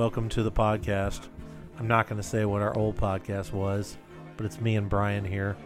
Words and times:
Welcome 0.00 0.30
to 0.30 0.42
the 0.42 0.50
podcast. 0.50 1.28
I'm 1.78 1.86
not 1.86 2.08
going 2.08 2.16
to 2.16 2.26
say 2.26 2.46
what 2.46 2.62
our 2.62 2.74
old 2.74 2.96
podcast 2.96 3.52
was, 3.52 3.98
but 4.38 4.46
it's 4.46 4.58
me 4.58 4.76
and 4.76 4.88
Brian 4.88 5.26
here. 5.26 5.58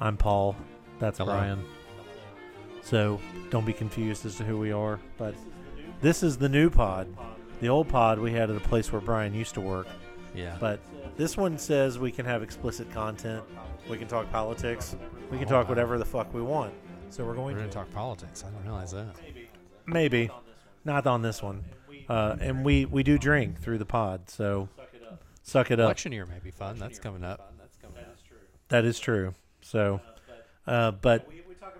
I'm 0.00 0.16
Paul. 0.16 0.54
That's 1.00 1.18
Hello. 1.18 1.32
Brian. 1.32 1.64
So 2.84 3.20
don't 3.50 3.66
be 3.66 3.72
confused 3.72 4.26
as 4.26 4.36
to 4.36 4.44
who 4.44 4.60
we 4.60 4.70
are. 4.70 5.00
But 5.18 5.34
this 6.00 6.22
is 6.22 6.36
the 6.38 6.48
new 6.48 6.70
pod. 6.70 7.08
The 7.60 7.68
old 7.68 7.88
pod 7.88 8.20
we 8.20 8.30
had 8.30 8.48
at 8.48 8.56
a 8.56 8.60
place 8.60 8.92
where 8.92 9.00
Brian 9.00 9.34
used 9.34 9.54
to 9.54 9.60
work. 9.60 9.88
Yeah. 10.36 10.56
But 10.60 10.78
this 11.16 11.36
one 11.36 11.58
says 11.58 11.98
we 11.98 12.12
can 12.12 12.26
have 12.26 12.44
explicit 12.44 12.88
content. 12.92 13.42
We 13.90 13.98
can 13.98 14.06
talk 14.06 14.30
politics. 14.30 14.94
We 15.32 15.38
can 15.38 15.48
Oh, 15.48 15.50
talk 15.50 15.64
wow. 15.64 15.70
whatever 15.70 15.98
the 15.98 16.04
fuck 16.04 16.32
we 16.32 16.42
want. 16.42 16.72
So 17.10 17.24
we're 17.24 17.30
we're 17.30 17.34
going 17.34 17.56
going 17.56 17.66
to 17.66 17.72
to 17.72 17.76
talk 17.76 17.92
politics. 17.92 18.44
I 18.46 18.50
didn't 18.50 18.66
realize 18.66 18.92
that. 18.92 19.16
Maybe. 19.84 20.30
Not 20.84 21.08
on 21.08 21.22
this 21.22 21.42
one. 21.42 21.64
Uh, 22.08 22.36
and 22.40 22.64
we, 22.64 22.84
we 22.84 23.02
do 23.02 23.18
drink 23.18 23.60
through 23.60 23.78
the 23.78 23.86
pod, 23.86 24.28
so 24.28 24.68
suck 25.42 25.70
it 25.70 25.80
up. 25.80 25.84
Election 25.86 26.12
year 26.12 26.26
may 26.26 26.38
be 26.42 26.50
fun. 26.50 26.78
That's 26.78 26.98
coming 26.98 27.24
up. 27.24 27.52
That 28.68 28.84
is 28.84 28.98
true. 28.98 29.34
So, 29.60 30.00
uh, 30.66 30.92
but 30.92 31.28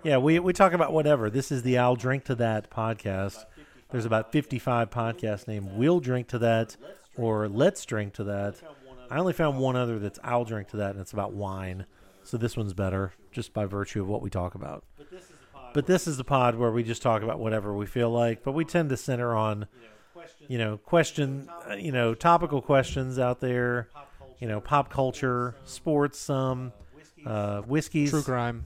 yeah, 0.03 0.17
we, 0.17 0.39
we 0.39 0.53
talk 0.53 0.73
about 0.73 0.93
whatever. 0.93 1.29
This 1.29 1.51
is 1.51 1.63
the 1.63 1.77
I'll 1.77 1.95
Drink 1.95 2.25
to 2.25 2.35
That 2.35 2.69
podcast. 2.69 3.45
There's 3.91 4.05
about 4.05 4.31
55 4.31 4.89
podcasts 4.89 5.47
named 5.47 5.71
We'll 5.73 5.99
Drink 5.99 6.27
to 6.29 6.39
That 6.39 6.75
or 7.17 7.47
Let's 7.47 7.85
Drink 7.85 8.13
to 8.15 8.23
That. 8.25 8.55
I 9.09 9.17
only 9.17 9.33
found 9.33 9.59
one 9.59 9.75
other 9.75 9.99
that's 9.99 10.19
I'll 10.23 10.45
Drink 10.45 10.69
to 10.69 10.77
That, 10.77 10.91
and 10.91 10.99
it's 10.99 11.13
about 11.13 11.33
wine. 11.33 11.85
So 12.23 12.37
this 12.37 12.57
one's 12.57 12.73
better 12.73 13.13
just 13.31 13.53
by 13.53 13.65
virtue 13.65 14.01
of 14.01 14.07
what 14.07 14.21
we 14.21 14.29
talk 14.29 14.55
about. 14.55 14.83
But 15.73 15.85
this 15.87 16.07
is 16.07 16.17
the 16.17 16.23
pod 16.23 16.55
where 16.55 16.71
we 16.71 16.83
just 16.83 17.01
talk 17.01 17.21
about 17.21 17.37
whatever 17.39 17.75
we 17.75 17.85
feel 17.85 18.09
like, 18.09 18.43
but 18.43 18.53
we 18.53 18.63
tend 18.65 18.89
to 18.89 18.97
center 18.97 19.35
on, 19.35 19.67
you 20.47 20.57
know, 20.57 20.77
question, 20.77 21.49
uh, 21.69 21.73
you 21.73 21.91
know, 21.91 22.13
topical 22.13 22.61
questions 22.61 23.17
out 23.19 23.39
there, 23.39 23.89
you 24.39 24.47
know, 24.47 24.59
pop 24.61 24.89
culture, 24.89 25.55
sports, 25.65 26.19
some, 26.19 26.71
uh, 27.25 27.61
whiskeys, 27.61 28.09
True 28.11 28.21
crime. 28.21 28.65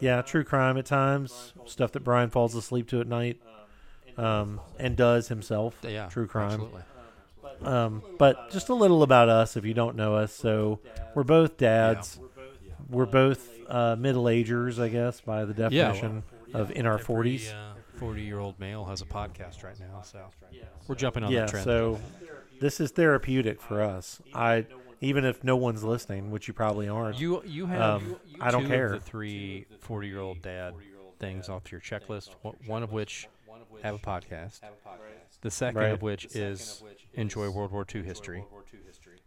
yeah, 0.00 0.22
true 0.22 0.44
crime 0.44 0.76
at 0.78 0.86
times, 0.86 1.52
stuff 1.66 1.92
that 1.92 2.00
Brian 2.04 2.30
falls 2.30 2.54
asleep 2.54 2.88
to 2.88 3.00
at 3.00 3.06
night, 3.06 3.40
um, 4.16 4.60
and 4.78 4.96
does 4.96 5.28
himself. 5.28 5.76
Yeah. 5.82 6.06
true 6.08 6.26
crime. 6.26 6.52
Absolutely. 6.52 6.82
Um, 7.62 8.02
but 8.18 8.50
just 8.50 8.68
a 8.68 8.74
little 8.74 9.02
about 9.02 9.28
us 9.28 9.56
if 9.56 9.64
you 9.64 9.74
don't 9.74 9.96
know 9.96 10.16
us. 10.16 10.32
So 10.32 10.80
we're 11.14 11.22
both 11.24 11.56
dads. 11.56 12.18
We're 12.88 13.06
both 13.06 13.48
uh, 13.68 13.96
middle 13.96 14.28
agers, 14.28 14.78
I 14.78 14.88
guess, 14.88 15.20
by 15.20 15.44
the 15.44 15.52
Yeah. 15.54 15.68
definition 15.88 16.22
of 16.52 16.70
in 16.72 16.84
our 16.86 16.98
forties. 16.98 17.52
Forty-year-old 17.96 18.58
male 18.58 18.84
has 18.86 19.00
a 19.02 19.04
podcast 19.06 19.62
right 19.62 19.78
now, 19.78 20.02
so 20.02 20.26
we're 20.88 20.94
jumping 20.94 21.22
on 21.24 21.32
Yeah. 21.32 21.44
the 21.46 21.50
trend. 21.52 21.64
So 21.64 22.00
this 22.60 22.80
is 22.80 22.90
therapeutic 22.90 23.60
for 23.60 23.80
us. 23.82 24.20
I 24.34 24.66
even 25.00 25.24
if 25.24 25.44
no 25.44 25.56
one's 25.56 25.84
listening, 25.84 26.30
which 26.30 26.48
you 26.48 26.54
probably 26.54 26.88
aren't. 26.88 27.18
you 27.18 27.42
you 27.44 27.66
have 27.66 28.02
Um, 28.02 28.16
I 28.40 28.50
don't 28.50 28.66
care. 28.66 28.94
Of 28.94 29.04
the 29.04 29.10
three 29.10 29.66
40-year-old 29.80 30.42
dad 30.42 30.74
things 31.18 31.48
off 31.48 31.70
your 31.70 31.80
checklist. 31.80 32.34
one- 32.42 32.56
One 32.66 32.82
of 32.82 32.92
which 32.92 33.28
have 33.82 33.94
a 33.94 33.98
podcast. 33.98 34.60
The 35.42 35.50
second 35.50 35.80
Right. 35.80 35.92
of 35.92 36.02
which 36.02 36.24
is 36.34 36.82
enjoy 37.12 37.50
World 37.50 37.70
War 37.70 37.84
II 37.92 38.02
history. 38.02 38.44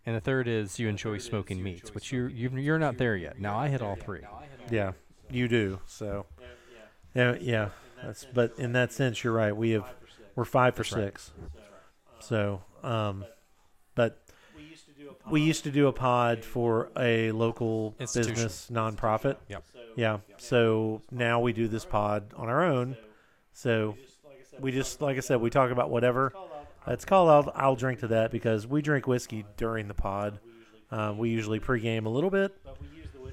And 0.05 0.15
the 0.15 0.21
third 0.21 0.47
is 0.47 0.79
you 0.79 0.87
enjoy 0.87 1.17
smoking 1.19 1.61
meats, 1.61 1.93
which 1.93 2.11
you're 2.11 2.29
you 2.29 2.49
you're 2.51 2.79
not 2.79 2.97
there 2.97 3.15
yet. 3.15 3.39
Now 3.39 3.57
I 3.57 3.67
hit 3.69 3.81
all 3.81 3.95
three. 3.95 4.21
Yeah, 4.71 4.93
you 5.29 5.47
do. 5.47 5.79
So, 5.85 6.25
yeah, 7.13 7.35
yeah. 7.39 7.69
That's 8.03 8.25
but 8.33 8.53
in 8.57 8.73
that 8.73 8.91
sense, 8.91 9.23
you're 9.23 9.33
right. 9.33 9.55
We 9.55 9.71
have 9.71 9.85
we're 10.35 10.45
five 10.45 10.75
for 10.75 10.83
six. 10.83 11.31
So, 12.19 12.61
um, 12.83 13.25
but 13.95 14.21
we 15.29 15.41
used 15.41 15.63
to 15.63 15.71
do 15.71 15.87
a 15.87 15.93
pod 15.93 16.43
for 16.43 16.89
a 16.97 17.31
local 17.31 17.95
business 17.97 18.69
nonprofit. 18.71 19.37
Yep. 19.49 19.63
Yeah. 19.95 20.19
So 20.37 21.01
now 21.11 21.39
we 21.39 21.53
do 21.53 21.67
this 21.67 21.85
pod 21.85 22.33
on 22.35 22.49
our 22.49 22.63
own. 22.63 22.97
So 23.53 23.97
we 24.59 24.71
just, 24.71 25.01
like 25.01 25.17
I 25.17 25.21
said, 25.21 25.41
we 25.41 25.49
talk 25.49 25.71
about 25.71 25.89
whatever. 25.89 26.33
It's 26.85 27.03
called 27.03 27.29
I'll, 27.29 27.51
I'll 27.55 27.75
drink 27.75 27.99
to 28.01 28.07
that 28.09 28.31
because 28.31 28.65
we 28.65 28.81
drink 28.81 29.07
whiskey 29.07 29.45
during 29.57 29.87
the 29.87 29.93
pod. 29.93 30.39
Uh, 30.89 31.13
we 31.17 31.29
usually 31.29 31.59
pregame 31.59 32.05
a 32.05 32.09
little 32.09 32.29
bit, 32.29 32.55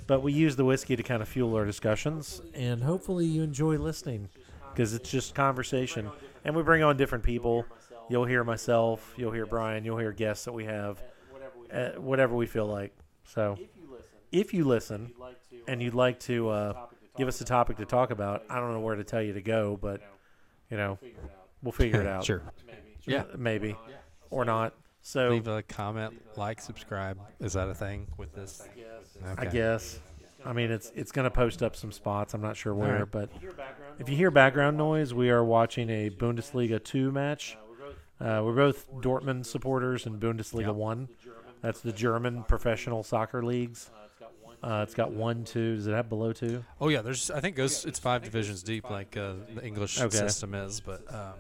but 0.07 0.23
we 0.23 0.33
use 0.33 0.57
the 0.57 0.65
whiskey 0.65 0.97
to 0.97 1.03
kind 1.03 1.23
of 1.23 1.29
fuel 1.29 1.55
our 1.55 1.65
discussions. 1.65 2.41
And 2.55 2.83
hopefully 2.83 3.27
you 3.27 3.43
enjoy 3.43 3.77
listening 3.77 4.29
because 4.75 4.95
it's 4.95 5.11
just 5.11 5.35
conversation. 5.35 6.11
And 6.45 6.55
we 6.55 6.63
bring 6.63 6.83
on 6.83 6.97
different 6.97 7.25
people. 7.25 7.65
You'll 8.11 8.27
hear 8.27 8.45
myself, 8.45 9.15
you'll 9.17 9.33
hear 9.33 9.47
Brian, 9.47 9.85
you'll 9.85 9.99
hear 9.99 10.13
guests 10.13 10.45
that 10.45 10.53
we 10.53 10.65
have, 10.67 11.03
uh, 11.73 11.91
whatever 11.93 12.35
we 12.35 12.47
feel 12.47 12.67
like. 12.67 12.95
So 13.25 13.57
if 14.31 14.53
you 14.53 14.65
listen 14.65 15.13
and 15.67 15.81
you'd 15.81 15.95
like 15.95 16.21
to 16.21 16.51
uh, 16.51 16.87
give 17.17 17.29
us 17.29 17.41
a 17.41 17.45
topic 17.45 17.79
to 17.79 17.87
talk 17.87 18.11
about, 18.11 18.45
I 18.51 18.61
don't 18.61 18.73
know 18.73 18.81
where 18.81 18.97
to 18.97 19.05
tell 19.05 19.23
you 19.23 19.33
to 19.33 19.41
go, 19.41 19.79
but 19.81 20.03
you 20.71 20.77
know, 20.77 20.99
we'll 21.63 21.73
figure 21.73 22.01
it 22.01 22.07
out. 22.09 22.25
Sure. 22.25 22.43
Yeah. 23.07 23.25
maybe 23.37 23.77
or 24.31 24.45
not. 24.45 24.75
So 25.01 25.29
Leave 25.29 25.49
a 25.49 25.63
comment, 25.63 26.15
like, 26.37 26.61
subscribe. 26.63 27.19
Is 27.39 27.53
that 27.53 27.69
a 27.69 27.75
thing 27.75 28.07
with 28.17 28.35
this? 28.35 28.67
I 29.37 29.45
guess. 29.45 30.01
I 30.47 30.53
mean, 30.53 30.71
it's 30.71 30.93
it's 30.95 31.13
going 31.13 31.25
to 31.25 31.31
post 31.31 31.63
up 31.63 31.77
some 31.77 31.93
spots. 31.93 32.35
I'm 32.35 32.41
not 32.41 32.57
sure 32.57 32.75
where, 32.75 33.01
right. 33.01 33.11
but 33.11 33.31
if 33.99 34.09
you 34.09 34.17
hear 34.17 34.31
background 34.31 34.77
noise, 34.77 35.15
we 35.15 35.31
are 35.31 35.45
watching 35.45 35.89
a 35.91 36.11
Bundesliga 36.11 36.83
two 36.83 37.11
match. 37.13 37.57
Uh, 38.21 38.41
we're 38.45 38.55
both 38.55 38.91
Dortmund 39.01 39.45
supporters 39.45 40.07
in 40.07 40.19
Bundesliga 40.19 40.67
Yep. 40.67 40.75
one. 40.75 41.09
That's 41.63 41.81
the 41.81 41.93
German 41.93 42.43
professional 42.45 43.03
soccer 43.03 43.43
leagues. 43.45 43.91
Uh, 44.63 44.81
it's 44.83 44.95
got 44.95 45.11
one, 45.13 45.45
two. 45.45 45.77
Does 45.77 45.87
it 45.87 45.93
have 45.93 46.09
below 46.09 46.33
two? 46.33 46.65
Oh 46.81 46.89
yeah, 46.89 47.03
there's. 47.03 47.31
I 47.31 47.41
think 47.41 47.57
goes. 47.57 47.85
It's 47.85 47.99
five 47.99 48.23
divisions 48.23 48.63
deep, 48.63 48.89
like 48.89 49.17
uh, 49.17 49.35
the 49.55 49.65
English 49.65 50.01
Okay. 50.01 50.17
system 50.17 50.55
is, 50.55 50.81
but 50.81 51.03
um, 51.13 51.35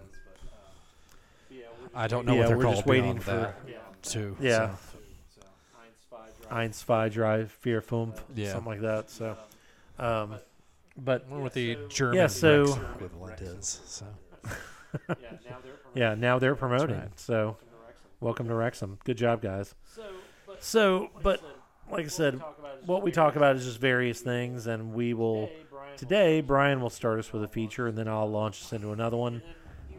I 1.95 2.07
don't 2.07 2.27
know 2.27 2.35
Yeah, 2.35 2.41
what 2.41 2.49
they're 2.49 2.59
we're 2.59 2.75
just 2.75 2.87
waiting 2.87 3.19
for- 3.19 3.31
that. 3.31 4.03
Too. 4.03 4.37
Yeah. 4.39 4.75
so, 5.33 5.41
Eins, 6.51 6.75
zwei, 6.75 7.09
drei, 7.09 7.45
vier, 7.63 7.81
fünf, 7.81 8.21
Yeah. 8.35 8.53
something 8.53 8.73
like 8.73 8.81
that. 8.83 9.09
So, 9.09 9.37
um, 9.99 10.35
but 10.97 11.25
I 11.27 11.31
wonder 11.31 11.43
what 11.45 11.53
the 11.55 11.79
German 11.89 12.17
Yeah, 12.17 12.27
so- 12.29 12.65
Rex 12.67 12.79
equivalent 12.95 13.41
is. 13.41 13.81
So 13.87 14.07
Yeah, 15.95 16.15
now 16.15 16.39
they're 16.39 16.55
promoting. 16.57 16.97
right. 16.97 17.19
So, 17.21 17.57
welcome 18.21 18.49
to 18.49 18.55
Wrexham. 18.55 18.99
Good 19.05 19.17
job, 19.19 19.43
guys. 19.43 19.75
So, 20.61 21.11
but 21.23 21.41
like 21.91 22.05
I 22.05 22.09
said, 22.09 22.41
what 22.87 23.03
we 23.03 23.11
talk 23.13 23.37
about 23.37 23.57
is 23.57 23.65
just 23.65 23.79
various 23.81 24.21
things, 24.21 24.67
and 24.67 24.93
we 24.95 25.15
will 25.15 25.51
today. 25.97 26.41
Brian 26.41 26.81
will 26.81 26.91
start 26.91 27.19
us 27.19 27.33
with 27.33 27.43
a 27.45 27.49
feature, 27.49 27.87
and 27.87 27.97
then 27.99 28.09
I'll 28.09 28.31
launch 28.31 28.63
us 28.63 28.73
into 28.73 28.91
another 28.93 29.17
one. 29.17 29.43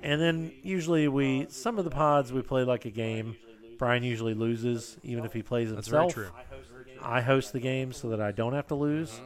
And 0.04 0.22
then 0.22 0.52
usually 0.64 1.08
we 1.08 1.48
some 1.50 1.78
of 1.78 1.84
the 1.86 1.92
pods 1.92 2.32
we 2.34 2.42
play 2.42 2.64
like 2.64 2.86
a 2.86 2.92
game. 2.92 3.36
Brian 3.78 4.04
usually 4.04 4.34
loses, 4.34 4.98
even 5.04 5.26
if 5.26 5.34
he 5.34 5.42
plays 5.44 5.74
that's 5.74 5.88
very 5.90 6.04
himself. 6.04 6.32
true. 6.34 6.96
I 7.02 7.22
host 7.22 7.52
the 7.54 7.60
game 7.60 7.92
so 7.92 8.10
that 8.10 8.22
I 8.22 8.32
don't 8.32 8.54
have 8.54 8.68
to 8.68 8.76
lose. 8.76 9.20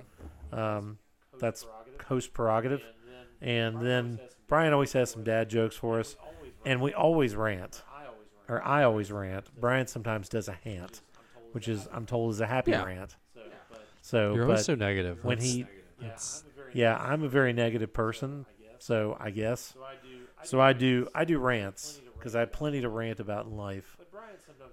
Um, 0.51 0.97
that's 1.39 1.65
host 2.07 2.33
prerogative. 2.33 2.81
And 3.41 3.81
then 3.81 4.19
Brian 4.47 4.73
always 4.73 4.91
has 4.93 5.09
some 5.11 5.23
dad 5.23 5.49
jokes 5.49 5.75
for 5.75 5.99
us, 5.99 6.15
and 6.65 6.81
we 6.81 6.93
always 6.93 7.35
rant, 7.35 7.83
or 8.49 8.61
I 8.63 8.83
always 8.83 9.11
rant. 9.11 9.45
Brian 9.59 9.87
sometimes 9.87 10.27
does 10.27 10.47
a 10.49 10.53
hant, 10.63 11.01
which 11.53 11.67
is 11.67 11.87
I'm 11.93 12.05
told 12.05 12.33
is 12.33 12.41
a 12.41 12.47
happy 12.47 12.71
Yeah. 12.71 12.83
rant. 12.83 13.15
So, 14.01 14.33
You're 14.33 14.45
but 14.45 14.51
always 14.51 14.65
so 14.65 14.75
negative. 14.75 15.23
when 15.23 15.37
That's- 15.37 15.53
he, 15.53 15.61
it's- 16.01 16.43
yeah, 16.73 16.97
I'm 16.97 17.23
a 17.23 17.29
very 17.29 17.53
negative 17.53 17.93
person, 17.93 18.45
so 18.79 19.15
I 19.19 19.29
guess. 19.29 19.75
So 20.43 20.59
I 20.61 20.73
do 20.73 21.07
I 21.13 21.25
do 21.25 21.37
rants 21.39 22.01
because 22.17 22.35
I 22.35 22.41
have 22.41 22.51
plenty 22.51 22.81
to 22.81 22.89
rant 22.89 23.19
about 23.19 23.45
in 23.45 23.55
life. 23.55 23.97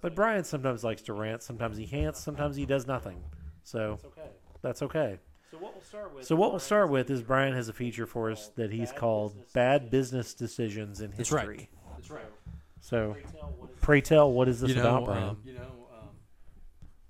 But 0.01 0.15
Brian 0.15 0.45
sometimes 0.45 0.85
likes 0.85 1.03
to 1.03 1.13
rant. 1.13 1.43
Sometimes 1.43 1.77
he 1.77 1.87
hants. 1.87 2.21
Sometimes 2.21 2.57
he 2.57 2.67
does 2.67 2.87
nothing. 2.87 3.23
So 3.63 3.99
that's 4.63 4.83
okay. 4.83 5.19
So 5.51 5.59
what 5.59 5.75
we'll 5.75 5.83
start 5.83 6.15
with 6.15 6.27
So 6.27 6.37
what 6.37 6.51
we'll 6.51 6.61
start 6.61 6.91
with 6.91 7.11
is 7.11 7.23
Brian 7.23 7.55
has 7.55 7.69
a 7.69 7.73
feature 7.73 8.07
for 8.07 8.31
us 8.31 8.51
that 8.57 8.73
he's 8.73 8.93
called 8.93 9.35
"Bad 9.53 9.91
Business 9.91 10.35
Decisions 10.35 11.01
in 11.01 11.13
That's 11.17 11.31
right. 11.31 11.47
History." 11.47 11.69
So, 12.81 13.17
pray 13.81 14.01
tell, 14.01 14.31
what 14.31 14.49
is 14.49 14.61
this 14.61 14.71
you 14.71 14.77
know, 14.77 14.83
about, 14.83 15.05
Brian? 15.07 15.25
um, 15.25 15.37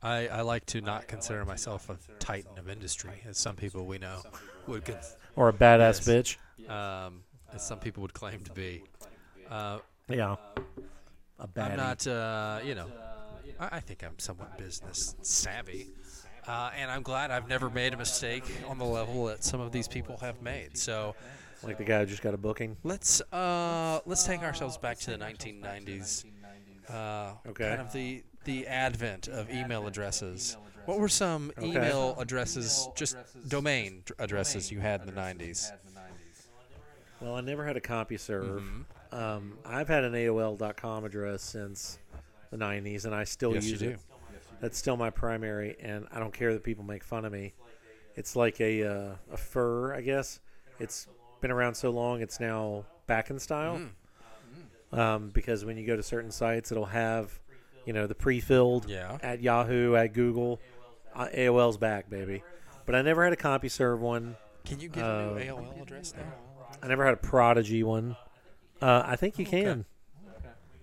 I, 0.03 0.29
I 0.29 0.41
like 0.41 0.65
to 0.67 0.81
not 0.81 1.07
consider 1.07 1.45
myself 1.45 1.91
a 1.91 1.99
titan 2.19 2.59
of 2.59 2.71
industry, 2.71 3.23
as 3.27 3.37
some 3.37 3.57
people 3.57 3.85
we 3.93 3.99
know 3.99 4.23
would, 4.67 4.85
con- 4.85 4.97
or 5.35 5.51
a 5.51 5.53
badass 5.53 6.01
bitch? 6.07 6.71
um, 6.71 7.25
as 7.53 7.67
some 7.67 7.79
people 7.79 8.01
would 8.03 8.15
claim 8.15 8.41
to 8.41 8.53
be. 8.53 8.85
Uh, 9.51 9.79
Yeah, 10.09 10.37
a 11.39 11.49
baddie. 11.49 11.73
I'm 11.73 11.77
not, 11.77 12.07
uh, 12.07 12.61
you 12.65 12.75
know, 12.75 12.87
I, 13.61 13.77
I 13.77 13.81
think 13.81 14.03
I'm 14.03 14.19
somewhat 14.19 14.57
business 14.57 15.15
savvy. 15.23 15.89
Uh, 16.49 16.71
and 16.77 16.91
I'm 16.91 17.03
glad 17.03 17.31
I've 17.31 17.49
never 17.49 17.69
made 17.71 17.93
a 17.95 17.97
mistake 17.97 18.45
on 18.69 18.79
the 18.79 18.85
level 18.85 19.25
that 19.27 19.43
some 19.43 19.61
of 19.61 19.73
these 19.73 19.89
people 19.89 20.17
have 20.19 20.41
made. 20.43 20.77
So 20.79 21.15
like 21.63 21.79
the 21.79 21.85
guy 21.85 22.01
who 22.01 22.07
just 22.07 22.23
got 22.23 22.35
a 22.35 22.37
booking. 22.37 22.77
let's 22.85 23.21
uh, 23.33 24.01
let's 24.07 24.25
take 24.25 24.43
ourselves 24.43 24.77
back 24.79 24.99
to 25.01 25.11
the 25.11 25.19
1990s 25.19 26.25
uh, 26.89 27.33
Okay. 27.49 27.69
kind 27.69 27.81
of 27.81 27.93
the 27.93 28.23
the 28.45 28.67
advent 28.69 29.27
of 29.29 29.51
email 29.51 29.87
addresses. 29.89 30.57
What 30.85 31.01
were 31.01 31.09
some 31.09 31.51
Okay. 31.59 31.67
email 31.69 32.15
addresses, 32.21 32.89
just 32.95 33.17
domain 33.49 34.05
addresses 34.21 34.71
you 34.71 34.79
had 34.79 35.01
in 35.01 35.07
the 35.07 35.13
90s? 35.13 35.73
Well, 37.21 37.35
I 37.35 37.41
never 37.41 37.67
had 37.67 37.77
a 37.77 37.81
CompuServe. 37.81 38.61
Mm-hmm. 38.61 39.15
Um, 39.15 39.59
I've 39.65 39.89
had 39.89 40.05
an 40.05 40.13
AOL.com 40.13 41.05
address 41.05 41.43
since 41.43 41.99
the 42.51 42.57
90s, 42.57 43.05
and 43.05 43.15
I 43.15 43.25
still 43.25 43.55
Yes, 43.55 43.65
you 43.65 43.71
use 43.71 43.81
do. 43.81 43.97
That's 44.61 44.79
still 44.79 44.97
my 44.97 45.11
primary, 45.11 45.77
and 45.81 46.07
I 46.11 46.19
don't 46.19 46.33
care 46.33 46.53
that 46.53 46.65
people 46.65 46.85
make 46.85 47.05
fun 47.05 47.25
of 47.25 47.33
me. 47.33 47.53
It's 48.15 48.35
like 48.37 48.61
a 48.61 48.83
uh, 48.85 49.15
a 49.33 49.37
fur, 49.37 49.95
I 49.95 50.01
guess. 50.01 50.41
It's 50.79 51.07
been 51.41 51.51
around 51.51 51.75
so 51.75 51.91
long, 51.91 52.21
it's 52.23 52.41
now 52.41 52.85
back 53.07 53.31
in 53.31 53.39
style. 53.39 53.79
Mm. 54.93 54.99
Um, 54.99 55.29
because 55.35 55.65
when 55.65 55.77
you 55.77 55.87
go 55.87 55.97
to 55.97 56.03
certain 56.03 56.31
sites, 56.31 56.71
it'll 56.73 56.87
have, 56.87 57.39
you 57.85 57.93
know, 57.93 58.07
the 58.07 58.15
pre-filled 58.15 58.89
Yeah. 58.89 59.19
at 59.23 59.41
Yahoo, 59.43 59.95
at 59.97 60.13
Google. 60.15 60.61
Uh, 61.15 61.29
AOL's 61.35 61.77
back, 61.77 62.09
baby. 62.09 62.43
But 62.87 62.95
I 62.95 63.03
never 63.03 63.25
had 63.25 63.33
a 63.33 63.37
CompuServe 63.37 63.99
one. 63.99 64.37
Can 64.65 64.81
you 64.81 64.89
get 64.89 65.03
a 65.03 65.07
Uh, 65.07 65.35
new 65.35 65.41
AOL 65.45 65.83
address 65.83 66.15
now? 66.17 66.33
I 66.83 66.87
never 66.89 67.05
had 67.05 67.15
a 67.15 67.19
Prodigy 67.19 67.83
one. 67.83 68.17
Uh, 68.81 69.03
I 69.05 69.17
think 69.17 69.39
you 69.39 69.45
can. 69.47 69.85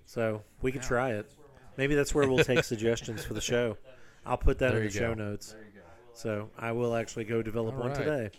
So 0.06 0.44
we 0.62 0.72
could 0.72 0.81
try 0.84 1.12
it. 1.12 1.31
Maybe 1.78 1.96
that's 1.96 2.14
where 2.14 2.28
we'll 2.28 2.44
take 2.44 2.64
suggestions 2.64 3.24
for 3.24 3.34
the 3.34 3.42
show. 3.42 3.78
I'll 4.25 4.38
put 4.38 4.60
that 4.60 4.72
There 4.72 4.81
in 4.81 4.88
the 4.88 4.94
show 4.94 5.16
go. 5.16 5.24
notes. 5.31 5.56
So 6.14 6.50
I 6.58 6.72
will 6.74 6.96
actually 6.96 7.25
go 7.25 7.42
develop 7.42 7.74
All 7.75 7.81
one 7.81 7.90
right. 7.90 7.98
today. 7.98 8.30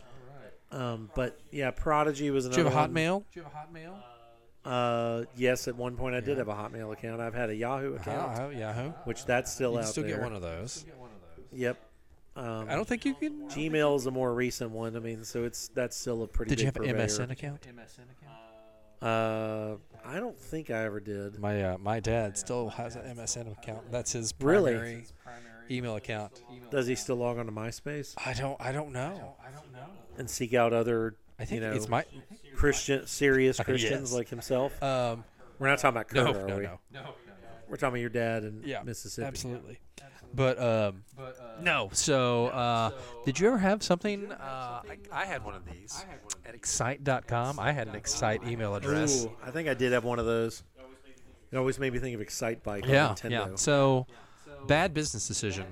Um, 0.70 1.10
but 1.14 1.38
yeah, 1.50 1.70
Prodigy 1.70 2.30
was 2.30 2.44
Do 2.48 2.60
another. 2.60 2.62
you 2.62 2.68
have 2.76 2.90
a. 2.90 2.92
Hotmail? 2.92 3.24
Do 3.32 3.40
you 3.40 3.42
have 3.44 3.52
a 3.52 3.78
Hotmail? 3.78 3.94
Uh, 4.64 5.24
yes, 5.36 5.68
at 5.68 5.76
one 5.76 5.96
point 5.96 6.14
I 6.14 6.20
did 6.20 6.30
Yeah. 6.30 6.36
have 6.36 6.48
a 6.48 6.54
Hotmail 6.54 6.92
account. 6.92 7.20
I've 7.20 7.34
had 7.34 7.50
a 7.50 7.54
Yahoo 7.54 7.94
account, 7.96 8.40
Oh, 8.40 8.48
Yahoo. 8.50 8.90
which 9.04 9.24
that's 9.26 9.52
still 9.52 9.72
out 9.72 9.74
there. 9.74 9.82
You 9.82 9.86
out 9.86 9.90
still 9.92 10.04
there. 10.04 10.12
get 10.14 10.22
one 10.22 10.32
of 10.34 10.42
those. 10.42 10.84
Yep. 11.52 11.76
Um, 12.36 12.66
I 12.68 12.74
don't 12.74 12.88
think 12.88 13.04
you 13.04 13.14
can. 13.14 13.48
Gmail 13.48 13.94
is 13.96 14.06
a 14.06 14.10
more 14.10 14.32
recent 14.34 14.70
one. 14.70 14.96
I 14.96 15.00
mean, 15.00 15.22
so 15.22 15.44
it's 15.44 15.68
that's 15.68 15.96
still 15.96 16.22
a 16.22 16.26
pretty. 16.26 16.48
Did 16.50 16.60
you 16.60 16.66
have 16.66 16.76
an 16.76 16.82
purveyor. 16.82 17.06
MSN 17.06 17.30
account? 17.30 17.60
Uh, 19.02 19.76
I 20.04 20.20
don't 20.20 20.38
think 20.38 20.70
I 20.70 20.84
ever 20.84 21.00
did. 21.00 21.38
My 21.38 21.62
uh, 21.62 21.78
my 21.78 22.00
dad 22.00 22.36
still 22.38 22.68
has 22.70 22.96
an 22.96 23.16
MSN 23.16 23.52
account. 23.52 23.90
That's 23.90 24.12
his 24.12 24.32
Really? 24.40 24.72
primary 24.74 25.04
email 25.70 25.96
account. 25.96 26.42
Does 26.70 26.86
he 26.86 26.94
still 26.94 27.16
log 27.16 27.38
on 27.38 27.46
to 27.46 27.52
MySpace 27.52 28.14
I 28.24 28.34
don't 28.34 28.60
I 28.60 28.70
don't 28.72 28.92
know. 28.92 29.36
I 29.42 29.50
don't 29.50 29.72
know. 29.72 29.86
and 30.18 30.28
seek 30.28 30.52
out 30.54 30.72
other 30.72 31.16
I 31.38 31.44
think 31.46 31.62
You 31.62 31.68
know, 31.68 31.74
it's 31.74 31.88
my 31.88 32.04
Christian, 32.54 33.06
serious 33.06 33.58
Christians 33.64 34.10
yes. 34.10 34.12
like 34.12 34.28
himself? 34.28 34.80
um 34.82 35.24
We're 35.58 35.68
not 35.68 35.78
talking 35.78 36.00
about 36.00 36.12
no 36.12 36.32
Kurt, 36.32 36.48
no 36.48 36.54
are 36.54 36.58
we? 36.58 36.64
no 36.92 37.14
We're 37.68 37.76
talking 37.76 37.88
about 37.94 38.00
your 38.00 38.10
dad 38.10 38.44
in 38.44 38.62
Yeah, 38.64 38.82
Mississippi. 38.82 39.26
absolutely. 39.26 39.78
But 40.34 40.60
um 40.60 41.04
no. 41.60 41.90
So 41.92 42.46
uh, 42.48 42.90
did 43.24 43.38
you 43.38 43.46
ever 43.48 43.58
have 43.58 43.82
something? 43.82 44.30
Uh, 44.32 44.82
I, 44.88 44.98
I 45.12 45.24
had 45.24 45.44
one 45.44 45.54
of 45.54 45.64
these 45.64 46.04
at 46.46 46.54
Excite.com. 46.54 47.58
I 47.60 47.72
had 47.72 47.88
an 47.88 47.94
Excite 47.94 48.46
email 48.46 48.74
address. 48.74 49.24
Ooh, 49.24 49.32
I 49.44 49.50
think 49.50 49.68
I 49.68 49.74
did 49.74 49.92
have 49.92 50.04
one 50.04 50.18
of 50.18 50.26
those. 50.26 50.62
It 51.52 51.56
always 51.56 51.78
made 51.78 51.92
me 51.92 52.00
think 52.00 52.14
of 52.20 52.26
Excitebike. 52.26 52.82
on 52.82 52.88
Yeah, 52.88 53.08
Nintendo. 53.10 53.30
yeah. 53.30 53.54
So, 53.54 54.06
bad 54.66 54.92
business 54.92 55.28
decision. 55.28 55.66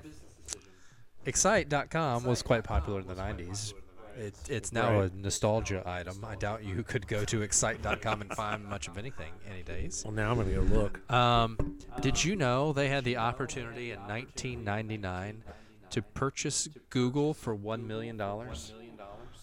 Excite.com 1.25 2.23
was 2.23 2.41
quite 2.41 2.63
popular 2.63 2.99
in 2.99 3.07
the 3.07 3.15
90s. 3.15 3.73
It, 4.17 4.35
it's 4.49 4.71
now 4.71 4.99
Right. 5.01 5.11
a 5.11 5.17
nostalgia 5.17 5.83
item. 5.85 6.23
I 6.25 6.35
doubt 6.35 6.63
you 6.63 6.83
could 6.83 7.07
go 7.07 7.23
to 7.25 7.41
Excite.com 7.41 8.21
and 8.21 8.31
find 8.33 8.63
much 8.65 8.87
of 8.87 8.97
anything 8.97 9.31
any 9.49 9.63
days. 9.63 10.03
Well, 10.05 10.13
now 10.13 10.31
I'm 10.31 10.37
gonna 10.37 10.51
go 10.53 10.61
look. 10.61 11.11
Um, 11.11 11.77
did 12.01 12.23
you 12.23 12.35
know 12.35 12.73
they 12.73 12.89
had 12.89 13.03
the 13.03 13.17
opportunity 13.17 13.91
in 13.91 13.99
1999 14.01 15.43
to 15.91 16.01
purchase 16.01 16.67
Google 16.89 17.33
for 17.33 17.55
$1 17.55 17.85
million? 17.85 18.19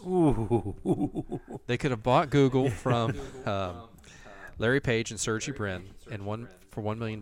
Ooh, 0.07 1.61
They 1.67 1.77
could 1.77 1.91
have 1.91 2.03
bought 2.03 2.31
Google 2.31 2.71
from 2.85 3.15
um, 3.47 3.89
Larry 4.59 4.81
Page 4.81 5.11
and 5.11 5.21
Sergey 5.21 5.53
Brin 5.53 5.85
and 6.11 6.25
one 6.25 6.49
for 6.71 6.83
$1 6.83 6.99
million. 6.99 7.21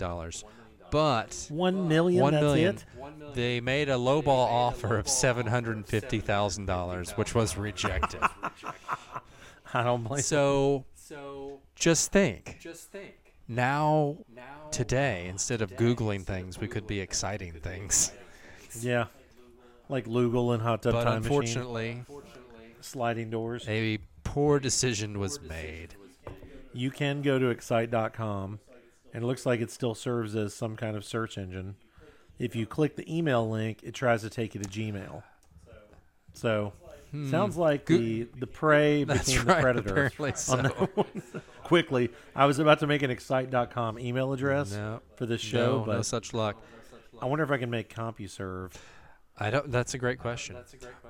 But 0.90 1.46
one 1.50 1.88
million. 1.88 2.22
One 2.22 2.32
that's 2.32 2.42
million. 2.42 2.76
it. 2.76 3.34
They 3.34 3.60
made 3.60 3.88
a 3.88 3.94
lowball 3.94 4.28
offer 4.28 4.96
of 4.96 5.08
seven 5.08 5.46
hundred 5.46 5.76
and 5.76 5.86
fifty 5.86 6.20
thousand 6.20 6.66
dollars, 6.66 7.12
which 7.12 7.34
was 7.34 7.56
rejected. 7.56 8.20
I 9.74 9.84
don't 9.84 10.02
blame. 10.04 10.22
So, 10.22 10.84
so, 10.94 11.60
just 11.74 12.10
think. 12.10 12.58
Just 12.60 12.90
think. 12.90 13.14
Now, 13.46 14.18
today, 14.70 15.26
instead 15.28 15.62
of 15.62 15.72
googling 15.76 16.24
things, 16.24 16.58
we 16.58 16.68
could 16.68 16.86
be 16.86 17.00
exciting 17.00 17.52
things. 17.52 18.12
Yeah, 18.80 19.06
like 19.88 20.06
Lugal 20.06 20.52
and 20.52 20.62
Hot 20.62 20.82
Tub 20.82 20.92
But 20.92 21.04
Time 21.04 21.22
Machine, 21.22 21.24
unfortunately, 21.24 22.04
sliding 22.80 23.30
doors. 23.30 23.64
a 23.68 23.98
poor 24.24 24.58
decision 24.60 25.18
was 25.18 25.40
made. 25.40 25.94
You 26.74 26.90
can 26.90 27.22
go 27.22 27.38
to 27.38 27.48
Excite.com, 27.48 28.60
and 29.18 29.24
it 29.24 29.26
looks 29.26 29.44
like 29.44 29.60
it 29.60 29.68
still 29.68 29.96
serves 29.96 30.36
as 30.36 30.54
some 30.54 30.76
kind 30.76 30.96
of 30.96 31.04
search 31.04 31.38
engine. 31.38 31.74
If 32.38 32.54
you 32.54 32.66
click 32.66 32.94
the 32.94 33.04
email 33.12 33.50
link, 33.50 33.80
it 33.82 33.92
tries 33.92 34.22
to 34.22 34.30
take 34.30 34.54
you 34.54 34.60
to 34.62 34.68
Gmail. 34.68 35.24
So, 36.34 36.72
sounds 37.28 37.56
like 37.56 37.84
Go- 37.86 37.96
the 37.98 38.28
the 38.38 38.46
prey 38.46 39.02
Hmm. 39.02 39.08
That's 39.08 39.28
became 39.32 39.46
right. 39.48 39.56
the 39.56 39.60
predator. 39.62 39.90
Apparently 39.90 40.30
on 40.30 40.36
so. 40.36 40.56
that 40.58 40.96
one. 40.96 41.22
Quickly, 41.64 42.10
I 42.36 42.46
was 42.46 42.60
about 42.60 42.78
to 42.78 42.86
make 42.86 43.02
an 43.02 43.10
Excite.com 43.10 43.98
email 43.98 44.32
address 44.32 44.70
No, 44.70 45.00
for 45.16 45.26
this 45.26 45.40
show, 45.40 45.78
no, 45.80 45.84
but 45.84 45.96
no 45.96 46.02
such 46.02 46.32
luck. 46.32 46.62
I 47.20 47.26
wonder 47.26 47.42
if 47.42 47.50
I 47.50 47.58
can 47.58 47.70
make 47.70 47.92
CompuServe. 47.92 48.70
I 49.36 49.50
don't. 49.50 49.68
That's 49.72 49.94
a 49.94 49.98
great 49.98 50.20
question. 50.20 50.56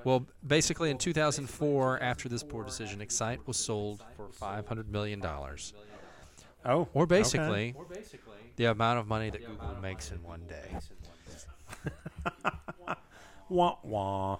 Well, 0.03 0.25
basically, 0.47 0.89
in 0.89 0.97
2004, 0.97 2.01
after 2.01 2.27
this 2.27 2.41
poor 2.41 2.63
decision, 2.63 3.01
Excite 3.01 3.45
was 3.47 3.57
sold 3.57 4.03
for 4.15 4.29
500 4.29 4.91
million 4.91 5.19
dollars, 5.19 5.73
Oh, 6.65 6.87
or 6.93 7.03
okay. 7.03 7.15
basically 7.21 7.75
the 8.57 8.65
amount 8.65 8.99
of 8.99 9.07
money 9.07 9.29
that 9.29 9.45
Google 9.45 9.75
makes 9.81 10.11
in 10.11 10.21
one 10.23 10.41
day. 10.47 10.77
wah 13.49 13.77
wah. 13.83 14.39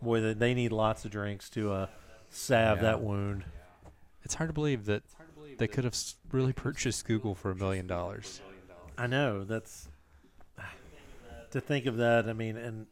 Boy, 0.00 0.20
they- 0.20 0.34
they 0.34 0.54
need 0.54 0.72
lots 0.72 1.04
of 1.04 1.10
drinks 1.10 1.48
to 1.50 1.70
uh, 1.72 1.86
salve 2.28 2.78
Yeah. 2.78 2.82
that 2.82 3.00
wound. 3.00 3.44
It's 4.24 4.34
hard 4.34 4.48
to 4.50 4.54
believe 4.54 4.84
that 4.86 5.02
they 5.58 5.68
could 5.68 5.84
have 5.84 5.96
really 6.30 6.52
purchased 6.52 7.04
Google 7.06 7.34
for 7.34 7.50
a 7.50 7.54
million 7.56 7.86
dollars. 7.86 8.40
I 8.98 9.06
know 9.06 9.44
that's 9.44 9.88
to 11.50 11.60
think 11.60 11.86
of 11.86 11.96
that. 11.96 12.28
I 12.28 12.32
mean, 12.32 12.56
and 12.56 12.86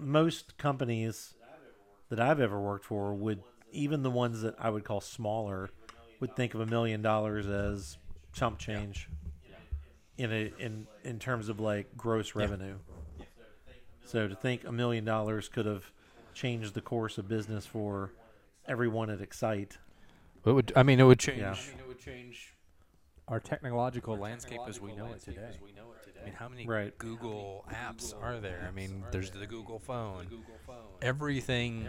most 0.00 0.56
companies 0.58 1.34
that 2.08 2.20
I've 2.20 2.40
ever 2.40 2.60
worked 2.60 2.84
for 2.84 3.14
would, 3.14 3.42
even 3.72 4.02
the 4.02 4.10
ones 4.10 4.42
that 4.42 4.54
I 4.58 4.70
would 4.70 4.84
call 4.84 5.00
smaller, 5.00 5.70
would 6.20 6.34
think 6.36 6.54
of 6.54 6.60
a 6.60 6.66
million 6.66 7.02
dollars 7.02 7.46
as 7.46 7.98
chump 8.32 8.58
change 8.58 9.08
in 10.18 10.32
a 10.32 10.52
in 10.58 10.86
in 11.04 11.18
terms 11.18 11.48
of 11.48 11.60
like 11.60 11.96
gross 11.96 12.34
revenue. 12.34 12.76
So 14.04 14.28
to 14.28 14.34
think 14.34 14.64
a 14.64 14.72
million 14.72 15.04
dollars 15.04 15.48
could 15.48 15.66
have 15.66 15.84
changed 16.34 16.74
the 16.74 16.80
course 16.80 17.18
of 17.18 17.28
business 17.28 17.66
for 17.66 18.12
everyone 18.66 19.10
at 19.10 19.20
Excite. 19.20 19.78
It 20.44 20.52
would. 20.52 20.72
I 20.76 20.84
mean, 20.84 21.00
it 21.00 21.04
would 21.04 21.18
change. 21.18 21.40
Yeah. 21.40 21.52
it 21.52 21.88
would 21.88 21.98
change 21.98 22.54
our 23.26 23.40
technological 23.40 24.16
landscape 24.16 24.60
as 24.68 24.80
we 24.80 24.94
know 24.94 25.12
it 25.12 25.22
today. 25.22 25.56
I 26.26 26.28
mean, 26.30 26.34
how 26.38 26.48
many 26.48 26.66
Right. 26.66 26.98
Google 26.98 27.64
apps 27.70 28.12
are 28.20 28.40
there? 28.40 28.66
I 28.66 28.72
mean, 28.72 29.04
there's 29.12 29.30
the 29.30 29.46
Google 29.46 29.78
phone. 29.78 30.26
Everything, 31.00 31.88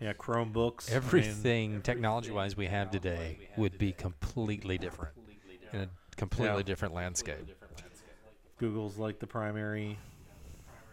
Yeah, 0.00 0.12
Chromebooks. 0.14 0.90
I 0.90 0.94
mean, 0.94 0.96
everything 0.96 1.82
technology-wise 1.82 2.56
we 2.56 2.66
have 2.66 2.90
today 2.90 3.48
would 3.56 3.78
be 3.78 3.92
completely 3.92 4.78
different 4.78 5.14
in 5.72 5.82
a 5.82 5.88
completely 6.16 6.56
Yeah. 6.58 6.62
different 6.64 6.92
landscape. 6.94 7.46
Google's 8.58 8.96
like 8.98 9.20
the 9.20 9.26
primary, 9.28 9.96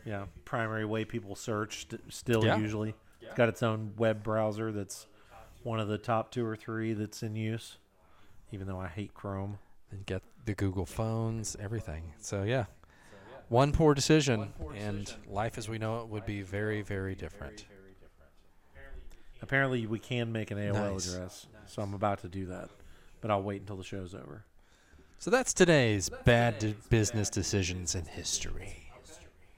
yeah, 0.06 0.28
primary 0.46 0.86
way 0.86 1.06
people 1.06 1.36
search 1.36 1.88
st- 1.90 2.14
still 2.14 2.46
Yeah. 2.46 2.58
usually. 2.58 2.94
It's 3.22 3.34
got 3.34 3.50
its 3.50 3.64
own 3.64 3.96
web 3.98 4.22
browser 4.22 4.72
that's 4.72 5.08
one 5.64 5.80
of 5.80 5.88
the 5.88 5.98
top 5.98 6.30
two 6.30 6.46
or 6.46 6.56
three 6.56 6.94
that's 6.94 7.24
in 7.24 7.36
use. 7.36 7.78
Even 8.52 8.68
though 8.68 8.80
I 8.80 8.90
hate 8.90 9.16
Chrome. 9.16 9.58
And 9.94 10.06
get 10.08 10.24
the 10.46 10.56
Google 10.56 10.86
phones, 10.88 11.56
everything. 11.60 12.14
So 12.20 12.42
yeah, 12.44 12.66
one 13.50 13.72
poor 13.72 13.94
decision, 13.94 14.52
and 14.76 15.14
life 15.30 15.58
as 15.60 15.70
we 15.70 15.78
know 15.78 16.00
it 16.02 16.08
would 16.08 16.26
be 16.26 16.42
very, 16.42 16.82
very 16.82 17.14
different. 17.14 17.66
Apparently, 19.42 19.86
we 19.86 20.00
can 20.00 20.32
make 20.32 20.50
an 20.52 20.58
AOL 20.58 20.94
Nice. 20.94 21.14
address, 21.14 21.46
so 21.68 21.82
I'm 21.84 21.94
about 21.94 22.22
to 22.22 22.28
do 22.28 22.48
that. 22.48 22.70
But 23.22 23.30
I'll 23.30 23.44
wait 23.44 23.62
until 23.62 23.76
the 23.76 23.84
show's 23.84 24.16
over. 24.16 24.46
So 25.20 25.30
that's 25.30 25.54
today's 25.54 26.10
bad 26.26 26.58
d- 26.60 26.76
business 26.90 27.30
decisions 27.30 27.94
in 27.94 28.06
history. 28.06 28.90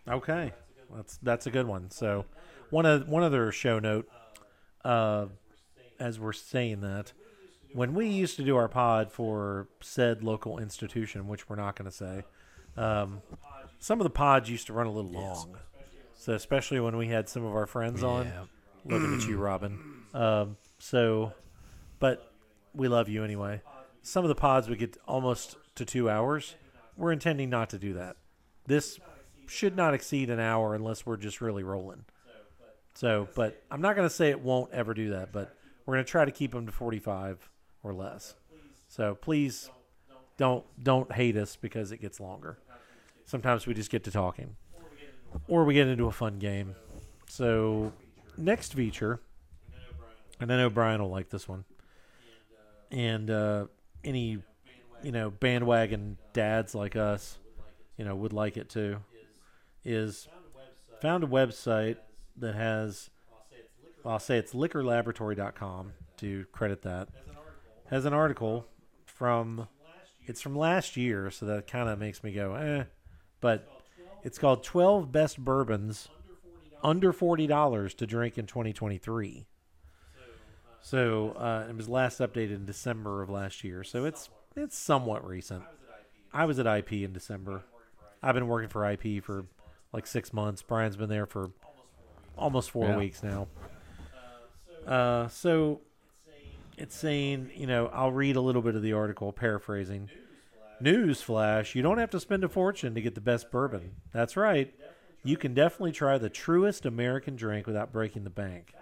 Okay, 0.08 0.52
that's 0.94 1.18
that's 1.24 1.48
a 1.48 1.52
good 1.52 1.66
one. 1.66 1.90
So, 1.92 2.26
one 2.72 2.86
of 2.86 3.08
one 3.08 3.24
other 3.24 3.52
show 3.54 3.80
note, 3.80 4.10
uh, 4.84 5.28
as 6.00 6.20
we're 6.20 6.34
saying 6.34 6.82
that, 6.82 7.14
when 7.76 7.94
we 7.94 8.08
used 8.08 8.38
to 8.38 8.44
do 8.44 8.56
our 8.56 8.70
pod 8.70 9.12
for 9.12 9.68
said 9.82 10.24
local 10.24 10.60
institution, 10.60 11.28
which 11.28 11.50
we're 11.50 11.58
not 11.58 11.76
going 11.76 11.90
to 11.92 11.96
say, 11.96 12.24
um, 12.78 13.22
some 13.80 14.00
of 14.00 14.06
the 14.06 14.10
pods 14.10 14.50
used 14.50 14.68
to 14.68 14.74
run 14.74 14.88
a 14.88 14.92
little 14.92 15.12
long. 15.12 15.58
So 16.16 16.34
especially 16.34 16.80
when 16.80 16.96
we 16.96 17.08
had 17.10 17.28
some 17.28 17.44
of 17.44 17.54
our 17.54 17.66
friends 17.68 18.02
on, 18.02 18.28
Yeah. 18.28 18.46
looking 18.86 19.16
at 19.16 19.28
you, 19.28 19.38
Robin. 19.38 19.78
Um, 20.14 20.58
so, 20.80 21.34
but 22.00 22.32
we 22.74 22.88
love 22.88 23.10
you 23.10 23.24
anyway. 23.26 23.62
Some 24.02 24.24
of 24.24 24.30
the 24.30 24.36
pods 24.36 24.70
would 24.70 24.80
get 24.80 24.98
almost 25.06 25.58
to 25.76 25.84
two 25.86 26.10
hours. 26.10 26.56
We're 26.96 27.12
intending 27.12 27.50
not 27.50 27.70
to 27.72 27.78
do 27.78 27.94
that. 27.96 28.16
This 28.68 29.00
should 29.48 29.76
not 29.76 29.94
exceed 29.94 30.30
an 30.30 30.40
hour 30.40 30.74
unless 30.76 31.06
we're 31.06 31.18
just 31.18 31.42
really 31.42 31.64
rolling. 31.64 32.06
So, 32.94 33.28
but 33.36 33.62
I'm 33.70 33.82
not 33.82 33.98
going 33.98 34.08
to 34.08 34.14
say 34.14 34.30
it 34.30 34.40
won't 34.40 34.72
ever 34.72 34.94
do 34.94 35.10
that, 35.10 35.34
but 35.34 35.54
we're 35.86 35.96
going 35.96 36.06
to 36.06 36.10
try 36.12 36.24
to 36.24 36.32
keep 36.32 36.52
them 36.54 36.66
to 36.66 36.72
45 36.72 37.50
or 37.86 37.94
less. 37.94 38.36
So 38.88 39.16
please 39.16 39.70
don't 40.38 40.66
don't 40.84 41.12
hate 41.12 41.38
us 41.38 41.56
because 41.56 41.92
it 41.92 41.98
gets 41.98 42.20
longer. 42.20 42.58
Sometimes 43.26 43.66
we 43.68 43.74
just 43.74 43.90
get 43.90 44.04
to 44.06 44.12
talking, 44.12 44.56
or 45.48 45.64
we 45.66 45.74
get 45.74 45.88
into 45.88 46.06
a 46.08 46.12
fun 46.12 46.40
game. 46.40 46.76
So 47.28 47.94
next 48.38 48.74
feature, 48.74 49.22
and 50.40 50.52
I 50.52 50.58
know 50.58 50.70
Brian 50.70 51.02
will 51.02 51.10
like 51.10 51.30
this 51.30 51.48
one, 51.48 51.66
and 52.92 53.30
uh, 53.30 53.66
any 54.04 54.40
you 55.04 55.12
know 55.12 55.30
bandwagon 55.30 56.18
dads 56.34 56.76
like 56.76 56.96
us, 56.96 57.38
you 57.98 58.06
know, 58.06 58.16
would 58.16 58.34
like 58.34 58.58
it 58.58 58.70
too. 58.70 58.98
Is 59.84 60.28
found 61.02 61.24
a 61.24 61.28
website 61.28 61.98
that 62.38 62.56
has, 62.56 63.10
well, 64.04 64.14
I'll 64.14 64.20
say 64.20 64.38
it's 64.38 64.54
liquorlaboratory.com 64.54 65.94
to 66.18 66.46
credit 66.52 66.82
that, 66.84 67.10
has 67.90 68.06
an 68.06 68.14
article 68.14 68.68
from, 69.06 69.68
it's 70.26 70.42
from 70.42 70.56
last 70.58 70.98
year, 70.98 71.30
so 71.32 71.46
that 71.46 71.68
kind 71.68 71.90
of 71.90 72.00
makes 72.00 72.24
me 72.24 72.32
go, 72.32 72.56
eh, 72.56 72.84
but 73.42 73.68
it's 74.24 74.38
called 74.40 74.64
12 74.64 75.12
Best 75.12 75.44
Bourbons 75.44 76.08
Under 76.84 77.14
$40 77.14 77.96
to 77.98 78.06
Drink 78.08 78.38
in 78.38 78.46
2023. 78.48 79.46
So 80.82 81.32
uh, 81.32 81.66
it 81.68 81.76
was 81.76 81.90
last 81.90 82.20
updated 82.20 82.56
in 82.56 82.66
December 82.66 83.24
of 83.24 83.30
last 83.30 83.64
year, 83.64 83.84
so 83.84 84.06
it's 84.06 84.30
it's 84.56 84.78
somewhat 84.78 85.28
recent. 85.28 85.64
I 86.32 86.46
was 86.46 86.60
at 86.60 86.68
IP 86.68 86.94
in 86.94 87.12
December. 87.12 87.64
I've 88.22 88.36
been 88.36 88.48
working 88.48 88.70
for 88.70 88.88
IP 88.90 89.24
for 89.24 89.46
like 89.92 90.06
six 90.06 90.32
months. 90.32 90.62
Brian's 90.62 90.96
been 90.96 91.10
there 91.10 91.26
for 91.26 91.50
almost 92.38 92.70
four 92.70 92.90
Yeah. 92.90 92.98
weeks 92.98 93.24
now. 93.24 93.48
Uh, 94.86 95.28
so 95.28 95.82
it's 96.78 96.96
saying, 96.96 97.52
you 97.56 97.68
know, 97.68 97.88
I'll 97.88 98.12
read 98.12 98.36
a 98.36 98.42
little 98.42 98.62
bit 98.62 98.76
of 98.76 98.82
the 98.82 98.94
article, 98.94 99.32
paraphrasing. 99.32 100.10
News 100.82 101.22
flash: 101.22 101.76
You 101.76 101.82
don't 101.82 101.98
have 101.98 102.10
to 102.12 102.20
spend 102.20 102.44
a 102.44 102.50
fortune 102.50 102.96
to 102.96 103.02
get 103.02 103.16
the 103.16 103.22
best 103.22 103.50
bourbon. 103.52 103.92
That's 104.14 104.36
right. 104.36 104.74
You 105.24 105.38
can 105.38 105.54
definitely 105.54 105.94
try 105.94 106.18
the 106.18 106.30
truest 106.30 106.86
American 106.86 107.36
drink 107.36 107.66
without 107.66 107.92
breaking 107.92 108.26
the 108.26 108.30
bank. 108.30 108.74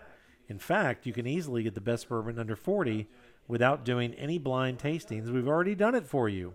In 0.49 0.59
fact, 0.59 1.05
you 1.05 1.13
can 1.13 1.25
easily 1.25 1.63
get 1.63 1.73
the 1.73 1.81
best 1.81 2.09
bourbon 2.09 2.37
under 2.37 2.55
40 2.55 3.07
without 3.47 3.85
doing 3.85 4.13
any 4.15 4.37
blind 4.37 4.79
tastings. 4.79 5.29
We've 5.29 5.47
already 5.47 5.75
done 5.75 5.95
it 5.95 6.05
for 6.05 6.27
you. 6.27 6.53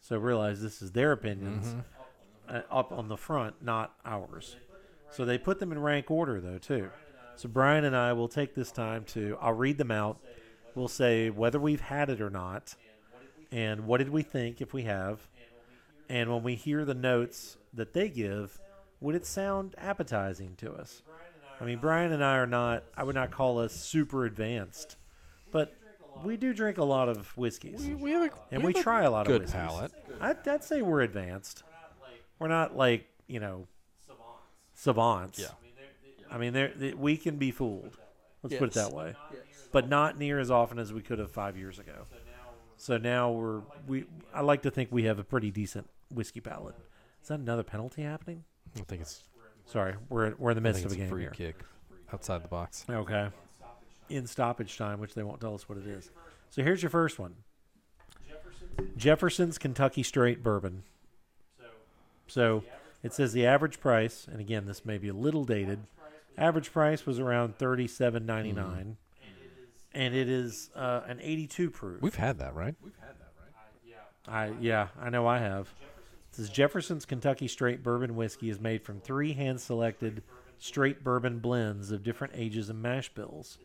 So 0.00 0.18
realize 0.18 0.60
this 0.60 0.82
is 0.82 0.92
their 0.92 1.12
opinions 1.12 1.76
uh, 2.48 2.62
up 2.70 2.92
on 2.92 3.08
the 3.08 3.16
front, 3.16 3.62
not 3.62 3.94
ours. 4.04 4.56
So 5.10 5.24
they 5.24 5.38
put 5.38 5.60
them 5.60 5.72
in 5.72 5.78
rank 5.78 6.10
order, 6.10 6.40
though, 6.40 6.58
too. 6.58 6.90
So 7.36 7.48
Brian 7.48 7.84
and 7.84 7.96
I 7.96 8.12
will 8.12 8.28
take 8.28 8.54
this 8.54 8.72
time 8.72 9.04
to, 9.06 9.38
I'll 9.40 9.52
read 9.52 9.78
them 9.78 9.90
out. 9.90 10.18
We'll 10.74 10.88
say 10.88 11.30
whether 11.30 11.60
we've 11.60 11.80
had 11.80 12.08
it 12.10 12.20
or 12.20 12.30
not, 12.30 12.74
and 13.50 13.86
what 13.86 13.98
did 13.98 14.08
we 14.08 14.22
think 14.22 14.60
if 14.60 14.72
we 14.72 14.82
have. 14.84 15.20
And 16.08 16.30
when 16.30 16.42
we 16.42 16.56
hear 16.56 16.84
the 16.84 16.94
notes 16.94 17.56
that 17.72 17.94
they 17.94 18.08
give, 18.08 18.60
would 19.00 19.14
it 19.14 19.24
sound 19.24 19.74
appetizing 19.78 20.56
to 20.56 20.72
us? 20.72 21.02
I 21.60 21.64
mean, 21.64 21.78
Brian 21.78 22.12
and 22.12 22.22
I 22.24 22.36
are 22.36 22.46
not, 22.46 22.84
I 22.96 23.04
would 23.04 23.14
not 23.14 23.30
call 23.30 23.58
us 23.58 23.72
super 23.72 24.26
advanced, 24.26 24.96
but 25.52 25.74
we 26.24 26.36
do 26.36 26.52
drink 26.52 26.76
a 26.78 26.84
lot 26.84 27.08
of 27.08 27.34
whiskeys. 27.36 27.86
We, 27.86 27.94
we 27.94 28.10
have 28.10 28.30
a, 28.30 28.54
and 28.54 28.62
we 28.62 28.68
we 28.68 28.72
have 28.74 28.80
a 28.80 28.82
try 28.82 29.02
a 29.04 29.10
lot 29.10 29.26
good 29.26 29.36
of 29.36 29.42
whiskeys. 29.42 29.60
palate. 29.60 29.92
I'd, 30.20 30.46
I'd 30.48 30.64
say 30.64 30.82
we're 30.82 31.00
advanced. 31.02 31.62
We're 32.38 32.48
not 32.48 32.76
like, 32.76 33.06
you 33.26 33.40
know, 33.40 33.66
savants. 34.74 35.38
Yeah. 35.38 35.46
I 36.30 36.38
mean, 36.38 36.52
they're, 36.52 36.72
we 36.96 37.16
can 37.16 37.36
be 37.36 37.52
fooled. 37.52 37.96
Let's 38.42 38.56
put 38.56 38.68
it 38.70 38.74
that 38.74 38.92
way. 38.92 39.14
But 39.72 39.88
not 39.88 40.18
near 40.18 40.38
as 40.38 40.50
often 40.50 40.78
as 40.78 40.92
we 40.92 41.00
could 41.00 41.18
have 41.18 41.30
five 41.30 41.56
years 41.56 41.78
ago. 41.78 42.06
So 42.76 42.98
now 42.98 43.30
we're 43.30 43.62
we. 43.86 44.04
I 44.34 44.42
like 44.42 44.62
to 44.62 44.70
think 44.70 44.90
we 44.92 45.04
have 45.04 45.18
a 45.18 45.24
pretty 45.24 45.50
decent 45.50 45.88
whiskey 46.10 46.40
palate. 46.40 46.74
Is 47.22 47.28
that 47.28 47.40
another 47.40 47.62
penalty 47.62 48.02
happening? 48.02 48.44
I 48.76 48.80
think 48.80 49.02
it's, 49.02 49.22
Sorry, 49.66 49.94
we're 50.08 50.34
we're 50.38 50.50
in 50.50 50.56
the 50.56 50.60
I 50.68 50.72
midst 50.72 50.82
think 50.82 50.92
of 50.92 50.92
a 50.92 50.94
a 50.94 50.98
game 51.04 51.08
free 51.08 51.22
here. 51.22 51.30
kick 51.30 51.56
outside 52.12 52.42
the 52.42 52.48
box. 52.48 52.84
Okay. 52.90 53.28
In 54.08 54.26
stoppage 54.26 54.76
time, 54.76 55.00
which 55.00 55.14
they 55.14 55.22
won't 55.22 55.40
tell 55.40 55.54
us 55.54 55.68
what 55.68 55.78
it 55.78 55.86
is. 55.86 56.10
So 56.50 56.62
here's 56.62 56.82
your 56.82 56.90
first 56.90 57.18
one. 57.18 57.34
Jefferson's 58.96 59.58
Kentucky 59.58 60.02
Straight 60.02 60.42
Bourbon. 60.42 60.82
So 62.26 62.64
it 63.02 63.12
says 63.14 63.32
the 63.32 63.46
average 63.46 63.80
price, 63.80 64.26
and 64.30 64.40
again, 64.40 64.66
this 64.66 64.84
may 64.84 64.98
be 64.98 65.08
a 65.08 65.14
little 65.14 65.44
dated. 65.44 65.80
Average 66.36 66.72
price 66.72 67.06
was 67.06 67.18
around 67.18 67.56
thirty-seven 67.56 68.26
ninety-nine, 68.26 68.96
and 69.94 70.14
it 70.14 70.28
is 70.28 70.70
uh, 70.74 71.02
an 71.06 71.18
eighty-two 71.20 71.70
proof. 71.70 72.02
We've 72.02 72.14
had 72.14 72.38
that, 72.38 72.54
right? 72.54 72.74
We've 72.82 72.96
had 73.00 73.18
that, 73.18 73.32
right? 73.38 73.52
I 73.56 74.48
yeah, 74.50 74.52
I 74.54 74.60
yeah, 74.60 74.88
I 75.00 75.10
know 75.10 75.26
I 75.26 75.38
have. 75.38 75.72
This 76.30 76.46
says 76.46 76.50
Jefferson's 76.50 77.04
Kentucky 77.04 77.48
Straight 77.48 77.82
Bourbon 77.82 78.16
Whiskey 78.16 78.48
is 78.48 78.58
made 78.58 78.82
from 78.82 79.00
three 79.00 79.34
hand-selected 79.34 80.22
straight 80.58 81.04
bourbon 81.04 81.40
blends 81.40 81.90
of 81.90 82.02
different 82.02 82.34
ages 82.36 82.70
and 82.70 82.80
mash 82.80 83.12
bills. 83.12 83.58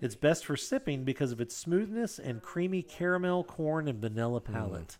It's 0.00 0.14
best 0.14 0.44
for 0.46 0.56
sipping 0.56 1.02
because 1.02 1.32
of 1.32 1.40
its 1.40 1.56
smoothness 1.56 2.20
and 2.20 2.40
creamy 2.40 2.82
caramel, 2.82 3.42
corn, 3.42 3.88
and 3.88 4.00
vanilla 4.00 4.40
palate. 4.40 4.96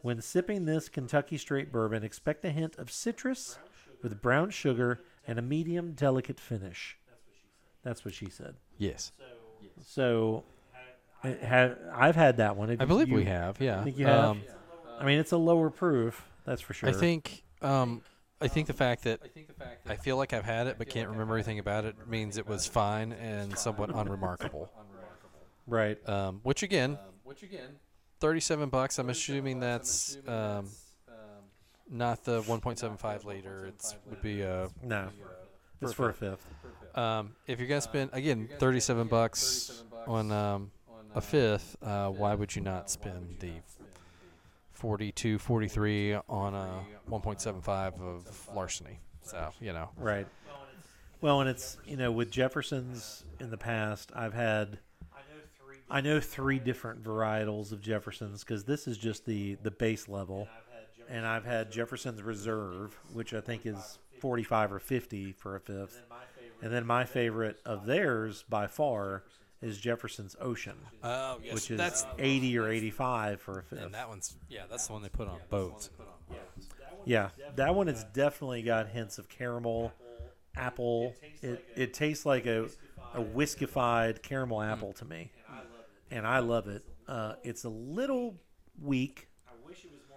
When 0.00 0.22
sipping 0.22 0.64
this 0.64 0.88
Kentucky 0.88 1.36
Straight 1.36 1.70
Bourbon, 1.70 2.02
expect 2.02 2.42
a 2.46 2.50
hint 2.50 2.78
of 2.78 2.90
citrus 2.90 3.58
with 4.02 4.22
brown 4.22 4.48
sugar 4.48 5.02
and 5.26 5.38
a 5.38 5.42
medium 5.42 5.92
delicate 5.92 6.40
finish. 6.40 6.96
That's 7.82 8.02
what 8.02 8.14
she 8.14 8.30
said. 8.30 8.54
Yes. 8.80 9.12
So, 9.86 10.42
it 11.22 11.40
had, 11.42 11.76
I've 11.92 12.16
had 12.16 12.38
that 12.38 12.56
one. 12.56 12.70
I 12.80 12.84
believe 12.86 13.08
You- 13.08 13.14
we 13.14 13.24
have. 13.26 13.60
Yeah. 13.60 13.84
think 13.84 13.98
you 13.98 14.06
have? 14.06 14.24
Um, 14.24 14.42
I 14.98 15.04
mean, 15.04 15.18
it's 15.18 15.32
a 15.32 15.36
lower 15.36 15.70
proof, 15.70 16.26
that's 16.44 16.62
for 16.62 16.72
sure. 16.72 16.88
I 16.88 16.92
think. 16.92 17.44
Um, 17.62 18.02
I 18.40 18.48
think 18.48 18.66
the 18.66 18.72
fact 18.72 19.04
that 19.04 19.20
I 19.86 19.96
feel 19.96 20.16
like 20.16 20.32
I've 20.32 20.46
had 20.46 20.66
it 20.66 20.76
but 20.78 20.88
can't 20.88 21.10
remember 21.10 21.34
anything 21.34 21.58
about 21.58 21.84
it 21.84 21.94
means 22.08 22.38
it 22.38 22.48
was 22.48 22.66
fine 22.66 23.12
and 23.12 23.56
somewhat 23.58 23.94
unremarkable. 23.94 24.72
right. 25.66 25.98
Um, 26.08 26.40
which 26.42 26.62
again, 26.62 26.98
thirty-seven 28.20 28.70
bucks. 28.70 28.98
I'm 28.98 29.10
assuming 29.10 29.60
that's 29.60 30.16
um, 30.26 30.70
not 31.90 32.24
the 32.24 32.40
1.75 32.42 33.24
liter. 33.26 33.66
It's 33.66 33.94
would 34.08 34.22
be 34.22 34.40
a. 34.40 34.70
No, 34.82 35.10
it's 35.82 35.92
for 35.92 36.10
a 36.10 36.14
fifth. 36.14 36.46
Um, 36.94 37.34
if 37.46 37.58
you're 37.58 37.68
gonna 37.68 37.80
spend 37.80 38.10
again 38.12 38.48
37 38.58 39.08
bucks 39.08 39.84
on 40.06 40.32
um, 40.32 40.70
a 41.14 41.20
fifth, 41.20 41.76
uh, 41.82 42.08
why 42.08 42.34
would 42.34 42.54
you 42.54 42.62
not 42.62 42.90
spend 42.90 43.36
the 43.40 43.52
42, 44.72 45.38
43 45.38 46.14
on 46.28 46.54
a 46.54 46.84
1.75 47.10 48.00
of 48.00 48.48
larceny? 48.54 48.98
So 49.22 49.50
you 49.60 49.72
know, 49.72 49.90
Right. 49.96 50.26
Well, 51.20 51.42
and 51.42 51.50
it's 51.50 51.76
you 51.84 51.96
know 51.96 52.10
with 52.10 52.30
Jeffersons 52.30 53.24
in 53.40 53.50
the 53.50 53.58
past, 53.58 54.10
I've 54.14 54.34
had. 54.34 54.78
I 55.92 56.00
know 56.00 56.20
three 56.20 56.60
different 56.60 57.02
varietals 57.02 57.72
of 57.72 57.82
Jeffersons 57.82 58.44
because 58.44 58.64
this 58.64 58.86
is 58.86 58.96
just 58.96 59.26
the 59.26 59.56
the 59.62 59.70
base 59.72 60.08
level, 60.08 60.48
and 61.08 61.26
I've 61.26 61.44
had 61.44 61.70
Jefferson's 61.70 62.22
Reserve, 62.22 62.98
which 63.12 63.34
I 63.34 63.40
think 63.40 63.66
is 63.66 63.98
forty 64.20 64.42
five 64.44 64.72
or 64.72 64.78
fifty 64.78 65.32
for 65.32 65.56
a 65.56 65.60
fifth, 65.60 66.02
and 66.62 66.72
then 66.72 66.86
my 66.86 67.04
favorite 67.04 67.60
of 67.64 67.86
theirs 67.86 68.44
by 68.48 68.66
far 68.66 69.24
is 69.62 69.78
Jefferson's 69.78 70.36
Ocean, 70.40 70.76
oh 71.02 71.38
yes, 71.42 71.54
which 71.54 71.70
is 71.70 71.78
that's 71.78 72.06
eighty 72.18 72.56
or 72.58 72.68
eighty 72.68 72.90
five 72.90 73.40
for 73.40 73.58
a 73.58 73.62
fifth. 73.62 73.82
and 73.82 73.94
that 73.94 74.08
one's 74.08 74.36
yeah, 74.48 74.62
that's 74.70 74.86
the 74.86 74.92
one 74.92 75.02
they 75.02 75.08
put 75.08 75.28
on 75.28 75.38
boats. 75.50 75.90
Yeah, 77.04 77.30
that 77.56 77.74
one 77.74 77.86
has 77.86 78.04
definitely 78.12 78.62
got 78.62 78.88
hints 78.88 79.18
of 79.18 79.28
caramel, 79.28 79.92
apple. 80.56 81.14
It 81.42 81.64
it 81.74 81.94
tastes 81.94 82.24
like 82.26 82.46
a 82.46 82.68
a 83.14 83.20
whiskified 83.22 84.22
caramel 84.22 84.62
apple 84.62 84.92
to 84.94 85.04
me, 85.04 85.32
and 86.10 86.26
I 86.26 86.38
love 86.40 86.68
it. 86.68 86.84
Uh, 87.08 87.34
it's 87.42 87.64
a 87.64 87.68
little 87.68 88.36
weak. 88.80 89.28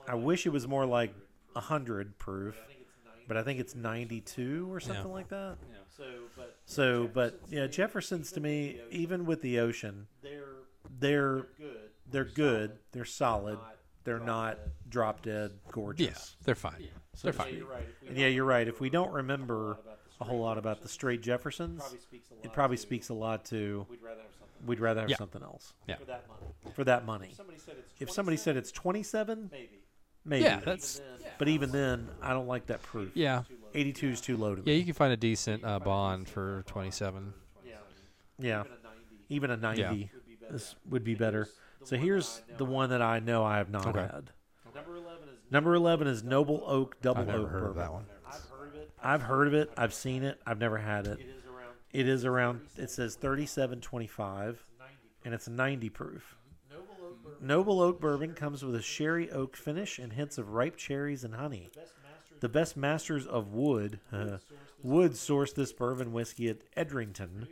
I 0.07 0.15
wish 0.15 0.45
it 0.45 0.51
was 0.51 0.67
more 0.67 0.86
like 0.86 1.13
hundred 1.55 2.17
proof, 2.19 2.55
but 3.27 3.37
I 3.37 3.43
think 3.43 3.59
it's 3.59 3.75
ninety 3.75 4.21
two 4.21 4.71
or 4.71 4.79
something 4.79 5.11
like 5.11 5.29
that. 5.29 5.57
Yeah. 5.69 5.77
So, 5.97 6.03
but 6.35 6.55
so, 6.65 7.09
but 7.13 7.39
yeah, 7.49 7.67
Jefferson's 7.67 8.31
to 8.33 8.39
me, 8.39 8.79
even 8.89 9.25
with 9.25 9.41
the 9.41 9.59
ocean, 9.59 10.07
they're 10.21 10.55
they're 10.99 11.47
good. 11.57 11.89
they're 12.09 12.23
good. 12.25 12.71
They're 12.91 13.05
solid. 13.05 13.59
They're 14.03 14.19
not 14.19 14.57
drop 14.89 15.21
dead 15.21 15.51
gorgeous. 15.71 16.07
Yeah, 16.07 16.43
they're 16.45 16.55
fine. 16.55 16.87
So 17.15 17.27
They're 17.27 17.31
to 17.33 17.37
fine. 17.37 17.47
speak. 17.49 18.09
And 18.09 18.17
yeah, 18.17 18.27
you're 18.27 18.43
right. 18.43 18.67
If 18.67 18.81
we 18.81 18.89
don't 18.89 19.11
remember 19.13 19.77
a 20.19 20.25
whole 20.25 20.39
lot 20.39 20.57
about 20.57 20.81
the 20.81 20.89
straight 20.89 21.21
Jeffersons, 21.21 21.81
it 22.43 22.51
probably 22.51 22.77
speaks 22.77 23.09
a 23.09 23.13
lot 23.13 23.45
to 23.45 23.85
we'd 24.65 24.79
rather 24.81 25.01
have 25.01 25.15
something 25.17 25.41
else 25.43 25.73
Yeah. 25.87 25.95
for 26.73 26.83
that 26.85 27.05
money. 27.05 27.33
If 27.99 28.11
somebody 28.11 28.37
said 28.37 28.57
it's 28.57 28.71
27, 28.71 29.49
maybe. 29.51 29.82
Yeah, 30.25 30.59
that's 30.63 31.01
But 31.37 31.47
even 31.49 31.71
then, 31.71 32.07
I 32.21 32.31
don't 32.33 32.47
like 32.47 32.67
that 32.67 32.81
proof. 32.83 33.11
yeah. 33.15 33.43
82 33.75 34.07
is 34.09 34.21
too 34.21 34.37
low 34.37 34.53
to 34.55 34.61
me. 34.61 34.71
Yeah, 34.71 34.77
you 34.77 34.85
can 34.85 34.93
find 34.93 35.11
a 35.11 35.17
decent 35.17 35.63
uh, 35.65 35.79
bond 35.79 36.27
for 36.29 36.63
27. 36.67 37.33
Yeah. 38.39 38.63
Even 39.29 39.49
a 39.51 39.57
90 39.57 39.81
Yeah. 39.81 39.93
this 40.51 40.75
would 40.89 41.03
be 41.03 41.15
better. 41.15 41.47
So 41.83 41.97
here's 41.97 42.41
the 42.57 42.65
one 42.65 42.89
that 42.91 43.01
I 43.01 43.19
know 43.19 43.43
I 43.43 43.57
have 43.57 43.69
not 43.69 43.87
Okay. 43.87 43.99
had. 44.01 44.29
Number 45.51 45.75
11 45.75 46.07
is 46.07 46.23
Noble 46.23 46.63
Oak 46.65 46.99
Double 47.01 47.21
I've 47.21 47.27
never 47.27 47.39
Oak 47.43 47.49
heard 47.49 47.63
of 47.63 47.75
that 47.75 47.91
one. 47.93 48.05
I've 49.01 49.21
heard 49.21 49.47
of 49.47 49.53
it. 49.53 49.71
I've 49.77 49.93
seen 49.93 50.23
it. 50.23 50.39
I've 50.47 50.59
never 50.59 50.77
had 50.77 51.07
it. 51.07 51.19
It 51.91 52.07
is 52.07 52.25
around. 52.25 52.61
It 52.77 52.89
says 52.89 53.15
thirty-seven 53.15 53.81
twenty-five, 53.81 54.65
and 55.25 55.33
it's 55.33 55.47
ninety 55.47 55.89
proof. 55.89 56.35
Noble 57.41 57.81
Oak 57.81 57.99
Bourbon 57.99 58.33
comes 58.33 58.63
with 58.63 58.75
a 58.75 58.81
sherry 58.81 59.29
oak 59.31 59.55
finish 59.57 59.99
and 59.99 60.13
hints 60.13 60.37
of 60.37 60.49
ripe 60.49 60.75
cherries 60.77 61.23
and 61.23 61.35
honey. 61.35 61.69
The 62.39 62.49
best 62.49 62.75
masters 62.77 63.25
of 63.25 63.53
wood, 63.53 63.99
uh, 64.11 64.37
wood 64.81 65.13
sourced 65.13 65.55
this 65.55 65.71
bourbon 65.73 66.11
whiskey 66.13 66.49
at 66.49 66.57
Edrington, 66.75 67.47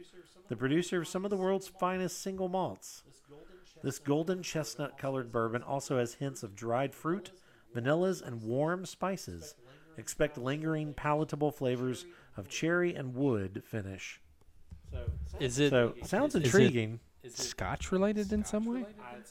the 0.49 0.55
producer 0.55 1.01
of 1.01 1.07
some 1.07 1.23
of 1.25 1.31
the 1.31 1.37
world's 1.37 1.67
finest 1.67 2.21
single 2.21 2.49
malts. 2.49 3.03
This 3.83 3.99
golden 3.99 4.43
chestnut 4.43 4.97
colored 4.97 5.31
bourbon 5.31 5.63
also 5.63 5.97
has 5.97 6.15
hints 6.15 6.43
of 6.43 6.55
dried 6.55 6.93
fruit, 6.93 7.31
vanillas, 7.75 8.21
and 8.21 8.41
warm 8.43 8.85
spices. 8.85 9.55
Expect 9.97 10.37
lingering, 10.37 10.93
palatable 10.93 11.51
flavors 11.51 12.05
of 12.37 12.47
cherry 12.47 12.93
and 12.93 13.13
wood 13.15 13.63
finish. 13.65 14.21
Is 15.39 15.57
it 15.59 15.69
So 15.69 15.95
sounds 16.03 16.35
is 16.35 16.41
it- 16.41 16.45
intriguing. 16.45 16.99
Scotch 17.29 17.91
related 17.91 18.33
in 18.33 18.43
some 18.43 18.65
way? 18.65 18.85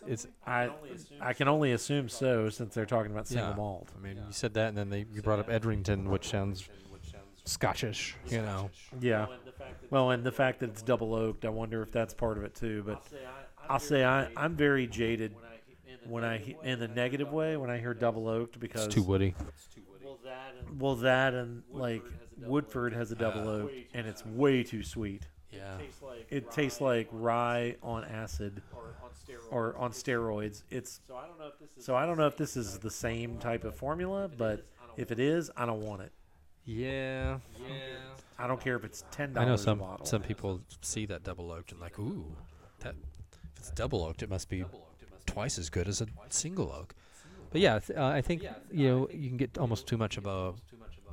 It's 0.07 0.27
I 0.47 0.71
I 1.21 1.33
can 1.33 1.49
only 1.49 1.73
assume 1.73 2.09
so 2.09 2.49
since 2.49 2.75
they're 2.75 2.87
talking 2.87 3.11
about 3.11 3.27
single 3.27 3.51
yeah. 3.51 3.57
malt. 3.57 3.89
I 3.97 4.03
mean, 4.03 4.17
you 4.17 4.33
said 4.33 4.55
that, 4.55 4.69
and 4.69 4.79
then 4.79 4.91
they 4.91 5.07
you 5.13 5.23
brought 5.23 5.39
up 5.39 5.49
Edrington, 5.49 6.09
which 6.09 6.29
sounds 6.29 6.69
Scotchish. 7.45 8.15
You 8.29 8.43
know. 8.43 8.71
Yeah. 9.01 9.27
Well, 9.91 10.11
and 10.11 10.23
the 10.25 10.33
fact 10.33 10.61
that 10.61 10.71
it's 10.71 10.83
double 10.83 11.15
oaked, 11.15 11.45
I 11.45 11.49
wonder 11.49 11.83
if 11.83 11.91
that's 11.91 12.15
part 12.15 12.39
of 12.39 12.45
it 12.45 12.55
too. 12.55 12.85
But 12.87 13.03
I'll 13.69 13.79
say 13.79 14.05
I 14.05 14.29
I'm 14.37 14.55
very 14.55 14.87
jaded 14.87 15.35
when 16.07 16.25
I 16.25 16.39
he- 16.39 16.57
in 16.63 16.79
the 16.79 16.89
negative 16.89 17.33
way 17.33 17.57
when 17.57 17.71
I 17.71 17.79
hear 17.79 17.95
double 17.95 18.29
oaked 18.29 18.59
because 18.59 18.87
It's 18.87 18.95
too 18.95 19.03
woody. 19.03 19.35
well 20.79 20.97
that 20.97 21.35
and 21.35 21.63
like 21.71 22.03
Woodford 22.39 22.93
has 22.95 23.13
a 23.13 23.15
double 23.15 23.49
oak 23.49 23.71
uh, 23.71 23.99
and 23.99 24.07
it's 24.07 24.25
way 24.25 24.63
too 24.63 24.83
sweet. 24.83 25.27
Yeah. 25.53 25.79
It 26.29 26.51
tastes 26.51 26.81
like 26.81 27.09
rye 27.11 27.77
on 27.83 28.05
acid 28.05 28.63
or 29.51 29.77
on 29.77 29.91
steroids. 29.93 30.63
It's 30.71 31.01
so 31.79 31.97
I 31.97 32.07
don't 32.07 32.17
know 32.19 32.27
if 32.27 32.37
this 32.37 32.57
is 32.57 32.79
the 32.79 32.91
same 32.91 33.39
type 33.39 33.65
of 33.65 33.75
formula, 33.75 34.29
but 34.37 34.65
if 34.97 35.11
it 35.11 35.19
is, 35.19 35.51
I 35.57 35.67
don't 35.67 35.83
want 35.83 36.03
it. 36.03 36.13
Yeah. 36.65 37.39
Yeah. 37.69 37.75
I 38.39 38.47
don't 38.47 38.61
care 38.61 38.77
if 38.77 38.85
it's 38.85 39.05
ten 39.11 39.31
I 39.37 39.41
know 39.41 39.45
dollars 39.47 39.61
a 39.61 39.65
some 39.65 39.79
bottle. 39.79 40.07
some 40.07 40.23
people 40.23 40.61
see 40.83 41.05
that 41.07 41.25
double 41.25 41.51
oaked 41.51 41.73
and 41.73 41.81
like, 41.81 41.99
ooh, 41.99 42.25
that 42.81 42.95
if 43.55 43.59
it's 43.59 43.71
double 43.71 44.05
oaked, 44.05 44.23
it 44.23 44.31
must 44.31 44.49
be 44.49 44.65
twice 45.27 45.59
as 45.59 45.69
good 45.69 45.89
as 45.89 46.01
a 46.01 46.07
single 46.29 46.71
oak. 46.73 46.95
But 47.51 47.61
yeah, 47.61 47.81
th- 47.81 47.99
uh, 47.99 48.05
I 48.07 48.21
think 48.23 48.45
you 48.71 48.89
know 48.89 49.09
you 49.13 49.29
can 49.29 49.37
get 49.37 49.59
almost 49.59 49.87
too 49.87 49.97
much 49.97 50.17
of 50.17 50.27
a 50.27 50.55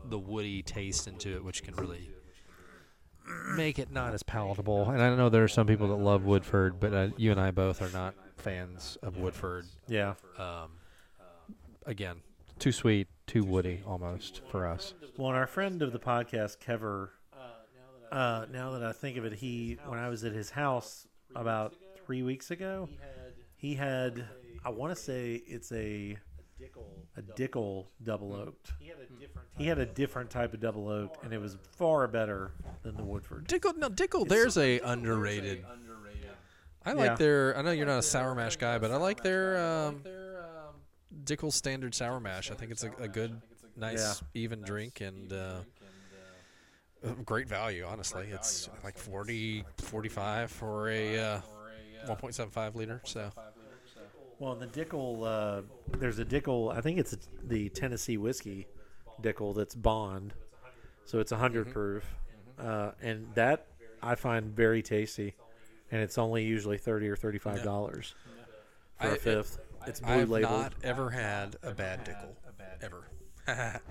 the 0.09 0.19
woody 0.19 0.61
taste 0.61 1.07
into 1.07 1.35
it, 1.35 1.43
which 1.43 1.63
can 1.63 1.75
really 1.75 2.11
make 3.55 3.79
it 3.79 3.91
not 3.91 4.13
as 4.13 4.23
palatable. 4.23 4.89
And 4.89 5.01
I 5.01 5.15
know 5.15 5.29
there 5.29 5.43
are 5.43 5.47
some 5.49 5.67
people 5.67 5.87
that 5.89 5.95
love 5.95 6.23
Woodford, 6.23 6.79
but 6.79 6.93
uh, 6.93 7.09
you 7.17 7.31
and 7.31 7.39
I 7.39 7.51
both 7.51 7.81
are 7.81 7.91
not 7.91 8.15
fans 8.37 8.97
of 9.01 9.17
Woodford. 9.17 9.65
yeah. 9.87 10.13
Um, 10.37 10.71
again, 11.85 12.17
too 12.59 12.71
sweet, 12.71 13.07
too 13.25 13.43
woody 13.43 13.81
almost 13.85 14.41
for 14.49 14.67
us. 14.67 14.93
Well, 15.17 15.29
and 15.29 15.37
our 15.37 15.47
friend 15.47 15.81
of 15.81 15.91
the 15.91 15.99
podcast, 15.99 16.57
Kever, 16.57 17.09
uh, 18.11 18.45
now 18.51 18.71
that 18.71 18.83
I 18.83 18.93
think 18.93 19.17
of 19.17 19.25
it, 19.25 19.33
he 19.33 19.77
when 19.85 19.99
I 19.99 20.09
was 20.09 20.23
at 20.23 20.33
his 20.33 20.49
house 20.49 21.07
about 21.35 21.75
three 22.05 22.23
weeks 22.23 22.51
ago, 22.51 22.89
he 23.55 23.75
had 23.75 24.25
I 24.63 24.69
want 24.69 24.95
to 24.95 25.01
say 25.01 25.41
it's 25.45 25.71
a 25.71 26.17
a 27.15 27.21
Dickel 27.21 27.87
double 28.03 28.33
oaked. 28.33 28.73
He 29.57 29.65
had 29.67 29.79
a 29.79 29.85
different 29.85 30.29
type 30.29 30.53
of 30.53 30.59
double 30.59 30.87
oaked, 30.87 31.23
and 31.23 31.33
it 31.33 31.39
was 31.39 31.57
far 31.77 32.07
better 32.07 32.51
than 32.83 32.95
the 32.95 33.03
Woodford. 33.03 33.47
Dickel, 33.47 33.75
no, 33.77 33.89
Dickel. 33.89 34.27
There's 34.27 34.57
a 34.57 34.79
underrated. 34.79 35.65
underrated 35.71 36.29
I 36.85 36.93
like 36.93 37.11
Yeah. 37.11 37.15
their. 37.15 37.57
I 37.57 37.61
know 37.63 37.71
you're 37.71 37.85
not 37.85 37.99
a 37.99 38.03
sour 38.03 38.33
mash 38.33 38.55
guy, 38.55 38.77
but 38.77 38.91
I 38.91 38.95
like 38.95 39.21
their 39.21 39.57
um, 39.57 40.03
Dickel 41.25 41.51
standard 41.51 41.93
sour 41.93 42.19
mash. 42.19 42.49
I 42.49 42.53
think 42.53 42.71
it's 42.71 42.83
a, 42.83 42.91
a 42.99 43.07
good, 43.09 43.41
nice, 43.75 44.23
even 44.33 44.61
drink 44.61 45.01
and 45.01 45.33
uh, 45.33 45.59
uh, 47.03 47.09
great 47.25 47.49
value. 47.49 47.83
Honestly, 47.85 48.27
it's 48.31 48.69
like 48.85 48.97
40, 48.97 49.65
45 49.79 50.51
for 50.51 50.89
a 50.89 51.19
uh, 51.19 51.41
1.75 52.07 52.75
liter. 52.75 53.01
So 53.03 53.31
Well, 54.39 54.55
the 54.55 54.67
Dickel, 54.67 55.23
uh, 55.25 55.61
there's 55.97 56.19
a 56.19 56.25
Dickel. 56.25 56.75
I 56.75 56.81
think 56.81 56.99
it's 56.99 57.17
the 57.43 57.69
Tennessee 57.69 58.17
whiskey 58.17 58.67
Dickel 59.21 59.55
that's 59.55 59.73
Bond, 59.73 60.33
so 61.05 61.19
it's 61.19 61.31
a 61.31 61.35
100 61.35 61.71
proof, 61.73 62.03
uh, 62.59 62.91
and 63.01 63.27
that 63.33 63.65
I 64.03 64.13
find 64.15 64.55
very 64.55 64.83
tasty, 64.83 65.33
and 65.91 66.01
it's 66.01 66.19
only 66.19 66.43
usually 66.43 66.77
30 66.77 67.09
or 67.09 67.15
35 67.15 67.63
dollars 67.63 68.13
for 68.99 69.07
I- 69.07 69.09
a 69.09 69.13
it- 69.13 69.21
fifth. 69.21 69.59
It's 69.85 70.01
blue 70.01 70.09
I 70.11 70.17
have 70.17 70.29
labeled. 70.29 70.51
not 70.51 70.73
ever 70.83 71.09
had 71.09 71.55
a 71.63 71.71
bad 71.71 72.03
Dickel 72.05 72.35
ever. 72.81 73.09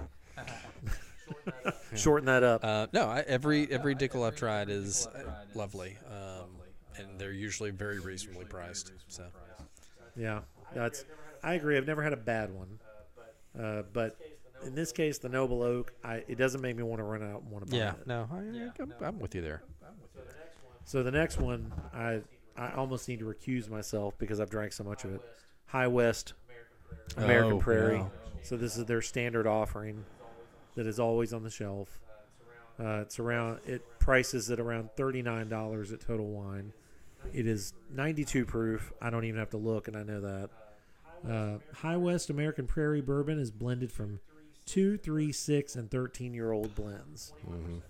Shorten 1.97 2.27
that 2.27 2.43
up. 2.43 2.63
Uh, 2.65 2.87
no, 2.93 3.07
I, 3.07 3.21
every 3.21 3.71
every 3.73 3.95
Dickel 3.95 4.27
I've 4.27 4.37
tried 4.37 4.69
is 4.69 5.07
uh, 5.07 5.23
lovely, 5.55 5.97
um, 6.11 6.51
and 6.99 7.19
they're 7.19 7.33
usually 7.33 7.71
very 7.71 7.99
reasonably 7.99 8.45
priced. 8.45 8.93
So 9.09 9.25
Yeah, 10.17 10.41
that's. 10.75 11.05
I 11.43 11.55
agree. 11.55 11.77
I've 11.77 11.87
never 11.87 12.03
had 12.03 12.13
a 12.13 12.17
bad 12.17 12.51
one, 12.53 12.79
uh, 13.61 13.83
but 13.93 14.17
in 14.65 14.75
this 14.75 14.91
case, 14.93 15.19
the 15.19 15.29
Noble 15.29 15.63
Oak, 15.63 15.93
I, 16.03 16.25
it 16.27 16.37
doesn't 16.37 16.61
make 16.61 16.77
me 16.77 16.83
want 16.83 16.99
to 16.99 17.05
run 17.05 17.23
out 17.23 17.43
and 17.43 17.51
want 17.51 17.67
to 17.67 17.71
buy 17.71 17.77
yeah, 17.79 17.93
it. 17.93 18.07
no, 18.07 18.29
I, 18.33 18.37
I'm, 18.83 18.95
I'm 19.01 19.19
with 19.19 19.35
you 19.35 19.43
there. 19.43 19.63
So 20.85 21.03
the 21.03 21.11
next 21.11 21.39
one, 21.39 21.73
I 21.93 22.21
I 22.57 22.73
almost 22.73 23.09
need 23.09 23.19
to 23.21 23.25
recuse 23.27 23.69
myself 23.69 24.17
because 24.19 24.41
I've 24.41 24.51
drank 24.51 24.73
so 24.73 24.85
much 24.85 25.05
of 25.05 25.15
it. 25.15 25.21
High 25.67 25.89
West, 25.89 26.33
American 27.17 27.53
Oh, 27.55 27.59
Prairie. 27.59 27.99
no. 27.99 28.11
So 28.43 28.57
this 28.57 28.77
is 28.77 28.85
their 28.87 29.03
standard 29.03 29.47
offering 29.47 30.05
that 30.77 30.87
is 30.87 30.99
always 31.01 31.33
on 31.33 31.43
the 31.43 31.51
shelf. 31.51 32.01
Uh, 32.79 33.01
it's 33.03 33.19
around 33.19 33.61
it 33.67 33.83
prices 33.99 34.51
at 34.51 34.61
around 34.61 34.91
thirty 34.97 35.23
nine 35.23 35.49
dollars 35.49 35.93
at 35.93 36.01
Total 36.01 36.27
Wine. 36.27 36.73
It 37.33 37.47
is 37.47 37.73
ninety 37.91 38.25
two 38.25 38.45
proof. 38.45 38.93
I 39.01 39.11
don't 39.11 39.25
even 39.25 39.39
have 39.39 39.51
to 39.51 39.57
look, 39.57 39.89
and 39.89 39.97
I 39.97 40.03
know 40.03 40.21
that. 40.21 40.51
Uh, 41.29 41.59
High 41.75 41.97
West 41.97 42.31
American 42.31 42.67
Prairie 42.67 43.01
Bourbon 43.01 43.39
is 43.39 43.51
blended 43.51 43.91
from 43.91 44.21
two, 44.65 44.97
three, 44.97 45.33
six, 45.33 45.77
and 45.77 45.91
thirteen 45.91 46.35
year 46.35 46.53
old 46.53 46.75
blends. 46.75 47.33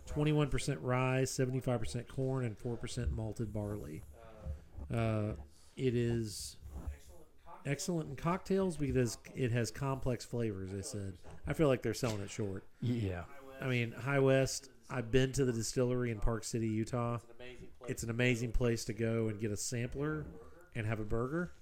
Twenty-one 0.06 0.48
percent 0.48 0.80
rye, 0.82 1.24
seventy-five 1.24 1.80
percent 1.80 2.08
corn, 2.08 2.44
and 2.44 2.56
four 2.56 2.76
percent 2.76 3.12
malted 3.12 3.52
barley. 3.52 4.02
Uh, 4.92 5.32
it 5.76 5.94
is 5.94 6.56
excellent 7.66 8.08
in 8.08 8.16
cocktails 8.16 8.76
because 8.76 9.18
it 9.34 9.50
has 9.52 9.70
complex 9.70 10.24
flavors. 10.24 10.70
They 10.70 10.82
said. 10.82 11.14
I 11.46 11.52
feel 11.52 11.68
like 11.68 11.82
they're 11.82 11.94
selling 11.94 12.20
it 12.22 12.30
short. 12.30 12.64
Yeah, 12.80 13.22
I 13.60 13.66
mean, 13.66 13.92
High 13.92 14.18
West. 14.20 14.70
I've 14.88 15.10
been 15.10 15.32
to 15.32 15.44
the 15.44 15.52
distillery 15.52 16.12
in 16.12 16.20
Park 16.20 16.44
City, 16.44 16.68
Utah. 16.68 17.18
It's 17.88 18.02
an 18.02 18.10
amazing 18.10 18.52
place 18.52 18.84
to 18.86 18.92
go 18.92 19.28
and 19.28 19.40
get 19.40 19.50
a 19.50 19.56
sampler 19.56 20.24
and 20.74 20.86
have 20.86 21.00
a 21.00 21.04
burger. 21.04 21.52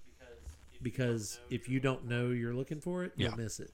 Because 0.81 1.39
if 1.49 1.69
you 1.69 1.79
don't 1.79 2.05
know 2.05 2.29
you're 2.29 2.53
looking 2.53 2.81
for 2.81 3.03
it, 3.03 3.13
you'll 3.15 3.29
Yeah. 3.31 3.35
miss 3.35 3.59
it. 3.59 3.71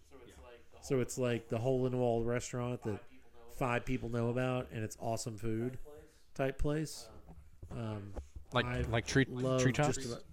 So 0.82 1.00
it's 1.00 1.18
like 1.18 1.50
the 1.50 1.58
hole 1.58 1.86
in 1.86 1.92
the 1.92 1.98
wall 1.98 2.24
restaurant 2.24 2.82
that 2.84 3.00
five 3.58 3.86
people 3.86 4.10
know 4.10 4.30
about, 4.30 4.68
and 4.72 4.84
it's 4.84 4.98
awesome 5.00 5.38
food 5.38 5.78
type 6.34 6.58
place. 6.58 7.08
Um, 7.72 8.14
like 8.54 8.66
I 8.66 8.82
like 8.82 9.06
tree 9.06 9.26
love 9.30 9.62
tree 9.62 9.72
chops. 9.74 9.98
just 9.98 10.08
about- 10.12 10.24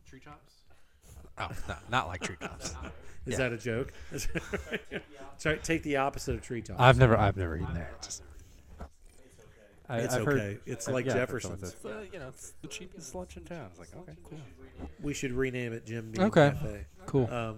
Oh, 1.40 1.48
no, 1.68 1.74
not 1.90 2.08
like 2.08 2.20
tree 2.22 2.36
tops. 2.40 2.70
is 3.26 3.32
Yeah. 3.32 3.36
that 3.36 3.52
a 3.52 3.56
joke? 3.58 3.92
Try 5.38 5.56
take 5.56 5.82
the 5.84 5.96
opposite 5.96 6.34
of 6.34 6.42
tree 6.42 6.62
top. 6.62 6.80
I've 6.80 6.98
never 6.98 7.16
I've 7.16 7.36
never 7.36 7.56
eaten 7.56 7.74
there. 7.74 7.90
Just- 8.02 8.22
I, 9.88 9.98
it's 10.00 10.14
I've 10.14 10.22
okay. 10.28 10.30
Heard, 10.38 10.60
it's 10.66 10.88
uh, 10.88 10.92
like 10.92 11.06
yeah, 11.06 11.22
I've 11.22 11.30
heard 11.30 11.42
someone 11.42 11.60
Jefferson's. 11.60 11.82
say- 11.82 11.90
Uh, 11.90 12.00
you 12.12 12.18
know, 12.18 12.28
it's 12.28 12.52
the 12.62 12.68
cheapest 12.68 13.14
lunch 13.14 13.36
in 13.36 13.44
town. 13.44 13.68
It's 13.70 13.78
like, 13.78 13.88
okay, 13.96 14.16
cool. 14.24 14.38
We 15.02 15.14
should 15.14 15.32
rename 15.32 15.72
it 15.72 15.86
Jim 15.86 16.10
Beam 16.10 16.24
Okay. 16.26 16.50
Cafe. 16.50 16.84
Cool. 17.06 17.28
Um, 17.32 17.56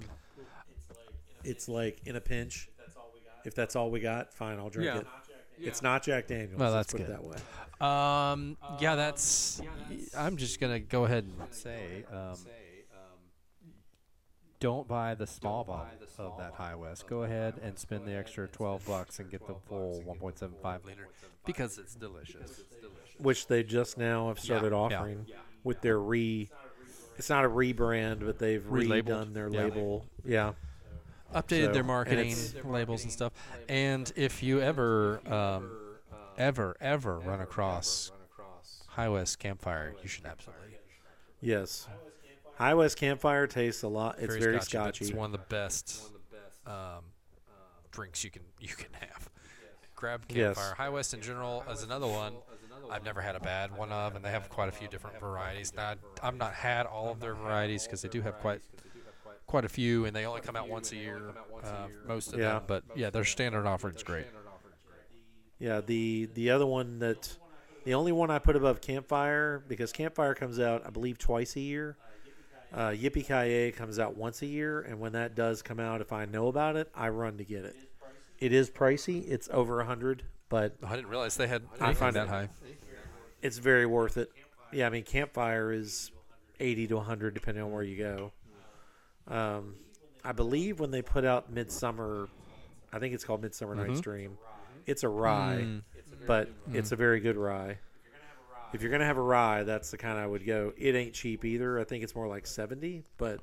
it's 1.45 1.69
like 1.69 2.01
in 2.07 2.17
a 2.17 2.21
pinch. 2.21 2.69
If 3.45 3.55
that's 3.55 3.75
all 3.75 3.91
we 3.91 4.01
got, 4.01 4.33
fine, 4.35 4.59
I'll 4.59 4.69
drink 4.71 4.87
Yeah. 4.95 4.99
it. 5.01 5.07
It's 5.59 5.83
not 5.83 6.03
Jack 6.03 6.27
Daniels. 6.27 6.59
Well, 6.59 6.73
let's 6.73 6.93
that's 6.93 7.05
put 7.05 7.07
good. 7.07 7.15
it 7.15 7.23
that 7.23 7.25
way. 7.25 7.37
Um, 7.81 8.57
yeah, 8.81 8.95
that's. 8.95 9.61
I'm 10.17 10.37
just 10.37 10.61
gonna 10.61 10.81
go 10.81 11.05
ahead 11.07 11.25
and 11.25 11.35
say, 11.55 12.05
um, 12.13 12.37
don't 14.61 14.87
buy 14.87 15.15
the 15.15 15.27
small 15.27 15.65
bottle 15.65 15.89
of 16.19 16.39
that 16.39 16.53
High 16.55 16.75
West. 16.75 17.07
Go 17.07 17.23
ahead 17.23 17.55
and 17.63 17.79
spend 17.79 18.07
the 18.07 18.15
extra 18.15 18.47
12 18.47 18.87
bucks 18.87 19.19
and 19.19 19.31
get 19.31 19.47
the 19.47 19.55
full 19.69 20.03
1.75 20.07 20.85
liter 20.85 21.09
because 21.47 21.79
it's 21.79 21.95
delicious. 21.95 22.63
Which 23.19 23.47
they 23.47 23.63
just 23.63 23.99
now 23.99 24.29
have 24.29 24.39
started 24.39 24.71
yeah. 24.73 24.77
offering 24.79 25.27
with 25.65 25.81
their 25.81 25.99
re. 25.99 26.51
It's 27.17 27.29
not 27.29 27.45
a 27.45 27.49
rebrand, 27.49 28.25
but 28.25 28.39
they've 28.39 28.63
Relabeled. 28.63 29.03
redone 29.05 29.35
their 29.35 29.49
Yeah. 29.49 29.61
label. 29.65 30.07
Yeah. 30.25 30.53
updated 31.35 31.67
So, 31.67 31.73
their 31.73 31.79
and 31.79 31.87
marketing 31.87 32.33
it's- 32.33 32.65
labels 32.65 33.05
and 33.05 33.13
stuff. 33.13 33.33
And 33.69 34.13
if 34.17 34.43
you 34.43 34.61
ever, 34.61 35.21
um, 35.33 35.71
ever, 36.37 36.77
ever 36.81 37.21
run 37.21 37.41
across 37.41 38.11
High 38.89 39.09
West 39.09 39.39
Campfire, 39.39 39.95
you 40.03 40.09
should 40.09 40.27
absolutely. 40.27 40.79
Yes. 41.41 41.87
High 42.61 42.75
West 42.75 42.99
Campfire 42.99 43.47
tastes 43.47 43.83
a 43.83 43.89
lot. 43.89 44.17
It's 44.19 44.37
very, 44.37 44.61
scotchy, 44.61 44.67
scotchy. 44.69 45.05
It's 45.07 45.15
one 45.15 45.27
of 45.27 45.33
the 45.33 45.47
best 45.49 46.03
um, 46.67 47.05
drinks 47.91 48.23
you 48.23 48.31
can 48.31 48.43
you 48.61 48.69
can 48.69 48.93
have. 49.01 49.31
Grab 49.97 50.23
Yes. 50.29 50.57
Campfire. 50.57 50.75
High 50.77 50.89
West 50.91 51.15
in 51.15 51.23
general 51.23 51.65
is 51.73 51.83
another 51.83 52.07
one. 52.07 52.35
I've 52.91 53.05
never 53.05 53.21
had 53.23 53.35
a 53.37 53.41
bad 53.41 53.75
one 53.77 53.91
of, 53.93 54.15
and 54.15 54.25
they 54.25 54.31
have 54.31 54.49
quite 54.51 54.69
a 54.69 54.73
few 54.73 54.89
different 54.89 55.21
varieties. 55.21 55.73
Now, 55.75 55.95
I've 56.23 56.37
not 56.37 56.53
had 56.55 56.87
all 56.87 57.11
of 57.11 57.21
their 57.21 57.35
varieties 57.35 57.85
because 57.85 58.03
they 58.03 58.09
do 58.09 58.21
have 58.21 58.39
quite 58.41 58.61
quite 59.47 59.65
a 59.65 59.69
few, 59.69 60.05
and 60.05 60.15
they 60.15 60.27
only 60.27 60.41
come 60.43 60.55
out 60.57 60.69
once 60.69 60.93
a 60.93 60.97
year. 60.97 61.33
Uh, 61.65 61.87
most 62.07 62.33
of 62.35 62.39
Yeah. 62.41 62.55
them, 62.55 62.63
but 62.67 62.85
yeah, 62.95 63.09
their 63.11 63.25
standard 63.25 63.67
offering 63.67 63.95
is 63.97 64.03
great. 64.03 64.27
Yeah, 65.59 65.81
the 65.81 66.29
the 66.35 66.51
other 66.51 66.67
one 66.67 66.99
that 66.99 67.37
the 67.85 67.95
only 67.95 68.13
one 68.13 68.31
I 68.31 68.39
put 68.39 68.55
above 68.57 68.81
Campfire 68.83 69.63
because 69.67 69.93
Campfire 69.93 70.35
comes 70.35 70.61
out 70.61 70.87
I 70.87 70.91
believe 70.91 71.17
twice 71.19 71.57
a 71.57 71.61
year. 71.61 71.97
Uh, 72.73 72.91
Yippee 72.91 73.27
Ki 73.27 73.73
comes 73.73 73.99
out 73.99 74.17
once 74.17 74.43
a 74.43 74.47
year, 74.47 74.81
and 74.81 75.01
when 75.01 75.13
that 75.13 75.35
does 75.35 75.61
come 75.63 75.81
out, 75.81 76.01
if 76.01 76.13
I 76.13 76.25
know 76.25 76.47
about 76.49 76.77
it, 76.77 76.89
I 76.95 77.09
run 77.09 77.37
to 77.39 77.45
get 77.45 77.65
it. 77.65 77.75
It 78.39 78.53
is 78.53 78.71
pricey; 78.71 79.29
it's 79.29 79.49
over 79.53 79.81
a 79.81 79.85
hundred, 79.85 80.23
but 80.49 80.77
I 80.83 80.95
didn't 80.97 81.09
realize 81.11 81.37
they 81.37 81.49
had 81.49 81.63
I 81.81 81.93
find 81.95 82.15
that 82.17 82.25
it- 82.27 82.31
high. 82.31 82.49
it's 83.43 83.59
very 83.59 83.87
worth 83.87 84.17
it. 84.17 84.31
Yeah, 84.73 84.87
I 84.87 84.91
mean 84.91 85.03
Campfire 85.03 85.73
is 85.73 86.13
eighty 86.61 86.87
to 86.87 87.01
hundred 87.01 87.35
depending 87.35 87.63
on 87.65 87.73
where 87.73 87.83
you 87.83 87.97
go. 87.99 88.33
Um, 89.29 89.75
I 90.25 90.33
believe 90.33 90.79
when 90.81 90.91
they 90.91 91.03
put 91.03 91.25
out 91.25 91.53
Midsummer, 91.53 92.29
I 92.93 92.99
think 92.99 93.15
it's 93.15 93.25
called 93.25 93.43
Midsummer 93.43 93.75
Night's 93.75 94.01
Dream. 94.01 94.39
It's 94.87 95.03
a 95.03 95.09
rye, 95.09 95.63
Mm. 95.65 95.83
but 96.27 96.49
it's 96.73 96.93
a 96.93 96.97
very 96.97 97.21
good 97.21 97.37
rye. 97.37 97.79
If 98.73 98.83
you're 98.83 98.91
gonna 98.91 99.05
have 99.07 99.17
a 99.19 99.23
rye, 99.23 99.65
that's 99.65 99.91
the 99.91 99.97
kind 99.99 100.19
I 100.19 100.27
would 100.27 100.47
go. 100.47 100.73
It 100.77 100.95
ain't 100.95 101.13
cheap 101.15 101.45
either. 101.45 101.79
I 101.81 101.85
think 101.85 102.05
it's 102.05 102.15
more 102.15 102.29
like 102.29 102.47
seventy. 102.47 103.05
But 103.19 103.41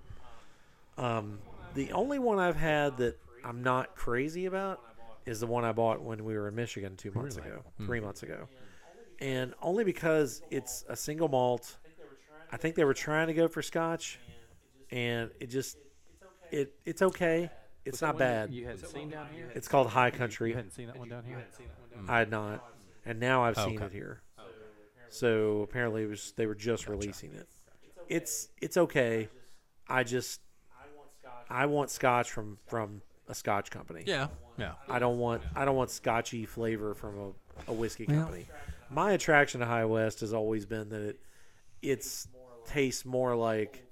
um, 0.97 1.39
the 1.73 1.91
only 1.91 2.19
one 2.19 2.39
I've 2.39 2.55
had 2.55 2.97
that 2.97 3.19
I'm 3.43 3.61
not 3.61 3.95
crazy 3.95 4.45
about 4.45 4.81
is 5.25 5.39
the 5.39 5.47
one 5.47 5.65
I 5.65 5.73
bought 5.73 6.01
when 6.01 6.23
we 6.23 6.37
were 6.37 6.47
in 6.47 6.55
Michigan 6.55 6.95
two 6.95 7.11
months 7.11 7.35
ago, 7.37 7.61
three 7.85 7.99
months 7.99 8.23
ago, 8.23 8.47
and 9.19 9.53
only 9.61 9.83
because 9.83 10.41
it's 10.49 10.85
a 10.87 10.95
single 10.95 11.27
malt. 11.27 11.77
I 12.51 12.55
think 12.57 12.75
they 12.75 12.85
were 12.85 12.93
trying 12.93 13.27
to 13.27 13.33
go 13.33 13.49
for 13.49 13.61
Scotch, 13.61 14.19
and 14.91 15.29
it 15.41 15.47
just 15.47 15.77
it 16.51 16.73
it's 16.85 17.01
okay. 17.01 17.49
It's 17.83 18.01
not 18.01 18.17
bad. 18.17 18.53
You 18.53 18.65
hadn't 18.65 18.87
seen 18.87 19.09
down 19.09 19.27
here? 19.33 19.49
It's 19.55 19.67
called 19.67 19.87
High 19.87 20.11
Country. 20.11 20.49
You 20.49 20.55
hadn't 20.55 20.71
seen 20.71 20.87
that 20.87 20.97
one 20.97 21.09
down 21.09 21.23
here? 21.25 21.45
I 22.07 22.19
had 22.19 22.29
not, 22.31 22.63
and 23.05 23.19
now 23.19 23.43
I've 23.43 23.57
Oh, 23.57 23.65
seen 23.65 23.77
okay. 23.77 23.85
it 23.85 23.91
here. 23.91 24.21
So 25.09 25.61
apparently, 25.61 26.03
it 26.03 26.09
was 26.09 26.33
they 26.35 26.45
were 26.45 26.55
just 26.55 26.87
releasing 26.87 27.33
it. 27.33 27.47
It's 28.09 28.49
it's 28.61 28.77
okay. 28.77 29.29
I 29.89 30.03
just 30.03 30.41
I 30.77 30.85
want 30.95 31.09
Scotch 31.19 31.45
I 31.49 31.65
want 31.65 31.89
scotch 31.89 32.31
from 32.31 32.57
from 32.67 33.01
a 33.27 33.35
Scotch 33.35 33.69
company. 33.71 34.03
Yeah, 34.05 34.27
yeah. 34.57 34.73
I 34.89 34.99
don't 34.99 35.17
want 35.19 35.41
I 35.55 35.65
don't 35.65 35.75
want 35.75 35.89
Scotchy 35.91 36.45
flavor 36.45 36.93
from 36.93 37.17
a, 37.67 37.71
a 37.71 37.73
whiskey 37.73 38.05
Well- 38.07 38.21
company. 38.21 38.45
My 38.89 39.11
attraction 39.11 39.59
to 39.59 39.65
High 39.65 39.83
West 39.85 40.21
has 40.21 40.33
always 40.33 40.65
been 40.65 40.87
that 40.89 41.01
it 41.01 41.19
it's 41.81 42.27
tastes 42.65 43.05
more 43.05 43.35
like 43.35 43.83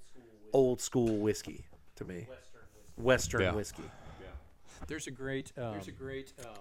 old 0.52 0.80
school 0.80 1.18
whiskey 1.18 1.66
to 1.96 2.04
me. 2.04 2.26
Western 2.96 3.42
Yeah. 3.42 3.52
whiskey. 3.54 3.82
There's 4.86 5.06
a 5.06 5.10
great. 5.10 5.52
Um, 5.58 5.72
There's 5.72 5.88
a 5.88 5.92
great. 5.92 6.32
Um, 6.44 6.52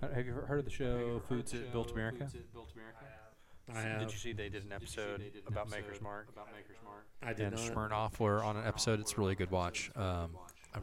have 0.00 0.26
you 0.26 0.32
heard 0.32 0.44
heard 0.44 0.58
of 0.60 0.64
the 0.64 0.70
show 0.70 1.20
Foods 1.28 1.52
That 1.52 1.72
Built 1.72 1.92
America? 1.92 2.28
I 3.74 3.80
have. 3.80 4.00
Did 4.00 4.12
you 4.12 4.18
see 4.18 4.32
they 4.32 4.48
did 4.48 4.64
an 4.64 4.72
episode 4.72 5.22
about 5.46 5.70
Maker's 5.70 6.00
Mark? 6.00 6.28
I 7.22 7.32
did 7.32 7.52
and 7.52 7.56
not. 7.56 7.74
Smirnoff 7.74 8.20
were 8.20 8.42
on 8.42 8.56
an 8.56 8.66
episode. 8.66 9.00
It's 9.00 9.14
a 9.14 9.16
really 9.16 9.34
good 9.34 9.50
watch. 9.50 9.90
Um, 9.96 10.36
I'm, 10.74 10.82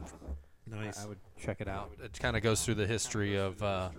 Nice. 0.66 1.04
I 1.04 1.08
would 1.08 1.18
check 1.38 1.60
it 1.60 1.68
out. 1.68 1.92
it 2.02 2.18
kind 2.18 2.36
of 2.36 2.42
goes 2.42 2.64
through 2.64 2.76
the 2.76 2.86
history 2.86 3.36
of 3.36 3.62
uh, 3.62 3.90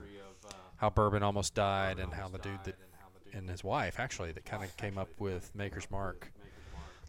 how 0.78 0.90
bourbon 0.90 1.22
almost 1.22 1.54
died 1.54 2.00
and 2.00 2.12
how 2.12 2.28
the 2.28 2.40
dude 2.40 2.64
that 2.64 2.76
and 3.34 3.50
his 3.50 3.64
wife 3.64 4.00
actually 4.00 4.32
that 4.32 4.46
kind 4.46 4.64
of 4.64 4.76
came 4.78 4.98
up 4.98 5.10
with 5.20 5.54
Maker's 5.54 5.90
Mark, 5.92 6.32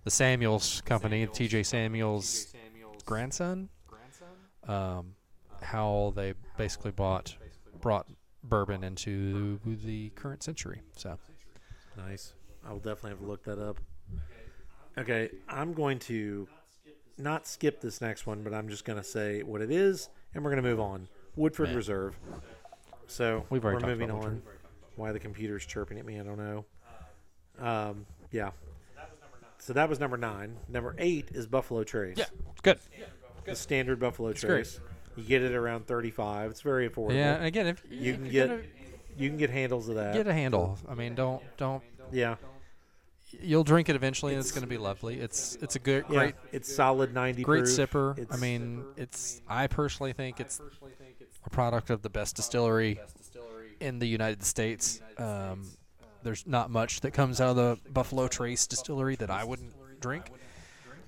the 0.04 0.10
Samuels 0.10 0.82
company, 0.84 1.26
T.J. 1.26 1.62
Samuels' 1.62 2.52
grandson, 3.04 3.68
um, 4.68 5.14
how 5.62 6.12
they 6.16 6.34
basically 6.58 6.90
bought 6.90 7.36
brought 7.86 8.08
bourbon 8.42 8.82
into 8.82 9.60
the 9.64 10.08
current 10.16 10.42
century. 10.42 10.80
So 10.96 11.18
Nice. 11.96 12.32
I 12.66 12.72
will 12.72 12.80
definitely 12.80 13.10
have 13.10 13.20
to 13.20 13.26
look 13.26 13.44
that 13.44 13.60
up. 13.60 13.78
Okay, 14.98 15.30
I'm 15.48 15.72
going 15.72 16.00
to 16.00 16.48
not 17.16 17.46
skip 17.46 17.80
this 17.80 18.00
next 18.00 18.26
one, 18.26 18.42
but 18.42 18.52
I'm 18.52 18.68
just 18.68 18.84
going 18.84 18.98
to 18.98 19.04
say 19.04 19.44
what 19.44 19.60
it 19.62 19.70
is, 19.70 20.08
and 20.34 20.42
we're 20.42 20.50
going 20.50 20.64
to 20.64 20.68
move 20.68 20.80
on. 20.80 21.06
Woodford 21.36 21.68
Man. 21.68 21.76
Reserve. 21.76 22.16
So 23.06 23.46
We've 23.50 23.64
already 23.64 23.84
we're 23.84 23.90
moving 23.90 24.10
on. 24.10 24.18
Woodford. 24.18 24.42
Why 24.96 25.12
the 25.12 25.20
computer's 25.20 25.64
chirping 25.64 26.00
at 26.00 26.04
me, 26.04 26.18
I 26.18 26.24
don't 26.24 26.38
know. 26.38 26.64
Um, 27.60 28.04
yeah. 28.32 28.50
So 29.58 29.74
that 29.74 29.88
was 29.88 30.00
number 30.00 30.16
nine. 30.16 30.56
Number 30.68 30.96
eight 30.98 31.28
is 31.34 31.46
Buffalo 31.46 31.84
Trace. 31.84 32.18
yeah, 32.18 32.24
good. 32.64 32.80
The 33.44 33.54
standard 33.54 34.00
Buffalo 34.00 34.30
great. 34.30 34.40
Trace. 34.40 34.80
You 35.16 35.24
get 35.24 35.42
it 35.42 35.54
around 35.54 35.86
35. 35.86 36.50
It's 36.50 36.60
very 36.60 36.88
affordable. 36.88 37.14
Yeah, 37.14 37.36
and 37.36 37.44
again, 37.46 37.66
if 37.66 37.82
You 37.90 38.12
if 38.12 38.16
can 38.16 38.24
you're 38.26 38.32
get 38.32 38.48
gonna 38.48 38.62
you 39.16 39.28
can 39.30 39.38
get 39.38 39.50
handles 39.50 39.88
of 39.88 39.94
that. 39.96 40.14
get 40.14 40.26
a 40.26 40.32
handle. 40.34 40.78
I 40.88 40.94
mean, 40.94 41.14
don't 41.14 41.42
don't. 41.56 41.82
yeah. 42.12 42.36
You'll 43.40 43.64
drink 43.64 43.88
it 43.88 43.96
eventually, 43.96 44.32
and 44.34 44.40
it's 44.40 44.52
going 44.52 44.62
to 44.62 44.68
be 44.68 44.78
lovely. 44.78 45.18
It's 45.18 45.56
it's 45.56 45.74
a 45.74 45.78
good, 45.80 46.04
Yeah. 46.08 46.18
great, 46.18 46.34
It's 46.52 46.72
solid 46.74 47.12
90 47.12 47.42
great 47.42 47.64
proof. 47.64 47.76
sipper. 47.90 48.16
I 48.18 48.22
It's- 48.22 48.40
mean, 48.40 48.84
it's. 48.96 49.42
I 49.48 49.66
personally 49.66 50.12
think 50.12 50.38
it's 50.40 50.60
a 51.44 51.50
product 51.50 51.90
of 51.90 52.02
the 52.02 52.08
best 52.10 52.36
distillery 52.36 53.00
in 53.80 53.98
the 53.98 54.06
United 54.06 54.44
States. 54.44 55.00
Um, 55.18 55.64
there's 56.22 56.46
not 56.46 56.70
much 56.70 57.00
that 57.00 57.10
comes 57.12 57.40
out 57.40 57.50
of 57.50 57.56
the 57.84 57.90
Buffalo 57.90 58.28
Trace 58.28 58.66
distillery 58.66 59.16
that 59.16 59.30
I 59.30 59.42
wouldn't 59.44 59.72
drink. 60.00 60.30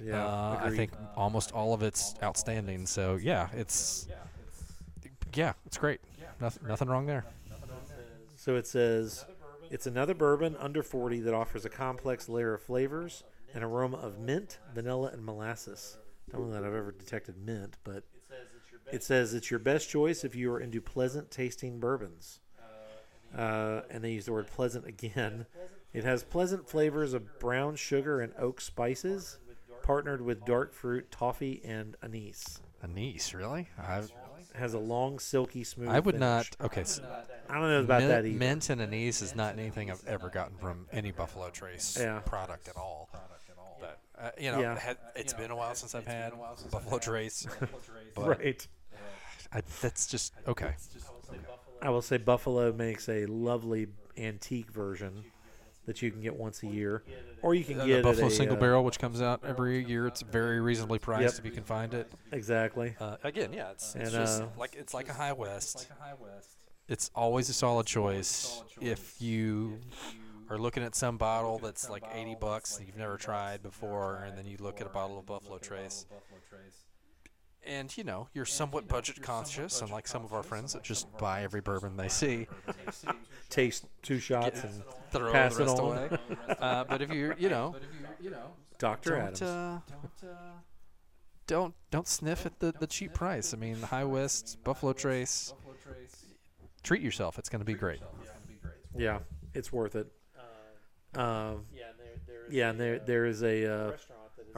Yeah, 0.02 0.24
uh, 0.24 0.60
I 0.62 0.70
think 0.70 0.92
almost 1.16 1.52
all 1.52 1.74
of 1.74 1.82
it's 1.82 2.14
outstanding. 2.22 2.86
So 2.86 3.16
yeah, 3.16 3.48
it's 3.52 4.08
yeah, 5.34 5.52
it's 5.66 5.78
great. 5.78 6.00
Nothing, 6.40 6.68
nothing 6.68 6.88
wrong 6.88 7.06
there. 7.06 7.24
So 8.36 8.56
it 8.56 8.66
says 8.66 9.24
it's 9.70 9.86
another 9.86 10.14
bourbon 10.14 10.56
under 10.58 10.82
40 10.82 11.20
that 11.20 11.34
offers 11.34 11.64
a 11.64 11.68
complex 11.68 12.28
layer 12.28 12.54
of 12.54 12.62
flavors, 12.62 13.24
an 13.54 13.62
aroma 13.62 13.98
of 13.98 14.18
mint, 14.18 14.58
vanilla, 14.74 15.10
and 15.12 15.24
molasses. 15.24 15.98
Don't 16.30 16.46
know 16.46 16.52
that 16.52 16.64
I've 16.64 16.74
ever 16.74 16.92
detected 16.92 17.36
mint, 17.44 17.76
but 17.84 18.04
it 18.92 19.02
says 19.02 19.34
it's 19.34 19.50
your 19.50 19.60
best 19.60 19.88
choice 19.90 20.24
if 20.24 20.34
you 20.34 20.52
are 20.52 20.60
into 20.60 20.80
pleasant 20.80 21.30
tasting 21.30 21.80
bourbons. 21.80 22.40
Uh, 23.36 23.82
and 23.90 24.02
they 24.02 24.12
use 24.12 24.24
the 24.24 24.32
word 24.32 24.46
pleasant 24.46 24.86
again. 24.86 25.46
It 25.92 26.04
has 26.04 26.22
pleasant 26.22 26.68
flavors 26.68 27.12
of 27.12 27.38
brown 27.38 27.76
sugar 27.76 28.20
and 28.20 28.32
oak 28.38 28.60
spices, 28.60 29.38
partnered 29.88 30.20
with 30.20 30.44
dark 30.44 30.74
fruit, 30.74 31.10
toffee, 31.10 31.62
and 31.64 31.96
anise. 32.02 32.60
Anise, 32.84 33.32
really? 33.32 33.68
I 33.78 34.00
It 34.00 34.10
has 34.54 34.74
a 34.74 34.78
long, 34.78 35.18
silky, 35.18 35.64
smooth. 35.64 35.88
I 35.88 35.98
would 35.98 36.16
finish. 36.16 36.20
not. 36.20 36.46
Okay, 36.60 36.84
so 36.84 37.02
I 37.48 37.54
don't 37.54 37.62
know 37.70 37.80
about 37.80 38.00
mint, 38.00 38.10
that 38.10 38.26
either. 38.26 38.38
mint 38.38 38.68
and 38.68 38.82
anise 38.82 39.22
is 39.22 39.34
not 39.34 39.58
anything 39.58 39.90
I've 39.90 40.06
ever 40.06 40.28
gotten 40.28 40.58
from 40.58 40.86
any 40.92 41.10
Buffalo 41.10 41.48
Trace 41.48 41.96
Yeah. 41.98 42.18
product 42.18 42.68
at 42.68 42.76
all. 42.76 43.08
But 43.80 43.98
uh, 44.20 44.30
you 44.38 44.52
know, 44.52 44.60
Yeah. 44.60 44.72
it 44.74 44.78
had, 44.78 44.98
it's 45.16 45.32
been 45.32 45.50
a 45.50 45.56
while 45.56 45.74
since 45.74 45.94
I've 45.94 46.06
had 46.06 46.34
Buffalo 46.70 46.98
Trace. 46.98 47.46
but 48.14 48.28
Right. 48.40 48.68
I, 49.54 49.62
that's 49.80 50.06
just 50.06 50.34
okay. 50.46 50.74
I 51.80 51.88
will 51.88 52.02
say 52.02 52.18
Buffalo 52.18 52.74
makes 52.74 53.08
a 53.08 53.24
lovely 53.24 53.86
antique 54.18 54.70
version 54.70 55.24
that 55.88 56.02
you 56.02 56.10
can 56.12 56.20
get 56.20 56.36
once 56.36 56.62
a 56.62 56.66
year, 56.66 57.02
or 57.42 57.54
you 57.54 57.64
can 57.64 57.80
Uh, 57.80 57.86
get 57.86 57.92
the 57.92 57.98
at 57.98 58.04
Buffalo 58.04 58.26
a, 58.28 58.30
Single 58.30 58.56
uh, 58.56 58.60
Barrel, 58.60 58.84
which 58.84 58.98
comes 58.98 59.20
out 59.22 59.40
every 59.44 59.82
year. 59.84 60.06
It's 60.06 60.20
very 60.20 60.60
reasonably 60.60 60.98
priced 60.98 61.22
Yep. 61.36 61.38
if 61.40 61.44
you 61.46 61.50
can 61.50 61.64
find 61.64 61.94
it. 61.94 62.12
Exactly. 62.30 62.94
Uh, 63.00 63.16
again, 63.24 63.52
yeah, 63.54 63.70
it's, 63.70 63.94
it's 63.96 64.14
And, 64.14 64.24
just 64.24 64.42
uh, 64.42 64.46
like 64.58 64.74
it's 64.76 64.92
like 64.94 65.08
a 65.08 65.14
High 65.14 65.32
West. 65.32 65.88
It's 66.88 67.10
always 67.14 67.48
a 67.48 67.52
solid 67.54 67.86
choice 67.86 68.62
if 68.80 69.20
you 69.20 69.80
are 70.50 70.58
looking 70.58 70.82
at 70.82 70.94
some 70.94 71.16
bottle 71.18 71.58
that's 71.58 71.90
like 71.90 72.04
80 72.14 72.36
bucks 72.40 72.76
that 72.76 72.86
you've 72.86 72.96
never 72.96 73.16
tried 73.16 73.62
before, 73.62 74.24
and 74.26 74.36
then 74.38 74.46
you 74.46 74.56
look 74.60 74.80
at 74.80 74.86
a 74.86 74.90
bottle 74.90 75.18
of 75.18 75.26
Buffalo 75.26 75.58
Trace. 75.58 76.06
And 77.68 77.94
you 77.98 78.02
know 78.04 78.28
you're 78.32 78.46
somewhat 78.46 78.88
budget 78.88 79.20
conscious, 79.22 79.82
unlike 79.82 80.08
some 80.08 80.24
of 80.24 80.32
our 80.32 80.42
friends 80.42 80.72
that 80.72 80.82
just 80.82 81.06
buy 81.18 81.42
every 81.42 81.60
bourbon 81.60 81.96
they 81.96 82.08
see, 82.08 82.46
Taste 83.50 83.84
two 84.02 84.18
shots 84.18 84.62
and 84.64 84.82
throw 85.10 85.30
Pass 85.32 85.56
the 85.56 85.62
it 85.62 85.66
rest 85.66 85.78
on. 85.78 85.86
away. 85.98 86.08
Uh, 86.60 86.84
but 86.84 87.02
if 87.02 87.12
you're, 87.12 87.34
you 87.38 87.48
know, 87.50 87.76
Dr. 88.78 89.10
don't 89.10 89.20
Adams. 89.20 89.42
uh, 89.42 89.78
don't 91.46 91.74
don't 91.90 92.06
sniff 92.08 92.46
at 92.46 92.58
the, 92.60 92.72
the 92.78 92.86
cheap 92.86 93.14
price. 93.14 93.52
I 93.54 93.56
mean, 93.56 93.80
the 93.80 93.86
High 93.86 94.04
West 94.04 94.58
Buffalo 94.64 94.92
Trace. 94.92 95.52
Treat 96.82 97.02
yourself. 97.02 97.38
It's 97.38 97.48
going 97.48 97.60
to 97.60 97.66
be 97.66 97.74
great. 97.74 98.00
yeah, 98.96 99.18
it's 99.54 99.72
worth 99.72 99.94
it. 99.94 100.06
Um, 101.14 101.64
yeah, 102.50 102.70
and 102.70 102.78
there 102.80 102.98
there 102.98 103.24
is 103.26 103.42
a 103.42 103.66
uh, 103.66 103.92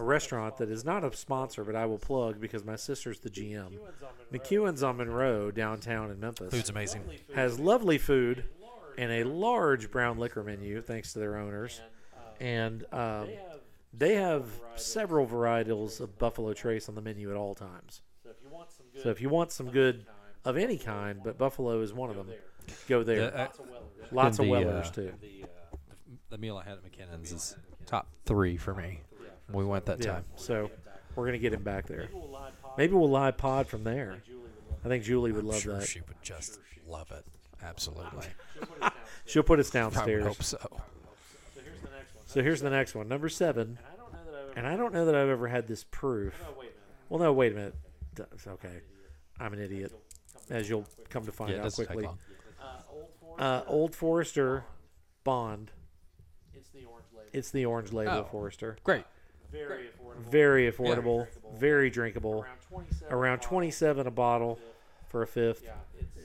a 0.01 0.03
restaurant 0.03 0.57
that 0.57 0.71
is 0.71 0.85
not 0.85 1.05
a 1.05 1.15
sponsor, 1.15 1.63
but 1.63 1.77
I 1.77 1.87
will 1.87 1.99
plug 1.99 2.41
because 2.41 2.65
my 2.65 2.77
sister's 2.77 3.21
the 3.21 3.31
GM. 3.31 3.79
McEwen's 4.33 4.83
on 4.83 4.97
Monroe, 4.97 5.51
downtown 5.51 6.11
in 6.11 6.19
Memphis. 6.19 6.53
Food's 6.53 6.71
amazing. 6.71 7.05
has 7.35 7.61
lovely 7.61 7.99
food 7.99 8.45
and 8.97 9.13
a 9.13 9.25
large 9.25 9.91
brown 9.91 10.19
liquor 10.19 10.43
menu, 10.43 10.81
thanks 10.81 11.13
to 11.13 11.19
their 11.19 11.37
owners. 11.37 11.81
And 12.41 12.85
um, 12.93 13.29
they 13.93 14.15
have 14.15 14.47
several 14.77 15.27
varietals 15.27 16.01
of 16.01 16.19
Buffalo 16.19 16.55
Trace 16.55 16.89
on 16.89 16.95
the 16.95 17.03
menu 17.03 17.31
at 17.31 17.37
all 17.37 17.55
times. 17.55 18.01
So 19.03 19.11
if 19.11 19.21
you 19.21 19.29
want 19.29 19.53
some 19.53 19.71
good 19.71 20.07
of 20.45 20.57
any 20.57 20.79
kind, 20.79 21.21
but 21.23 21.37
Buffalo 21.37 21.81
is 21.83 21.93
one 21.93 22.09
of 22.09 22.17
them, 22.17 22.29
go 22.89 23.03
there. 23.03 23.37
Uh, 23.37 23.49
Lots 24.13 24.39
of 24.39 24.47
the, 24.47 24.51
Wellers 24.51 24.89
uh, 24.89 24.93
too. 24.93 25.13
The, 25.21 25.45
uh, 25.45 25.77
the 26.31 26.39
meal 26.39 26.57
I 26.57 26.65
had 26.65 26.79
at 26.79 26.85
McKinnon's 26.85 27.33
is 27.33 27.57
top 27.87 28.09
three 28.25 28.57
for 28.57 28.75
me. 28.75 29.03
We 29.53 29.65
went 29.65 29.87
that 29.87 30.03
Yeah. 30.05 30.13
time. 30.15 30.25
So 30.37 30.71
we're 31.15 31.27
gonna 31.27 31.39
get 31.39 31.53
him 31.53 31.63
back 31.63 31.87
there. 31.87 32.09
Maybe 32.77 32.95
we'll 32.95 33.11
live 33.11 33.37
pod 33.37 33.67
from 33.67 33.85
there. 33.85 34.23
I 34.85 34.89
think 34.89 35.05
Julie 35.05 35.33
would 35.33 35.43
I'm 35.45 35.49
love 35.51 35.61
sure 35.61 35.79
that. 35.79 35.87
she 35.89 36.01
would 36.01 36.23
just 36.23 36.59
love 36.87 37.11
it. 37.13 37.25
Absolutely. 37.63 38.27
She'll 39.27 39.43
put 39.43 39.59
us 39.61 39.71
downstairs. 39.71 40.25
I 40.25 40.29
hope 40.29 40.43
so. 40.43 40.81
So 42.27 42.43
here's 42.43 42.61
the 42.63 42.71
next 42.71 42.95
one, 42.95 43.09
number 43.09 43.29
seven. 43.29 43.79
And 44.57 44.67
I 44.67 44.77
don't 44.77 44.93
know 44.95 45.05
that 45.07 45.15
I've 45.15 45.29
ever 45.29 45.49
had 45.49 45.67
this 45.69 45.85
proof. 45.91 46.35
Well, 47.09 47.21
no, 47.21 47.33
wait 47.33 47.53
a 47.53 47.55
minute. 47.57 47.75
It's 48.33 48.47
Okay, 48.47 48.81
I'm 49.39 49.53
an 49.53 49.61
idiot, 49.61 49.93
as 50.49 50.69
you'll 50.69 50.87
come 51.09 51.25
to 51.27 51.33
find 51.33 51.53
Yeah, 51.53 51.65
out 51.67 51.75
quickly. 51.75 52.09
Uh, 53.39 53.63
Old 53.67 53.95
Forester 53.95 54.65
Bond. 55.25 55.71
It's 57.33 57.51
the 57.51 57.65
orange 57.65 57.93
label 57.93 58.13
Oh. 58.13 58.25
Forester. 58.25 58.77
Great. 58.85 59.05
Very 60.31 60.71
affordable, 60.71 61.27
very 61.55 61.91
drinkable. 61.91 62.45
Around 63.11 63.41
27 63.43 64.07
a 64.07 64.11
bottle 64.11 64.59
for 65.09 65.23
a 65.23 65.27
fifth. 65.27 65.65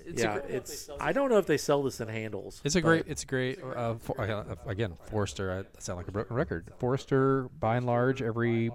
It's 0.05 0.21
yeah, 0.21 0.35
a 0.35 0.37
it's. 0.37 0.89
I 0.99 1.11
don't 1.11 1.29
know 1.29 1.39
if 1.39 1.47
they 1.47 1.57
sell 1.57 1.81
this 1.81 1.99
in 1.99 2.07
handles. 2.07 2.61
It's 2.63 2.75
a 2.75 2.81
great. 2.81 3.05
It's 3.07 3.23
a 3.23 3.25
great. 3.25 3.59
Uh, 3.63 3.95
for, 3.95 4.21
uh, 4.21 4.55
again, 4.67 4.95
Forester. 5.05 5.51
I 5.51 5.59
I 5.59 5.63
sound 5.79 5.97
like 5.97 6.07
a 6.07 6.11
broken 6.11 6.35
record. 6.35 6.71
Forester, 6.77 7.49
by 7.59 7.77
and 7.77 7.87
large, 7.87 8.21
every 8.21 8.69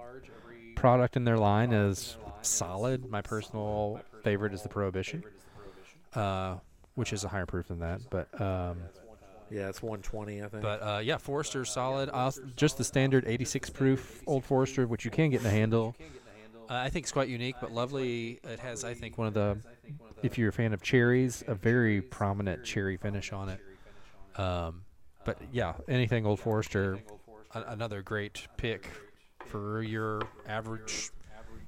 product 0.75 1.15
in 1.15 1.23
their 1.23 1.37
line 1.37 1.71
is 1.71 2.17
solid. 2.41 3.09
My 3.09 3.21
personal 3.21 4.01
favorite 4.23 4.53
is 4.53 4.61
the 4.61 4.69
Prohibition, 4.69 5.23
uh, 6.15 6.57
which 6.95 7.13
is 7.13 7.23
a 7.23 7.29
higher 7.29 7.45
proof 7.45 7.69
than 7.69 7.79
that. 7.79 8.01
But 8.09 8.41
um, 8.41 8.81
Yeah, 9.51 9.67
it's 9.69 9.81
120, 9.81 10.41
I 10.41 10.47
think. 10.47 10.63
but 10.63 10.81
uh, 10.81 10.99
yeah, 11.03 11.17
Forester's 11.17 11.69
solid. 11.69 12.09
Also, 12.09 12.41
just 12.55 12.77
the 12.77 12.83
standard 12.83 13.25
86 13.27 13.69
proof 13.69 14.23
Old 14.25 14.45
Forester, 14.45 14.87
which 14.87 15.03
you 15.05 15.11
can 15.11 15.29
get 15.29 15.41
in 15.41 15.47
a 15.47 15.49
handle. 15.51 15.95
Uh, 16.69 16.75
I 16.75 16.89
think 16.89 17.03
it's 17.03 17.11
quite 17.11 17.27
unique, 17.27 17.55
but 17.59 17.71
lovely. 17.71 18.39
It 18.45 18.59
has, 18.59 18.83
I 18.85 18.93
think, 18.93 19.17
one 19.17 19.27
of 19.27 19.33
the, 19.33 19.57
if 20.23 20.37
you're 20.37 20.49
a 20.49 20.53
fan 20.53 20.73
of 20.73 20.81
cherries, 20.81 21.43
a 21.47 21.53
very 21.55 22.01
prominent 22.01 22.63
cherry 22.63 22.95
finish 22.95 23.33
on 23.33 23.49
it. 23.49 23.59
Um, 24.39 24.83
but 25.25 25.37
yeah, 25.51 25.73
anything 25.89 26.25
Old 26.25 26.39
Forester, 26.39 26.99
a- 27.53 27.63
another 27.67 28.01
great 28.01 28.47
pick 28.55 28.87
for 29.47 29.81
your 29.83 30.21
average 30.47 31.09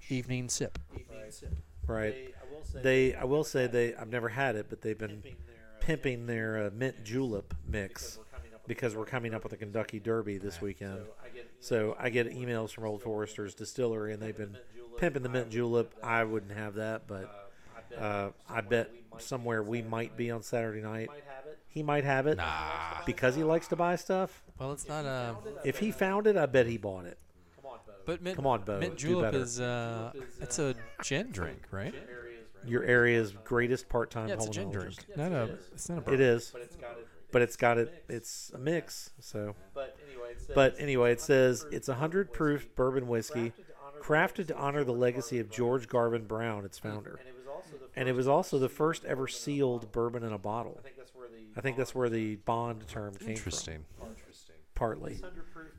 evening 0.10 0.48
sip. 0.48 0.80
right. 1.86 2.16
They, 2.82 3.14
I 3.14 3.26
will 3.26 3.44
say 3.44 3.68
they. 3.68 3.94
I've 3.94 4.10
never 4.10 4.30
had 4.30 4.56
it, 4.56 4.68
but 4.70 4.82
they've 4.82 4.98
been 4.98 5.22
pimping 5.86 6.26
their 6.26 6.68
uh, 6.68 6.70
mint 6.74 7.04
julep 7.04 7.54
mix 7.68 8.20
because 8.68 8.96
we're 8.96 9.06
coming 9.06 9.34
up 9.34 9.44
with 9.44 9.52
the 9.52 9.58
Kentucky 9.58 10.00
Derby 10.00 10.38
this 10.38 10.62
weekend. 10.62 11.00
So 11.60 11.96
I 12.00 12.10
get 12.10 12.30
emails 12.32 12.72
from 12.72 12.86
Old 12.86 13.02
Forester's 13.02 13.54
distillery, 13.54 14.14
and 14.14 14.22
they've 14.22 14.36
been 14.38 14.58
pimping 14.98 15.24
the 15.24 15.30
mint 15.30 15.50
julep. 15.50 15.94
I 16.02 16.24
wouldn't 16.24 16.52
have 16.54 16.76
that, 16.76 17.08
but 17.08 17.52
uh, 17.98 18.30
I 18.50 18.62
bet 18.62 18.90
somewhere 19.20 19.62
we 19.64 19.82
might 19.82 20.16
be 20.18 20.32
on 20.32 20.42
Saturday 20.44 20.82
night. 20.82 21.10
He 21.68 21.82
might 21.84 22.04
have 22.04 22.28
it 22.28 22.38
Nah. 22.38 23.04
because 23.06 23.36
he 23.36 23.44
likes 23.44 23.68
to 23.70 23.76
buy 23.76 23.96
stuff. 23.96 24.44
Well, 24.60 24.72
it's 24.74 24.88
not 24.88 25.06
a. 25.06 25.36
If 25.66 25.80
he 25.80 25.92
found 25.92 26.28
it, 26.28 26.38
I 26.38 26.46
bet 26.46 26.68
he 26.68 26.78
bought 26.78 27.06
it. 27.06 27.18
But 28.06 28.22
mint, 28.22 28.36
Come 28.36 28.46
on, 28.46 28.64
Bo, 28.64 28.80
mint 28.80 28.98
do 28.98 29.08
julep 29.08 29.32
better. 29.32 29.44
is 29.44 29.60
uh, 29.62 30.12
it's 30.42 30.60
a 30.60 30.76
gin 31.02 31.32
drink, 31.32 31.62
right? 31.72 31.94
Your 32.66 32.84
area's 32.84 33.34
greatest 33.44 33.90
part-time 33.90 34.28
Yeah, 34.30 34.36
it's 34.36 34.48
a 34.48 34.50
gin 34.50 34.72
drink. 34.72 34.94
pulmonologist. 34.94 35.18
Not 35.18 35.32
a. 35.32 35.58
It's 35.74 35.90
not 35.90 35.96
a. 35.96 36.02
It 36.02 36.06
bourbon. 36.06 36.22
is, 36.22 36.52
but 37.32 37.42
it's 37.42 37.56
got 37.56 37.78
it. 37.78 38.04
It's 38.10 38.52
a 38.54 38.58
mix. 38.58 39.12
So, 39.20 39.56
but 40.54 40.76
anyway, 40.80 41.12
it 41.12 41.22
says 41.22 41.66
it's 41.72 41.90
a 41.90 41.96
hundred 41.96 42.32
proof 42.34 42.74
bourbon 42.76 43.08
whiskey, 43.08 43.54
crafted 44.02 44.48
to 44.48 44.56
honor 44.58 44.84
the 44.84 44.94
legacy 44.94 45.40
of 45.40 45.50
George 45.50 45.88
Garvin 45.88 46.26
Brown, 46.26 46.66
its 46.66 46.78
founder, 46.80 47.20
and 47.96 48.08
it 48.10 48.16
was 48.16 48.28
also 48.28 48.58
the 48.60 48.70
first 48.70 49.04
ever 49.06 49.28
sealed 49.28 49.92
bourbon 49.92 50.24
in 50.24 50.32
a 50.34 50.38
bottle. 50.38 50.80
I 51.56 51.62
think 51.62 51.78
that's 51.78 51.94
where 51.94 52.10
the 52.10 52.36
bond 52.38 52.88
term 52.88 53.14
came 53.14 53.20
from. 53.20 53.32
Interesting. 53.32 53.86
From. 54.84 55.00
Partly, 55.00 55.22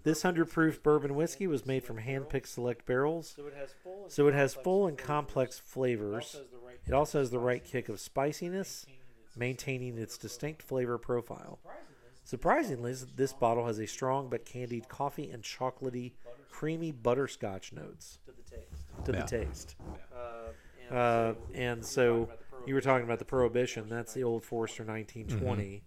this 0.02 0.22
hundred 0.22 0.50
proof 0.50 0.82
bourbon 0.82 1.14
whiskey 1.14 1.46
was 1.46 1.66
made 1.66 1.84
from 1.84 1.98
hand-picked 1.98 2.48
select 2.48 2.86
barrels, 2.86 3.36
so 4.08 4.26
it 4.28 4.34
has 4.34 4.54
full 4.54 4.86
and 4.86 4.98
complex 4.98 5.58
flavors. 5.58 6.40
It 6.86 6.92
also 6.92 7.18
has 7.18 7.30
the 7.30 7.38
right 7.38 7.62
kick 7.64 7.88
of 7.88 8.00
spiciness, 8.00 8.86
maintaining 9.36 9.98
its 9.98 10.18
distinct 10.18 10.62
flavor 10.62 10.98
profile. 10.98 11.58
Surprisingly, 12.24 12.92
this- 12.92 13.06
this 13.16 13.32
bottle 13.34 13.66
has 13.66 13.78
a 13.78 13.86
strong 13.86 14.28
but 14.28 14.44
candied 14.44 14.88
coffee 14.88 15.30
and 15.30 15.42
chocolatey, 15.42 16.12
creamy 16.50 16.92
butterscotch 16.92 17.72
notes 17.72 18.18
to 19.04 19.12
the 19.12 19.18
taste. 19.26 19.76
Uh, 20.90 21.34
and 21.54 21.84
so 21.84 22.28
you 22.66 22.74
were 22.74 22.80
talking 22.80 23.04
about 23.04 23.18
the 23.18 23.24
Prohibition. 23.24 23.88
That's 23.88 24.14
the 24.14 24.22
Old 24.24 24.44
Forester 24.44 24.84
1920. 24.84 25.82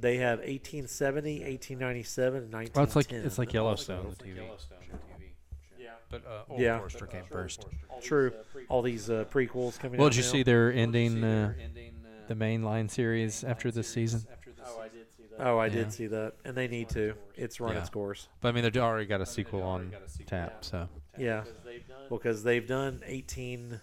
They 0.00 0.16
have 0.16 0.38
1870, 0.40 1.44
1897, 1.44 2.42
and 2.44 2.52
1910. 2.52 2.72
Well, 2.74 2.84
it's 2.84 2.96
like 2.96 3.12
it's 3.12 3.38
like 3.38 3.52
Yellowstone, 3.52 4.06
on 4.06 4.10
the 4.18 4.24
TV. 4.24 4.36
Yeah. 5.78 5.90
But 6.10 6.26
uh, 6.26 6.42
Old 6.48 6.60
Yeah. 6.60 6.78
Forester 6.78 7.06
came 7.06 7.24
first. 7.30 7.66
True. 8.00 8.32
All 8.68 8.82
these 8.82 9.10
uh, 9.10 9.24
prequels 9.30 9.78
coming 9.78 9.98
Well, 9.98 10.06
out 10.06 10.12
did 10.12 10.18
you 10.18 10.24
now. 10.24 10.30
see 10.32 10.42
they're 10.42 10.72
ending 10.72 11.22
uh, 11.22 11.52
the 12.28 12.34
mainline 12.34 12.90
series 12.90 13.44
after 13.44 13.70
this 13.70 13.88
season? 13.88 14.22
Oh, 15.38 15.58
I 15.58 15.66
Yeah. 15.66 15.72
did 15.74 15.92
see 15.92 16.06
that, 16.08 16.34
and 16.44 16.56
they 16.56 16.68
need 16.68 16.88
to. 16.90 17.14
It's 17.36 17.60
run 17.60 17.74
Yeah. 17.74 17.80
its 17.80 17.90
course. 17.90 18.28
But 18.40 18.48
I 18.48 18.52
mean, 18.52 18.64
they've 18.64 18.76
already 18.76 19.06
got 19.06 19.20
a 19.20 19.26
sequel 19.26 19.62
on 19.62 19.92
tap, 20.26 20.64
so 20.64 20.88
Yeah, 21.18 21.44
because 22.10 22.42
they've 22.42 22.66
done 22.66 23.02
18, 23.06 23.80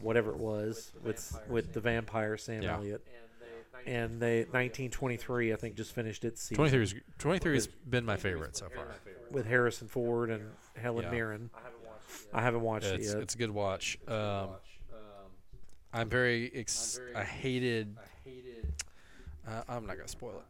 whatever 0.00 0.30
it 0.30 0.36
was, 0.38 0.92
with 1.02 1.38
with 1.48 1.72
the 1.72 1.80
vampire 1.80 2.36
Sam 2.36 2.62
Yeah. 2.62 2.74
Elliott, 2.76 3.06
and 3.86 4.20
they 4.20 4.40
1923 4.40 5.52
I 5.52 5.56
think 5.56 5.74
just 5.76 5.92
finished 5.94 6.24
its 6.24 6.42
season 6.42 6.56
23 6.56 6.82
is 6.82 6.94
23 7.18 7.54
has 7.54 7.66
been 7.66 8.04
my 8.04 8.16
favorite 8.16 8.56
so 8.56 8.68
far. 8.74 8.86
with 9.30 9.46
Harrison 9.46 9.88
Ford 9.88 10.30
and 10.30 10.44
Helen 10.76 11.04
Yeah. 11.04 11.10
Mirren. 11.10 11.50
I 12.32 12.42
haven't 12.42 12.62
watched 12.62 12.86
It's 12.86 13.08
it 13.08 13.14
yet. 13.14 13.22
it's 13.22 13.34
a 13.34 13.38
good 13.38 13.50
watch. 13.50 13.98
Um, 14.08 14.50
I'm 15.92 16.08
very 16.08 16.50
ex- 16.54 17.00
I 17.16 17.24
hated. 17.24 17.96
Uh, 19.46 19.62
I'm 19.68 19.86
not 19.86 19.96
gonna 19.96 20.08
spoil 20.08 20.42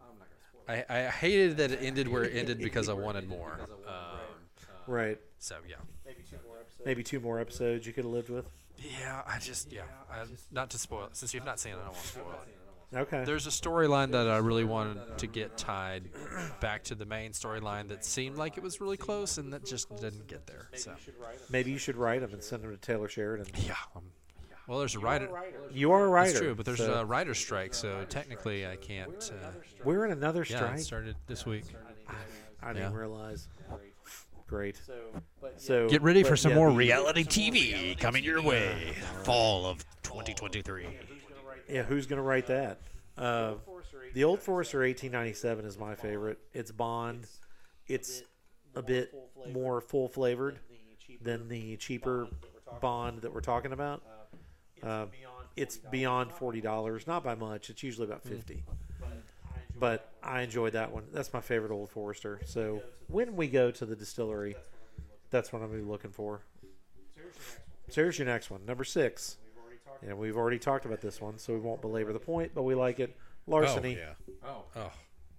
it. 0.68 0.84
I, 0.90 0.98
I 0.98 1.08
hated 1.08 1.56
that 1.58 1.70
it 1.70 1.78
ended 1.82 2.08
where 2.08 2.24
it 2.24 2.34
ended 2.36 2.58
because 2.58 2.88
I 2.88 2.92
wanted 2.92 3.26
more. 3.36 3.58
Um, 3.86 3.94
right. 4.86 5.18
so 5.38 5.56
yeah, 5.68 5.76
Maybe 6.84 7.02
two 7.02 7.20
more 7.20 7.38
episodes 7.40 7.86
you 7.86 7.92
could 7.92 8.04
have 8.04 8.12
lived 8.12 8.28
with. 8.30 8.46
yeah. 8.78 9.22
I 9.26 9.38
just 9.38 9.72
yeah. 9.72 9.82
I, 10.10 10.24
not 10.50 10.70
to 10.70 10.78
spoil 10.78 11.04
it 11.06 11.16
since 11.16 11.32
you've 11.34 11.44
not 11.44 11.58
seen 11.60 11.72
it. 11.72 11.76
I 11.76 11.84
don't 11.84 11.92
want 11.92 11.96
to 12.02 12.08
spoil 12.08 12.32
it. 12.46 12.57
Okay. 12.94 13.22
There's 13.24 13.46
a 13.46 13.50
storyline 13.50 14.12
that 14.12 14.28
I 14.28 14.38
really 14.38 14.64
wanted 14.64 15.18
to 15.18 15.26
get 15.26 15.58
tied 15.58 16.04
back 16.60 16.84
to 16.84 16.94
the 16.94 17.04
main 17.04 17.32
storyline 17.32 17.88
that 17.88 18.04
seemed 18.04 18.36
like 18.36 18.56
it 18.56 18.62
was 18.62 18.80
really 18.80 18.96
close, 18.96 19.36
and 19.36 19.52
that 19.52 19.66
just 19.66 19.94
didn't 19.96 20.26
get 20.26 20.46
there. 20.46 20.68
So 20.74 20.92
Maybe 21.50 21.70
you 21.70 21.78
should 21.78 21.96
write 21.96 22.22
them 22.22 22.32
and 22.32 22.42
send 22.42 22.62
them 22.62 22.70
to 22.70 22.78
Taylor 22.78 23.08
Sheridan. 23.08 23.46
yeah. 23.66 23.74
Um, 23.94 24.04
well, 24.66 24.78
there's 24.78 24.94
a 24.94 25.00
writer. 25.00 25.28
You 25.70 25.92
are 25.92 26.04
a 26.04 26.08
writer. 26.08 26.30
That's 26.30 26.40
true, 26.40 26.54
but 26.54 26.64
there's 26.66 26.78
so 26.78 26.94
a 26.94 27.04
writer's 27.04 27.38
strike, 27.38 27.74
so 27.74 28.04
technically 28.08 28.66
I 28.66 28.76
can't. 28.76 29.32
Uh, 29.42 29.50
we're 29.84 30.04
in 30.04 30.12
another 30.12 30.44
yeah, 30.48 30.56
strike. 30.56 30.78
it 30.78 30.82
started 30.82 31.16
this 31.26 31.44
week. 31.46 31.64
I 32.62 32.72
didn't 32.72 32.92
Yeah. 32.92 32.98
realize. 32.98 33.48
Great. 34.46 34.80
So 35.58 35.88
Get 35.88 36.00
ready 36.02 36.22
for 36.22 36.36
some 36.36 36.52
yeah, 36.52 36.56
more 36.56 36.70
reality 36.70 37.22
TV 37.24 37.98
coming 37.98 38.24
your 38.24 38.42
way. 38.42 38.94
Fall 39.24 39.66
of 39.66 39.84
2023. 40.02 40.86
Yeah, 41.68 41.82
who's 41.82 42.06
going 42.06 42.18
to 42.18 42.22
write 42.22 42.46
that? 42.46 42.78
Uh, 43.16 43.54
the 44.14 44.24
Old 44.24 44.40
Forester 44.40 44.78
1897 44.78 45.64
is 45.64 45.78
my 45.78 45.94
favorite. 45.94 46.38
It's 46.52 46.70
Bond. 46.70 47.26
It's 47.86 48.22
a 48.74 48.82
bit 48.82 49.12
more 49.52 49.80
full 49.80 50.08
flavored 50.08 50.58
than 51.20 51.48
the 51.48 51.76
cheaper 51.76 52.28
Bond 52.80 53.22
that 53.22 53.32
we're 53.34 53.40
talking 53.40 53.72
about. 53.72 54.02
Uh, 54.82 55.06
it's 55.56 55.76
beyond 55.76 56.30
forty 56.30 56.60
dollars, 56.60 57.06
not 57.06 57.24
by 57.24 57.34
much. 57.34 57.68
It's 57.70 57.82
usually 57.82 58.06
about 58.06 58.22
fifty. 58.22 58.64
But 59.78 60.12
I 60.22 60.42
enjoyed 60.42 60.74
that 60.74 60.92
one. 60.92 61.04
That's 61.12 61.32
my 61.32 61.40
favorite 61.40 61.72
Old 61.72 61.90
Forester. 61.90 62.40
So 62.44 62.82
when 63.08 63.34
we 63.34 63.48
go 63.48 63.70
to 63.72 63.84
the 63.86 63.96
distillery, 63.96 64.54
that's 65.30 65.52
what 65.52 65.62
I'm 65.62 65.68
gonna 65.70 65.82
be 65.82 65.88
looking 65.88 66.12
for. 66.12 66.42
So 67.88 68.02
here's 68.02 68.18
your 68.18 68.26
next 68.26 68.50
one, 68.50 68.64
number 68.66 68.84
six. 68.84 69.38
And 70.02 70.16
we've 70.18 70.36
already 70.36 70.58
talked 70.58 70.84
about 70.84 71.00
this 71.00 71.20
one, 71.20 71.38
so 71.38 71.52
we 71.52 71.60
won't 71.60 71.80
belabor 71.80 72.12
the 72.12 72.18
point, 72.20 72.52
but 72.54 72.62
we 72.62 72.74
like 72.74 73.00
it. 73.00 73.16
Larceny, 73.46 73.98
Oh, 74.44 74.64
yeah. 74.74 74.82
Oh, 74.82 74.92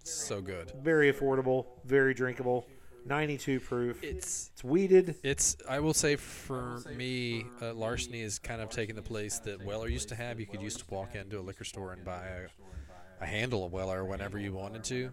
so 0.03 0.41
good. 0.41 0.71
very 0.81 1.11
affordable, 1.13 1.67
very 1.85 2.13
drinkable, 2.13 2.67
92 3.05 3.59
proof. 3.59 4.03
It's 4.03 4.49
It's 4.53 4.63
wheated. 4.63 5.15
It's. 5.23 5.55
I 5.69 5.79
will 5.79 5.93
say 5.93 6.15
for 6.15 6.79
me, 6.95 7.45
uh, 7.61 7.73
larceny 7.73 8.21
is 8.21 8.39
kind 8.39 8.61
of 8.61 8.69
taking 8.69 8.95
the 8.95 9.01
place 9.01 9.39
that 9.39 9.63
Weller 9.63 9.87
used 9.87 10.09
to 10.09 10.15
have. 10.15 10.39
You 10.39 10.45
could 10.47 10.61
used 10.61 10.79
to 10.79 10.85
walk 10.93 11.15
into 11.15 11.39
a 11.39 11.41
liquor 11.41 11.63
store 11.63 11.93
and 11.93 12.03
buy 12.03 12.25
a, 12.25 13.23
a 13.23 13.25
handle 13.27 13.65
of 13.65 13.71
Weller 13.71 14.03
whenever 14.03 14.39
you 14.39 14.53
wanted 14.53 14.83
to. 14.85 15.11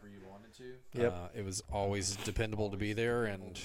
Yep. 0.95 1.13
Uh, 1.13 1.29
it 1.35 1.45
was 1.45 1.63
always 1.71 2.17
dependable 2.17 2.71
to 2.71 2.77
be 2.79 2.95
there, 2.95 3.27
and 3.27 3.61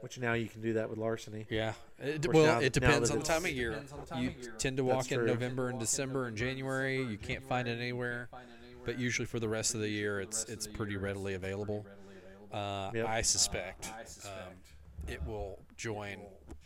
Which 0.00 0.18
now 0.18 0.32
you 0.32 0.48
can 0.48 0.60
do 0.62 0.72
that 0.74 0.88
with 0.88 0.98
Larceny. 0.98 1.46
yeah. 1.50 1.74
It, 1.98 2.24
course, 2.24 2.34
well, 2.34 2.46
now- 2.46 2.60
it 2.60 2.72
depends 2.72 3.10
on 3.10 3.18
the 3.18 3.24
time 3.24 3.44
of 3.44 3.50
year. 3.50 3.82
You 4.16 4.32
tend 4.58 4.78
to 4.78 4.84
walk 4.84 5.12
in 5.12 5.18
true. 5.18 5.26
November 5.26 5.68
and 5.68 5.78
December 5.78 6.26
and 6.26 6.36
January. 6.36 7.02
You 7.02 7.18
can't 7.18 7.46
find 7.46 7.68
it 7.68 7.78
anywhere, 7.78 8.30
but 8.86 8.98
usually 8.98 9.26
for 9.26 9.38
the 9.38 9.48
rest 9.48 9.74
of 9.74 9.80
the 9.82 9.88
year, 9.88 10.20
it's 10.20 10.44
it's 10.44 10.66
pretty 10.66 10.96
readily 10.96 11.34
available. 11.34 11.86
Uh, 12.50 12.90
Yep. 12.94 13.06
I 13.06 13.22
suspect 13.22 13.92
um, 14.24 14.54
it 15.06 15.22
will 15.26 15.60
join 15.76 16.16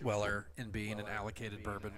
Weller 0.03 0.47
in 0.57 0.71
being 0.71 0.99
an 1.01 1.07
allocated 1.09 1.63
bourbon. 1.63 1.93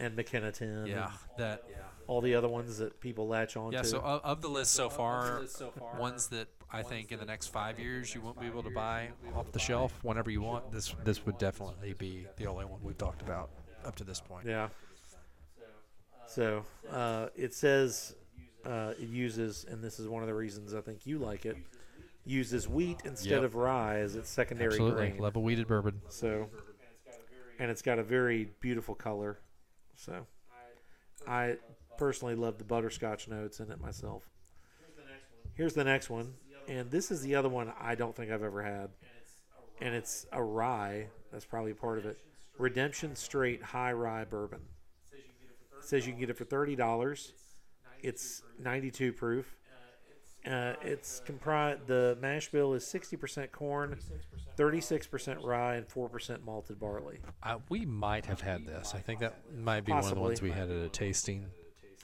And 0.00 0.16
McKenna 0.16 0.50
10. 0.50 0.86
Yeah, 0.86 1.04
and 1.06 1.12
that. 1.38 1.64
all 2.06 2.20
the 2.20 2.34
other 2.34 2.48
ones 2.48 2.78
that 2.78 3.00
people 3.00 3.28
latch 3.28 3.56
on 3.56 3.72
Yeah. 3.72 3.82
to. 3.82 3.88
So 3.88 3.98
of, 4.00 4.20
of 4.24 4.42
the 4.42 4.48
list 4.48 4.72
so 4.72 4.88
far, 4.90 5.42
ones 5.98 6.28
that 6.28 6.48
I 6.72 6.82
think 6.82 7.12
in 7.12 7.18
the 7.18 7.24
next 7.26 7.48
five 7.48 7.78
years 7.78 8.14
you 8.14 8.20
won't 8.20 8.40
be 8.40 8.46
able 8.46 8.62
to 8.64 8.70
buy 8.70 9.10
off 9.34 9.52
the 9.52 9.58
shelf 9.58 9.92
whenever 10.02 10.30
you 10.30 10.40
want. 10.42 10.70
This 10.72 10.94
this 11.04 11.24
would 11.26 11.38
definitely 11.38 11.92
be 11.94 12.26
the 12.36 12.46
only 12.46 12.64
one 12.64 12.80
we've 12.82 12.98
talked 12.98 13.22
about 13.22 13.50
up 13.84 13.94
to 13.96 14.04
this 14.04 14.20
point. 14.20 14.46
Yeah. 14.46 14.68
So 16.26 16.64
uh, 16.90 17.26
it 17.36 17.54
says 17.54 18.14
uh, 18.64 18.94
it 19.00 19.08
uses, 19.08 19.64
and 19.68 19.82
this 19.82 19.98
is 19.98 20.06
one 20.08 20.22
of 20.22 20.28
the 20.28 20.34
reasons 20.34 20.74
I 20.74 20.80
think 20.80 21.06
you 21.06 21.18
like 21.18 21.44
it, 21.46 21.56
uses 22.24 22.68
wheat 22.68 22.98
instead 23.04 23.30
Yep. 23.32 23.42
of 23.42 23.54
rye 23.56 23.98
as 23.98 24.14
its 24.14 24.30
secondary 24.30 24.68
Absolutely, 24.74 25.08
grain. 25.10 25.18
level 25.18 25.42
wheated 25.42 25.66
bourbon. 25.66 26.00
So, 26.08 26.48
and 27.58 27.70
it's 27.70 27.82
got 27.82 27.98
a 27.98 28.02
very 28.04 28.50
beautiful 28.60 28.94
color. 28.94 29.40
So, 30.00 30.26
I 31.28 31.56
personally 31.98 32.34
love 32.34 32.56
the 32.56 32.64
butterscotch 32.64 33.28
notes 33.28 33.60
in 33.60 33.70
it 33.70 33.78
myself. 33.80 34.22
Here's 35.54 35.74
the 35.74 35.84
next 35.84 36.08
one, 36.08 36.32
and 36.68 36.90
this 36.90 37.10
is 37.10 37.20
the 37.20 37.34
other 37.34 37.50
one 37.50 37.70
I 37.78 37.94
don't 37.96 38.16
think 38.16 38.30
I've 38.30 38.42
ever 38.42 38.62
had, 38.62 38.88
and 39.82 39.94
it's 39.94 40.24
a 40.32 40.42
rye. 40.42 41.08
That's 41.30 41.44
probably 41.44 41.74
part 41.74 41.98
of 41.98 42.06
it. 42.06 42.18
Redemption 42.56 43.14
Straight 43.14 43.62
High 43.62 43.92
Rye 43.92 44.24
Bourbon. 44.24 44.60
It 45.12 45.84
says 45.84 46.06
you 46.06 46.12
can 46.12 46.20
get 46.20 46.30
it 46.30 46.38
for 46.38 46.44
thirty 46.44 46.76
dollars. 46.76 47.32
It's 48.02 48.42
92 48.58 49.12
proof. 49.12 49.54
Uh, 50.46 50.74
it's 50.82 51.20
comprised. 51.26 51.86
The 51.86 52.16
mash 52.20 52.48
bill 52.50 52.72
is 52.74 52.84
60% 52.84 53.52
corn, 53.52 53.98
36% 54.56 55.44
rye, 55.44 55.74
and 55.74 55.86
4% 55.88 56.42
malted 56.44 56.80
barley. 56.80 57.18
Uh, 57.42 57.58
we 57.68 57.84
might 57.84 58.24
have 58.26 58.40
had 58.40 58.66
this. 58.66 58.94
I 58.94 59.00
think 59.00 59.20
that 59.20 59.34
might 59.54 59.84
be 59.84 59.92
one 59.92 60.04
of 60.04 60.14
the 60.14 60.20
ones 60.20 60.40
we 60.40 60.50
had 60.50 60.70
at 60.70 60.76
a 60.76 60.88
tasting. 60.88 61.46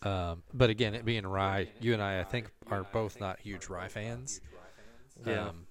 Um, 0.03 0.43
but 0.53 0.69
again, 0.69 0.95
it 0.95 1.05
being 1.05 1.27
rye, 1.27 1.69
you 1.81 1.95
and 1.95 2.03
I, 2.03 2.21
I 2.21 2.25
think, 2.25 2.51
are 2.71 2.85
both 2.93 3.19
not 3.21 3.41
huge 3.41 3.69
rye 3.69 3.89
fans. 3.89 4.41
Yeah. 5.27 5.49
Um, 5.49 5.67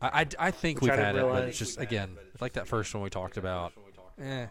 I, 0.00 0.20
I, 0.20 0.26
I 0.38 0.50
think 0.52 0.80
Which 0.80 0.90
we've 0.90 0.96
didn't 0.98 1.04
had 1.04 1.16
it, 1.16 1.22
but 1.22 1.26
realize- 1.26 1.48
it's 1.48 1.58
just 1.58 1.80
again, 1.80 2.16
like 2.40 2.52
that 2.52 2.68
first 2.68 2.94
one 2.94 3.02
we 3.02 3.10
talked 3.10 3.36
about. 3.36 3.72
Eh. 4.20 4.46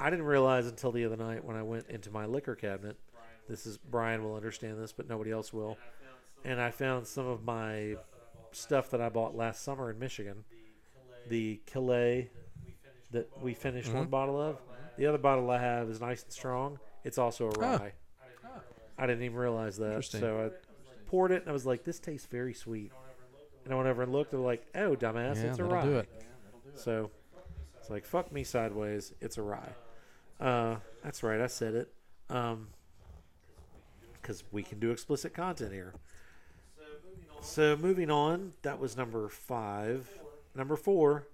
I 0.00 0.10
didn't 0.10 0.26
realize 0.26 0.66
until 0.66 0.92
the 0.92 1.04
other 1.04 1.16
night 1.16 1.44
when 1.44 1.56
I 1.56 1.62
went 1.62 1.88
into 1.88 2.10
my 2.10 2.26
liquor 2.26 2.54
cabinet. 2.54 2.96
This 3.48 3.66
is 3.66 3.78
Brian 3.78 4.22
will 4.22 4.34
understand 4.34 4.78
this, 4.78 4.92
but 4.92 5.08
nobody 5.08 5.30
else 5.30 5.52
will. 5.52 5.78
And 6.44 6.60
I 6.60 6.70
found 6.70 7.06
some 7.06 7.26
of 7.26 7.44
my 7.44 7.96
stuff 8.52 8.90
that 8.90 9.00
I 9.00 9.08
bought 9.08 9.36
last 9.36 9.62
summer 9.62 9.90
in 9.90 9.98
Michigan. 9.98 10.44
The 11.28 11.60
Calais 11.66 12.30
that 13.10 13.30
we 13.42 13.54
finished 13.54 13.92
one 13.92 14.06
bottle 14.06 14.40
of. 14.40 14.58
The 14.96 15.06
other 15.06 15.18
bottle 15.18 15.50
I 15.50 15.58
have 15.58 15.88
is 15.88 16.00
nice 16.00 16.22
and 16.24 16.32
strong. 16.32 16.78
It's 17.04 17.18
also 17.18 17.46
a 17.46 17.50
rye. 17.50 17.92
I 18.98 19.06
didn't 19.06 19.22
even 19.22 19.36
realize 19.36 19.76
that. 19.78 20.04
So 20.04 20.46
I 20.46 21.06
poured 21.06 21.30
it 21.32 21.42
and 21.42 21.48
I 21.50 21.52
was 21.52 21.64
like, 21.66 21.84
"This 21.84 21.98
tastes 22.00 22.26
very 22.26 22.52
sweet." 22.54 22.92
And 23.64 23.72
I 23.72 23.76
went 23.76 23.88
over 23.88 24.02
and 24.02 24.12
looked. 24.12 24.32
and 24.32 24.42
like, 24.44 24.66
"Oh, 24.74 24.96
dumbass, 24.96 25.36
Yeah, 25.36 25.50
it's 25.50 25.58
a 25.58 25.64
rye." 25.64 25.82
do 25.82 25.98
it. 25.98 26.08
So 26.74 27.10
it's 27.78 27.90
like, 27.90 28.04
fuck 28.04 28.32
me 28.32 28.44
sideways. 28.44 29.12
It's 29.20 29.38
a 29.38 29.42
rye. 29.42 29.74
Uh, 30.40 30.76
that's 31.02 31.22
right. 31.22 31.40
I 31.40 31.46
said 31.46 31.74
it. 31.74 31.92
Um, 32.30 32.68
because 34.28 34.44
we 34.52 34.62
can 34.62 34.78
do 34.78 34.90
explicit 34.90 35.32
content 35.32 35.72
here. 35.72 35.94
So 37.40 37.76
moving 37.76 38.10
on, 38.10 38.52
that 38.60 38.78
was 38.78 38.94
number 38.94 39.28
five. 39.30 40.06
Number 40.54 40.76
four, 40.76 41.26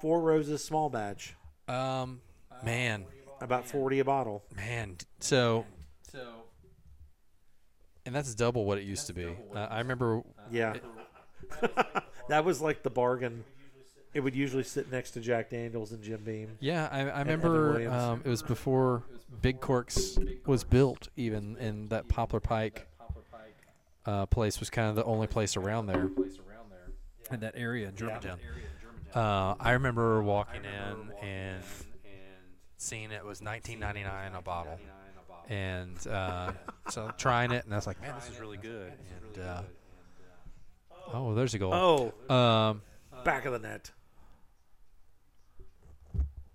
Four 0.00 0.20
Roses 0.22 0.64
small 0.64 0.88
batch, 0.88 1.36
Um, 1.68 2.20
man, 2.64 3.04
about 3.40 3.66
forty 3.66 3.98
a 4.00 4.04
bottle. 4.04 4.42
man. 4.56 4.96
so 5.20 5.66
So, 6.10 6.26
and 8.06 8.14
that's 8.14 8.34
double 8.34 8.64
what 8.64 8.78
it 8.78 8.84
used 8.84 9.06
to 9.08 9.12
be. 9.12 9.36
Uh, 9.54 9.58
I 9.70 9.78
remember. 9.78 10.22
Yeah, 10.50 10.76
that 12.28 12.44
was 12.44 12.60
like 12.60 12.82
the 12.82 12.90
bargain. 12.90 13.44
It 14.12 14.20
would 14.20 14.34
usually 14.34 14.64
sit 14.64 14.90
next 14.90 15.12
to 15.12 15.20
Jack 15.20 15.50
Daniels 15.50 15.92
and 15.92 16.02
Jim 16.02 16.22
Beam. 16.24 16.56
Yeah, 16.60 16.88
I, 16.90 17.08
I 17.08 17.18
remember. 17.20 17.88
Um, 17.88 18.22
it 18.24 18.28
was 18.28 18.42
before 18.42 19.04
Big 19.40 19.60
Corks 19.60 20.18
was 20.46 20.64
built. 20.64 21.08
Even 21.16 21.56
and 21.58 21.90
that 21.90 22.08
Poplar 22.08 22.40
Pike 22.40 22.88
uh, 24.06 24.26
place 24.26 24.58
was 24.58 24.68
kind 24.70 24.88
of 24.88 24.96
the 24.96 25.04
only 25.04 25.26
place 25.26 25.56
around 25.56 25.86
there. 25.86 26.10
In 27.30 27.40
that 27.40 27.54
area 27.56 27.88
in 27.88 27.94
Germantown. 27.94 28.38
Uh, 29.14 29.54
I 29.60 29.72
remember 29.72 30.22
walking 30.22 30.62
in 30.64 31.12
and 31.26 31.62
seeing 32.76 33.12
it 33.12 33.24
was 33.24 33.40
19.99 33.40 34.36
a 34.36 34.42
bottle, 34.42 34.80
and 35.48 35.94
uh, 36.08 36.52
so 36.88 37.12
trying 37.16 37.52
it, 37.52 37.64
and 37.64 37.72
I 37.72 37.76
was 37.76 37.86
like, 37.86 38.00
man, 38.00 38.14
this 38.16 38.28
is 38.28 38.40
really 38.40 38.56
good. 38.56 38.92
And 39.36 39.44
uh, 39.44 39.62
oh, 41.12 41.34
there's 41.34 41.54
a 41.54 41.58
goal. 41.58 41.72
Oh, 41.72 42.34
Um, 42.34 42.82
back 43.24 43.44
of 43.46 43.52
the 43.52 43.58
net. 43.60 43.90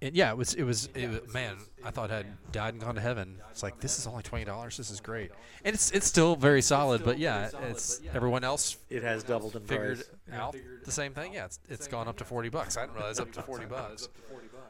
And 0.05 0.15
yeah, 0.15 0.29
it 0.29 0.37
was 0.37 0.53
it 0.53 0.61
was 0.63 0.87
it 0.93 1.09
was 1.09 1.33
man. 1.33 1.55
I 1.83 1.89
thought 1.89 2.11
I 2.11 2.17
had 2.17 2.51
died 2.51 2.75
and 2.75 2.83
gone 2.83 2.93
to 2.93 3.01
heaven. 3.01 3.37
It's 3.49 3.63
like 3.63 3.79
this 3.79 3.97
is 3.97 4.05
only 4.05 4.21
twenty 4.21 4.45
dollars. 4.45 4.77
This 4.77 4.91
is 4.91 4.99
great, 5.01 5.31
and 5.63 5.73
it's 5.73 5.89
it's 5.89 6.05
still 6.05 6.35
very 6.35 6.61
solid. 6.61 7.03
But 7.03 7.17
yeah, 7.17 7.49
it's 7.69 8.01
everyone 8.13 8.43
else 8.43 8.77
It 8.91 9.01
has 9.01 9.23
doubled 9.23 9.55
in 9.55 9.63
figured 9.63 10.03
price. 10.29 10.39
out 10.39 10.55
the 10.83 10.91
same 10.91 11.13
thing. 11.13 11.33
Yeah, 11.33 11.45
it's 11.45 11.59
it's 11.69 11.87
gone 11.87 12.07
up 12.07 12.17
to 12.17 12.23
forty 12.23 12.49
bucks. 12.49 12.77
I 12.77 12.81
didn't 12.81 12.97
realize 12.97 13.19
up 13.19 13.31
to 13.31 13.41
forty 13.41 13.65
bucks. 13.65 14.07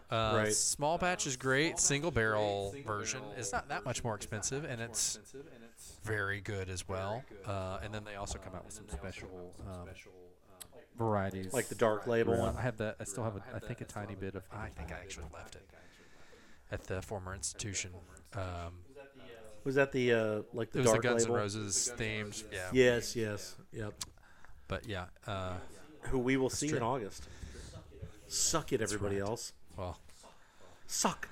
Uh, 0.10 0.34
Right. 0.38 0.54
Small 0.54 0.98
batch 0.98 1.28
is 1.28 1.36
great. 1.36 1.80
Single 1.80 2.12
barrel 2.12 2.74
version 2.86 3.22
is 3.38 3.52
not 3.52 3.68
that 3.68 3.84
much 3.84 4.06
more 4.06 4.16
expensive, 4.16 4.64
and 4.64 4.80
it's 4.80 5.20
very 6.06 6.40
good 6.40 6.70
as 6.70 6.88
well. 6.88 7.24
Uh, 7.46 7.80
and 7.84 7.94
then 7.94 8.06
they 8.06 8.16
also 8.16 8.38
come 8.38 8.56
out 8.56 8.64
with 8.64 8.74
some 8.74 8.88
special 8.88 9.54
um, 9.68 9.90
varieties, 10.98 11.54
Like 11.54 11.68
the 11.68 11.76
dark 11.76 12.08
label 12.08 12.36
yeah, 12.36 12.42
one. 12.42 12.58
I 12.58 12.62
have 12.62 12.78
that. 12.78 12.96
I 13.00 13.04
still 13.04 13.24
have, 13.24 13.36
a, 13.36 13.44
I 13.54 13.60
think, 13.60 13.82
a 13.82 13.86
tiny 13.86 14.16
bit 14.16 14.36
of. 14.36 14.44
I 14.52 14.68
think 14.70 14.92
I 14.92 14.96
actually 14.96 15.26
left 15.34 15.56
it 15.56 15.68
at 16.72 16.84
the 16.86 17.02
former 17.02 17.34
institution. 17.34 17.92
Um, 18.34 18.42
Was 19.64 19.76
that 19.76 19.92
the 19.92 20.14
uh, 20.14 20.42
like 20.54 20.72
the 20.72 20.80
it 20.80 20.82
was 20.82 20.92
dark 20.92 21.02
the 21.02 21.08
Guns 21.10 21.22
label? 21.24 21.36
N' 21.36 21.42
Roses 21.42 21.94
themed. 21.98 22.44
Yeah. 22.52 22.70
Yes, 22.74 23.16
yes, 23.16 23.56
yep. 23.72 23.94
But 24.68 24.88
yeah. 24.88 25.06
Uh, 25.28 25.54
Who 26.10 26.20
we 26.20 26.38
will 26.38 26.50
see 26.50 26.70
true. 26.70 26.78
in 26.78 26.84
August. 26.84 27.24
Suck 28.28 28.74
it, 28.74 28.82
everybody 28.82 29.20
right. 29.20 29.30
else. 29.30 29.54
well, 29.78 30.00
Suck. 30.88 31.28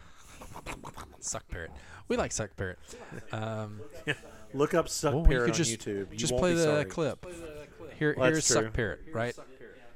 Suck 1.20 1.48
Parrot. 1.48 1.72
We 2.08 2.18
like 2.18 2.32
Suck 2.32 2.56
Parrot. 2.56 2.80
Um, 3.32 3.82
Look 4.54 4.74
up 4.74 4.88
Suck 4.88 5.14
well, 5.14 5.26
Parrot 5.26 5.50
on 5.50 5.56
just 5.56 5.72
YouTube. 5.72 6.12
You 6.12 6.18
just 6.18 6.32
won't 6.32 6.42
play 6.42 6.54
the 6.54 6.64
sorry. 6.64 6.86
clip. 6.86 7.26
Here, 7.98 8.14
Well, 8.18 8.30
here's 8.30 8.46
true. 8.46 8.64
Suck 8.64 8.74
Parrot, 8.74 9.02
right? 9.12 9.36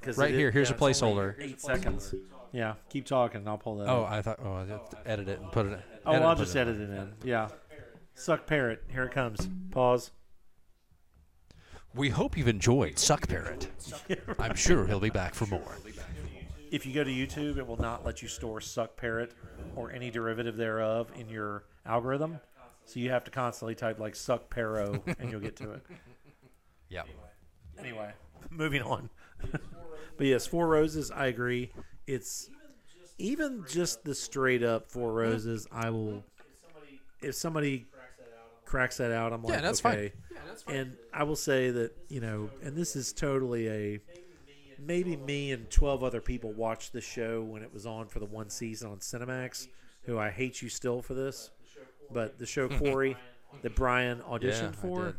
'Cause 0.07 0.17
Right 0.17 0.33
it- 0.33 0.37
here. 0.37 0.51
Here's 0.51 0.69
yeah, 0.69 0.75
a 0.75 0.79
placeholder. 0.79 1.35
Eight 1.39 1.59
seconds. 1.61 2.15
Yeah, 2.53 2.75
keep 2.89 3.05
talking, 3.05 3.39
and 3.41 3.49
I'll 3.49 3.57
pull 3.57 3.77
that. 3.77 3.89
Oh, 3.89 4.03
up. 4.03 4.11
I 4.11 4.21
thought. 4.21 4.39
Oh, 4.41 4.53
I 4.53 4.65
have 4.65 4.89
to 4.89 4.97
edit 5.05 5.27
it 5.27 5.39
and 5.39 5.51
put 5.51 5.65
it. 5.65 5.79
oh, 6.05 6.13
I'll 6.13 6.35
just 6.35 6.55
it. 6.55 6.59
edit 6.59 6.79
it 6.79 6.89
in. 6.89 7.13
Yeah, 7.23 7.49
Suck 8.15 8.45
Parrot. 8.47 8.83
Here 8.89 9.03
it 9.03 9.11
comes. 9.11 9.49
Pause. 9.71 10.11
We 11.93 12.09
hope 12.09 12.37
you've 12.37 12.47
enjoyed 12.47 12.99
Suck 12.99 13.27
Parrot. 13.27 13.67
I'm 14.39 14.55
sure 14.55 14.85
he'll 14.87 14.99
be 14.99 15.09
back 15.09 15.33
for 15.33 15.45
more. 15.47 15.75
If 16.71 16.85
you 16.85 16.93
go 16.93 17.03
to 17.03 17.09
YouTube, 17.09 17.57
it 17.57 17.65
will 17.65 17.77
not 17.81 18.05
let 18.05 18.21
you 18.21 18.27
store 18.27 18.61
Suck 18.61 18.97
Parrot 18.97 19.33
or 19.75 19.91
any 19.91 20.09
derivative 20.11 20.57
thereof 20.57 21.09
in 21.15 21.29
your 21.29 21.63
algorithm. 21.85 22.39
So 22.85 22.99
you 22.99 23.09
have 23.11 23.23
to 23.25 23.31
constantly 23.31 23.75
type 23.75 23.99
like 23.99 24.15
Suck 24.15 24.49
Paro, 24.53 25.01
and 25.19 25.29
you'll 25.31 25.41
get 25.41 25.55
to 25.57 25.71
it. 25.73 25.85
Yeah. 26.89 27.03
Anyway, 27.77 28.13
moving 28.49 28.81
on. 28.81 29.09
but 30.17 30.27
yes, 30.27 30.47
Four 30.47 30.67
Roses, 30.67 31.11
I 31.11 31.27
agree. 31.27 31.71
It's 32.05 32.49
even 33.17 33.65
just 33.69 34.03
the 34.03 34.15
straight 34.15 34.63
up 34.63 34.91
Four 34.91 35.09
mm-hmm. 35.09 35.17
Roses. 35.17 35.67
I 35.71 35.89
will. 35.89 36.23
If 37.21 37.35
somebody 37.35 37.87
cracks 38.65 38.97
that 38.97 39.11
out, 39.11 39.33
I'm 39.33 39.43
like, 39.43 39.53
Yeah, 39.53 39.61
that's 39.61 39.79
fine. 39.79 39.93
okay. 39.95 40.13
And 40.67 40.93
I 41.13 41.23
will 41.23 41.35
say 41.35 41.71
that 41.71 41.91
you 42.09 42.19
know, 42.19 42.49
and 42.61 42.75
this 42.75 42.95
is 42.95 43.13
totally 43.13 43.69
a 43.69 43.99
maybe 44.79 45.15
me 45.15 45.51
and 45.51 45.69
12 45.69 46.03
other 46.03 46.21
people 46.21 46.51
watched 46.53 46.93
the 46.93 47.01
show 47.01 47.41
when 47.41 47.63
it 47.63 47.73
was 47.73 47.85
on 47.85 48.07
for 48.07 48.19
the 48.19 48.25
one 48.25 48.49
season 48.49 48.91
on 48.91 48.97
Cinemax. 48.97 49.67
Who 50.03 50.17
I 50.17 50.29
hate 50.29 50.61
you 50.61 50.69
still 50.69 51.01
for 51.01 51.13
this, 51.13 51.49
but 52.11 52.39
the 52.39 52.45
show 52.45 52.69
Quarry 52.79 53.17
that 53.61 53.75
Brian 53.75 54.19
auditioned 54.19 54.69
I 54.69 54.71
for. 54.71 55.17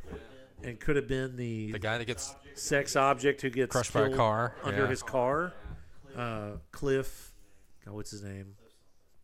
And 0.62 0.78
could 0.80 0.96
have 0.96 1.08
been 1.08 1.36
the 1.36 1.72
The 1.72 1.78
guy 1.78 1.98
that 1.98 2.06
gets 2.06 2.34
sex 2.54 2.96
object 2.96 3.42
who 3.42 3.50
gets 3.50 3.72
Crushed 3.72 3.92
by 3.92 4.06
a 4.08 4.14
car, 4.16 4.54
under 4.62 4.82
yeah. 4.82 4.88
his 4.88 5.02
car. 5.02 5.52
Uh, 6.16 6.52
Cliff, 6.72 7.32
God, 7.84 7.94
what's 7.94 8.10
his 8.10 8.22
name? 8.24 8.54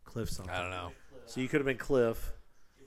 Cliff 0.05 0.29
something. 0.29 0.53
I 0.53 0.61
don't 0.61 0.71
know. 0.71 0.91
So 1.25 1.41
you 1.41 1.47
could 1.47 1.59
have 1.59 1.65
been 1.65 1.77
Cliff, 1.77 2.33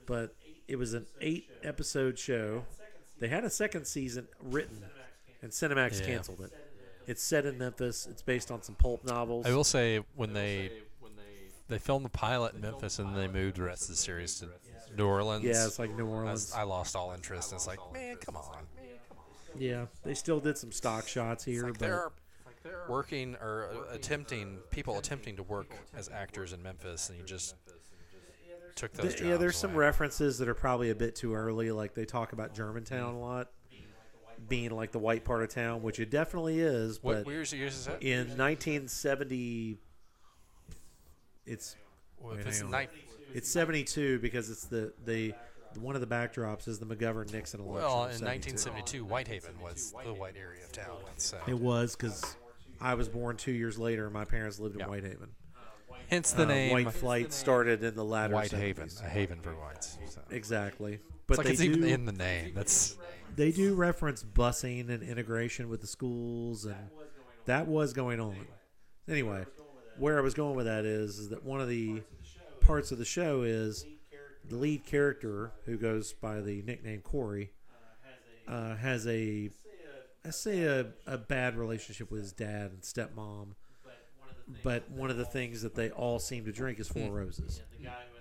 but 0.07 0.35
it 0.67 0.77
was 0.77 0.95
an 0.95 1.07
eight 1.21 1.49
episode 1.63 2.19
show. 2.19 2.65
They 3.19 3.29
had 3.29 3.45
a 3.45 3.51
second 3.51 3.87
season 3.87 4.29
written, 4.41 4.83
and 5.43 5.51
Cinemax 5.51 6.01
Yeah. 6.01 6.07
canceled 6.07 6.41
it. 6.41 6.53
It's 7.07 7.23
set 7.23 7.47
in 7.47 7.59
Memphis. 7.59 8.07
It's 8.07 8.23
based 8.23 8.51
on 8.51 8.63
some 8.63 8.75
pulp 8.77 9.05
novels. 9.05 9.47
I 9.47 9.53
will 9.53 9.65
say 9.65 10.05
when 10.15 10.33
they 10.35 10.71
they 11.69 11.79
filmed 11.79 12.05
the 12.05 12.11
pilot 12.11 12.55
in 12.55 12.63
Memphis 12.63 12.99
and 12.99 13.15
they 13.17 13.29
moved 13.29 13.57
the 13.57 13.63
rest 13.63 13.83
of 13.83 13.89
the 13.89 13.97
series 13.97 14.39
to 14.41 14.49
New 14.97 15.07
Orleans. 15.07 15.45
yeah, 15.45 15.67
it's 15.67 15.79
like 15.79 15.95
New 15.97 16.07
Orleans. 16.07 16.47
was- 16.47 16.53
I 16.55 16.63
lost 16.63 16.97
all 16.97 17.13
interest. 17.13 17.53
It's 17.53 17.67
like, 17.67 17.79
man, 17.93 18.17
come 18.17 18.37
on. 18.37 18.67
yeah, 19.59 19.87
they 20.03 20.15
still 20.15 20.41
did 20.41 20.57
some 20.59 20.73
stock 20.73 21.07
shots 21.09 21.45
here, 21.45 21.65
Like 21.65 21.79
but 21.79 21.81
they're 21.81 22.11
working 22.89 23.35
or 23.41 23.71
uh, 23.91 23.95
attempting 23.95 24.59
people 24.71 24.99
attempting 24.99 25.37
to 25.37 25.43
work 25.43 25.69
as 25.97 26.09
actors 26.09 26.53
in 26.53 26.63
Memphis, 26.63 27.09
and 27.09 27.19
you 27.19 27.25
just 27.25 27.55
took 28.77 28.93
those. 28.93 29.15
Th- 29.15 29.23
yeah, 29.29 29.37
there's 29.37 29.55
jobs 29.55 29.61
some 29.61 29.75
references 29.75 30.39
that 30.39 30.49
are 30.49 30.55
probably 30.55 30.91
a 30.91 30.95
bit 30.95 31.15
too 31.17 31.35
early. 31.35 31.71
Like 31.71 31.95
they 31.95 32.05
talk 32.05 32.33
about 32.33 32.55
Germantown 32.55 33.15
a 33.15 33.19
lot, 33.21 33.49
being 34.49 34.71
like 34.71 34.93
the 34.93 34.99
white 34.99 35.25
part 35.25 35.43
of 35.43 35.49
town, 35.49 35.83
which 35.83 35.99
it 35.99 36.11
definitely 36.11 36.61
is. 36.61 37.03
What 37.03 37.25
But 37.25 37.31
years, 37.31 37.53
years 37.53 37.75
is 37.75 37.85
that? 37.87 38.03
in 38.03 38.37
1970, 38.37 39.79
it's 41.47 41.77
Well, 42.21 42.35
if 42.35 42.47
it's 42.47 42.59
hang 42.59 42.67
on. 42.67 42.71
night- 42.73 42.91
it's 43.35 43.49
72 43.51 44.19
because 44.21 44.51
it's 44.51 44.65
the 44.67 44.93
the 45.05 45.35
one 45.79 45.95
of 45.95 46.01
the 46.01 46.07
backdrops 46.07 46.67
is 46.67 46.79
the 46.79 46.87
McGovern 46.87 47.33
Nixon 47.33 47.61
election. 47.61 47.83
well, 47.89 48.05
in 48.07 48.13
72. 48.19 48.25
1972, 48.53 49.05
Whitehaven 49.05 49.61
was 49.63 49.95
the 50.05 50.15
white 50.15 50.35
area 50.37 50.65
of 50.65 50.73
town. 50.73 50.97
So 51.19 51.37
It 51.47 51.59
was 51.59 51.95
because 51.95 52.37
I 52.81 52.95
was 52.95 53.09
born 53.09 53.37
two 53.37 53.53
years 53.53 53.79
later. 53.79 54.05
and 54.07 54.15
My 54.15 54.25
parents 54.25 54.59
lived 54.59 54.75
in 54.77 54.81
Yeah. 54.81 54.87
Whitehaven. 54.89 55.29
hence 56.09 56.33
the 56.33 56.45
Uh, 56.45 56.47
name 56.47 56.73
White 56.73 56.93
Flight 56.93 57.33
started 57.33 57.85
in 57.85 57.95
the 57.95 58.05
latter 58.05 58.33
Whitehaven, 58.35 58.89
70s. 58.89 59.03
a 59.05 59.09
haven 59.09 59.41
for 59.41 59.55
whites. 59.55 59.99
So. 60.09 60.21
Exactly. 60.31 60.95
It's 60.95 61.03
But 61.27 61.39
like 61.39 61.47
they 61.49 61.53
it's 61.53 61.61
do, 61.61 61.71
even 61.71 61.85
in 61.85 62.07
the 62.07 62.13
name. 62.13 62.53
That's 62.55 62.97
they 63.37 63.53
do 63.53 63.75
reference 63.75 64.25
busing 64.25 64.89
and 64.89 65.03
integration 65.03 65.69
with 65.69 65.83
the 65.83 65.87
schools, 65.87 66.65
and 66.65 66.89
that 67.45 67.67
was 67.69 67.93
going 67.93 68.21
on. 68.21 68.37
Anyway, 69.07 69.45
where 69.99 70.17
I 70.19 70.23
was 70.23 70.33
going 70.35 70.57
with 70.57 70.67
that 70.67 70.85
is, 70.87 71.19
is 71.19 71.29
that 71.29 71.45
one 71.45 71.61
of 71.61 71.69
the 71.69 72.03
parts 72.69 72.93
of 72.93 72.99
the 72.99 73.05
show 73.05 73.43
is 73.43 73.85
the 74.49 74.57
lead 74.57 74.85
character, 74.85 75.53
who 75.65 75.77
goes 75.79 76.13
by 76.13 76.41
the 76.41 76.63
nickname 76.63 77.01
Quarry, 77.01 77.51
uh, 78.47 78.77
has 78.77 79.07
a, 79.07 79.51
I 80.25 80.31
say 80.31 80.63
a, 80.65 80.87
a 81.07 81.19
bad 81.19 81.57
relationship 81.57 82.11
with 82.11 82.21
his 82.21 82.33
dad 82.33 82.71
and 82.73 82.83
stepmom. 82.83 83.55
But 84.63 84.91
one 84.91 85.11
of 85.11 85.17
the 85.19 85.25
things 85.27 85.61
that 85.63 85.75
they 85.75 85.91
all 85.91 86.19
seem 86.19 86.45
to 86.47 86.53
drink 86.53 86.79
is 86.81 86.89
Four 86.89 87.11
Roses, 87.11 87.61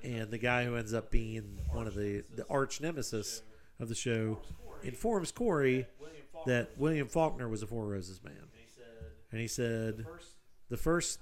and 0.04 0.30
the 0.32 0.38
guy 0.38 0.66
who 0.66 0.76
ends 0.76 0.94
up 0.94 1.10
being 1.12 1.58
one 1.72 1.88
of 1.88 1.96
the 1.96 2.24
the 2.36 2.46
arch 2.50 2.82
nemesis 2.82 3.44
of 3.80 3.88
the 3.88 3.96
show 3.96 4.38
informs 4.84 5.32
Quarry 5.32 5.88
that 6.46 6.78
William 6.78 7.08
Faulkner 7.08 7.48
was 7.48 7.64
a 7.64 7.68
Four 7.68 7.86
Roses 7.88 8.22
man, 8.24 8.34
and 9.32 9.40
he 9.40 9.48
said 9.48 10.06
the 10.70 10.76
first 10.78 11.20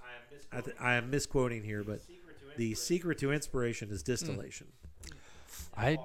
I, 0.51 0.61
th- 0.61 0.75
I 0.79 0.95
am 0.95 1.11
misquoting 1.11 1.63
here, 1.63 1.83
but 1.83 2.01
the 2.57 2.73
secret 2.75 3.17
to 3.19 3.31
inspiration 3.31 3.89
is 3.89 4.03
distillation, 4.03 4.67
I 5.75 5.97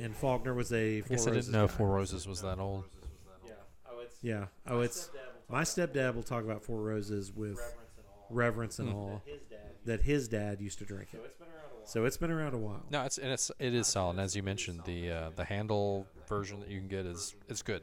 and 0.00 0.14
Faulkner 0.14 0.54
was 0.54 0.72
a 0.72 1.00
Four 1.02 1.16
guess 1.16 1.26
I 1.26 1.30
Roses 1.30 1.46
didn't 1.46 1.60
know 1.60 1.66
guy. 1.66 1.72
Four 1.72 1.88
Roses 1.88 2.26
was 2.26 2.42
that 2.42 2.58
old. 2.58 2.84
Yeah. 4.22 4.46
Oh, 4.66 4.80
it's 4.80 5.10
my 5.48 5.62
stepdad 5.62 6.14
will 6.14 6.22
talk 6.22 6.44
about 6.44 6.62
Four 6.62 6.80
Roses 6.80 7.32
with 7.32 7.60
reverence 8.30 8.78
and 8.78 8.90
awe 8.90 9.18
that 9.84 10.00
his 10.00 10.28
dad 10.28 10.60
used 10.60 10.78
to 10.78 10.84
drink 10.84 11.10
it. 11.12 11.36
So 11.84 12.06
it's 12.06 12.16
been 12.16 12.30
around 12.30 12.54
a 12.54 12.58
while. 12.58 12.82
No, 12.90 13.02
it's 13.04 13.18
and 13.18 13.30
it's 13.30 13.50
it 13.58 13.74
is 13.74 13.86
solid. 13.86 14.12
And 14.12 14.20
as 14.20 14.34
you 14.34 14.42
mentioned, 14.42 14.80
the 14.86 15.10
uh, 15.10 15.30
the 15.36 15.44
handle 15.44 16.06
version 16.26 16.60
that 16.60 16.70
you 16.70 16.78
can 16.78 16.88
get 16.88 17.04
is 17.04 17.34
is 17.48 17.62
good. 17.62 17.82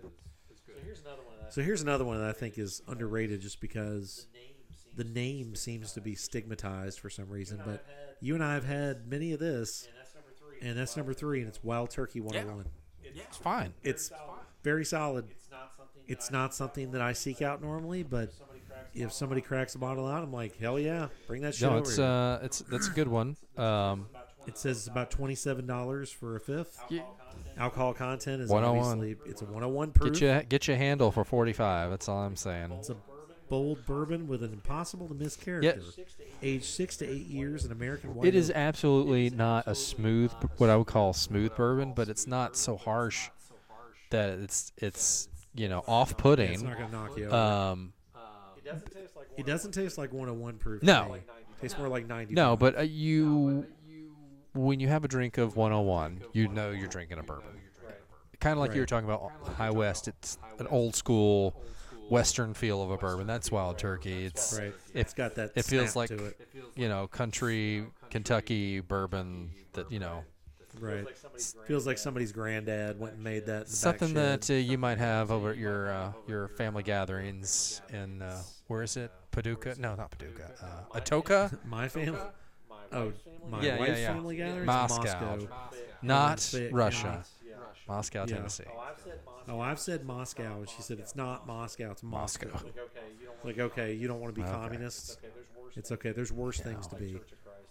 So 1.50 1.62
here's 1.62 1.82
another 1.82 2.06
one 2.06 2.18
that 2.18 2.30
I 2.30 2.34
think 2.34 2.58
is 2.58 2.82
underrated 2.88 3.42
just 3.42 3.60
because 3.62 4.28
the 4.96 5.04
name 5.04 5.56
seems 5.56 5.92
to 5.94 6.02
be 6.02 6.16
stigmatized 6.16 7.00
for 7.00 7.10
some 7.10 7.30
reason. 7.30 7.62
But 7.64 7.86
you 8.22 8.36
and 8.36 8.44
I 8.44 8.54
have 8.54 8.66
had 8.66 9.08
many 9.08 9.34
of 9.34 9.40
this, 9.40 9.88
and 10.62 10.78
that's 10.78 10.96
number 10.96 11.14
three, 11.14 11.40
and 11.40 11.48
it's 11.50 11.64
Wild 11.64 11.90
Turkey 11.90 12.22
101. 12.22 12.66
It's 13.04 13.38
fine. 13.38 13.74
It's 13.84 14.12
very 14.64 14.86
solid. 14.86 15.26
It's 16.08 16.32
not 16.32 16.54
something 16.54 16.92
that 16.92 17.02
I 17.02 17.14
seek 17.14 17.42
out 17.42 17.62
normally, 17.62 18.04
but 18.04 18.32
if 18.94 19.12
somebody 19.14 19.42
cracks 19.42 19.76
a 19.76 19.80
bottle 19.80 20.08
out, 20.08 20.24
I'm 20.24 20.32
like, 20.34 20.58
hell 20.58 20.80
yeah, 20.80 21.08
bring 21.28 21.42
that 21.44 21.56
shit 21.56 21.64
No, 21.70 21.78
over 21.78 21.80
it's 21.80 21.96
here. 21.96 22.06
uh, 22.06 22.40
it's 22.44 22.60
that's 22.60 22.88
a 22.88 22.92
good 22.92 23.08
one. 23.08 23.38
Um, 23.58 24.08
It 24.48 24.58
says 24.58 24.78
it's 24.80 24.88
about 24.88 25.12
twenty-seven 25.12 25.66
dollars 25.68 26.12
for 26.12 26.36
a 26.36 26.40
fifth. 26.40 26.80
Yeah. 26.90 27.04
Alcohol 27.58 27.94
content 27.94 28.42
is 28.42 28.50
101. 28.50 28.88
obviously 28.98 29.30
it's 29.30 29.42
a 29.42 29.46
one 29.46 29.54
hundred 29.56 29.68
one 29.70 29.92
proof. 29.92 30.14
get 30.20 30.22
you 30.22 30.44
get 30.48 30.68
you 30.68 30.74
a 30.74 30.78
handle 30.78 31.12
for 31.12 31.24
forty 31.24 31.54
five. 31.54 31.90
That's 31.92 32.10
all 32.10 32.20
I'm 32.20 32.36
saying. 32.36 32.72
It's 32.74 32.90
a 32.90 32.96
bold 33.52 33.86
bourbon 33.86 34.30
with 34.30 34.44
an 34.44 34.54
impossible 34.54 35.10
to 35.10 35.14
miss 35.14 35.36
character. 35.36 35.82
Aged 36.42 36.64
six 36.64 36.96
to 36.98 37.06
eight 37.08 37.28
years 37.28 37.66
in 37.66 37.72
American 37.74 38.16
white. 38.16 38.30
It 38.30 38.34
is 38.34 38.50
oak. 38.50 38.56
absolutely 38.56 39.30
not 39.30 39.68
a 39.68 39.76
smooth, 39.76 40.32
what 40.58 40.70
I 40.70 40.78
would 40.78 40.88
call 40.88 41.12
smooth 41.12 41.54
bourbon, 41.58 41.92
but 41.94 42.08
it's 42.08 42.26
not 42.26 42.56
so 42.56 42.78
harsh 42.78 43.30
that 44.10 44.40
it's 44.40 44.72
it's 44.78 45.28
you 45.54 45.68
know 45.68 45.84
off 45.86 46.16
putting. 46.16 46.54
It's 46.54 46.64
putting. 46.64 46.80
not 46.80 46.92
gonna 46.92 47.08
knock 47.10 47.18
you 47.18 47.26
over. 47.26 47.36
Um, 47.36 47.94
it 49.38 49.46
doesn't 49.46 49.74
taste 49.74 49.98
like 49.98 50.14
one 50.14 50.30
hundred 50.30 50.40
one 50.40 50.58
proof. 50.58 50.82
No. 50.82 51.10
me. 51.10 51.20
tastes 51.60 51.78
more 51.78 51.90
like 51.90 52.08
ninety. 52.08 52.34
no, 52.34 52.56
but 52.56 52.78
uh, 52.78 52.82
you 52.82 53.66
when 54.54 54.80
you 54.80 54.88
have 54.88 55.04
a 55.04 55.08
drink 55.08 55.38
of 55.38 55.56
101, 55.56 56.24
you 56.34 56.50
know 56.50 56.72
you're 56.72 56.90
drinking 56.90 57.20
a 57.20 57.24
bourbon. 57.24 57.48
Kind 58.42 58.54
of 58.54 58.60
like 58.60 58.74
you 58.74 58.82
were 58.82 58.86
talking 58.86 59.08
about 59.08 59.32
High 59.56 59.70
West. 59.70 60.08
It's 60.08 60.38
an 60.60 60.68
old 60.68 60.96
school 60.96 61.56
Western 62.12 62.54
feel 62.54 62.84
of 62.84 62.92
a 62.92 62.98
bourbon. 62.98 63.26
That's 63.26 63.52
Wild 63.52 63.78
Turkey. 63.78 64.26
It's 64.26 64.58
right. 64.60 64.68
If 64.68 64.92
It's 64.94 65.14
got 65.14 65.36
that. 65.36 65.52
it 65.56 65.64
feels 65.66 65.92
snap 65.92 65.96
like 65.96 66.10
to 66.10 66.26
it. 66.26 66.38
you 66.76 66.90
know 66.90 67.08
country 67.08 67.86
Kentucky 68.10 68.82
bourbon 68.82 69.52
that 69.74 69.92
you 69.92 70.00
know 70.00 70.24
right. 70.80 71.06
Feels 71.68 71.88
like 71.88 71.98
somebody's 71.98 72.32
granddad 72.32 73.00
went 73.00 73.16
and 73.16 73.24
made 73.24 73.46
that. 73.46 73.52
in 73.52 73.58
the 73.60 73.64
back 73.64 73.68
something 73.68 74.14
that 74.14 74.50
uh, 74.50 74.54
you 74.54 74.78
might 74.78 74.98
have 74.98 75.32
over 75.32 75.52
at 75.52 75.58
your 75.58 75.92
uh, 75.92 76.12
your 76.28 76.50
family 76.50 76.84
gatherings 76.84 77.82
in 77.94 78.22
uh, 78.22 78.42
where 78.68 78.84
is 78.84 78.98
it 78.98 79.12
Paducah? 79.32 79.76
No, 79.80 79.96
not 79.96 80.12
Paducah. 80.12 80.52
Uh, 80.62 81.00
Atoka, 81.00 81.58
my 81.66 81.88
family. 81.88 82.20
Oh, 82.94 83.14
my 83.50 83.62
Yeah, 83.62 83.76
yeah, 83.76 83.80
wife's 83.80 84.00
yeah. 84.02 84.14
family 84.14 84.36
gathering. 84.36 84.66
Moscow. 84.66 85.04
Moscow. 85.04 85.48
Not 86.02 86.40
say 86.42 86.64
it 86.66 86.74
Russia. 86.74 87.24
Cannot. 87.86 87.98
Moscow, 87.98 88.26
Yeah. 88.28 88.36
Tennessee. 88.38 88.64
Oh, 89.48 89.60
I've 89.60 89.80
said 89.80 90.06
Moscow, 90.06 90.60
and 90.60 90.70
she 90.70 90.82
said 90.82 91.00
it's 91.00 91.16
not 91.16 91.48
Moscow. 91.48 91.92
It's 91.92 92.04
Moscow. 92.04 92.50
Moscow. 92.52 92.70
Like, 93.44 93.60
okay, 93.60 93.94
you 93.94 94.08
don't 94.08 94.20
want 94.20 94.34
to 94.34 94.40
be 94.42 94.46
Okay. 94.46 94.52
communists. 94.56 95.18
It's 95.76 95.92
okay. 95.92 96.12
There's 96.12 96.32
worse 96.32 96.60
things 96.60 96.88
to 96.88 96.96
be, 96.96 97.20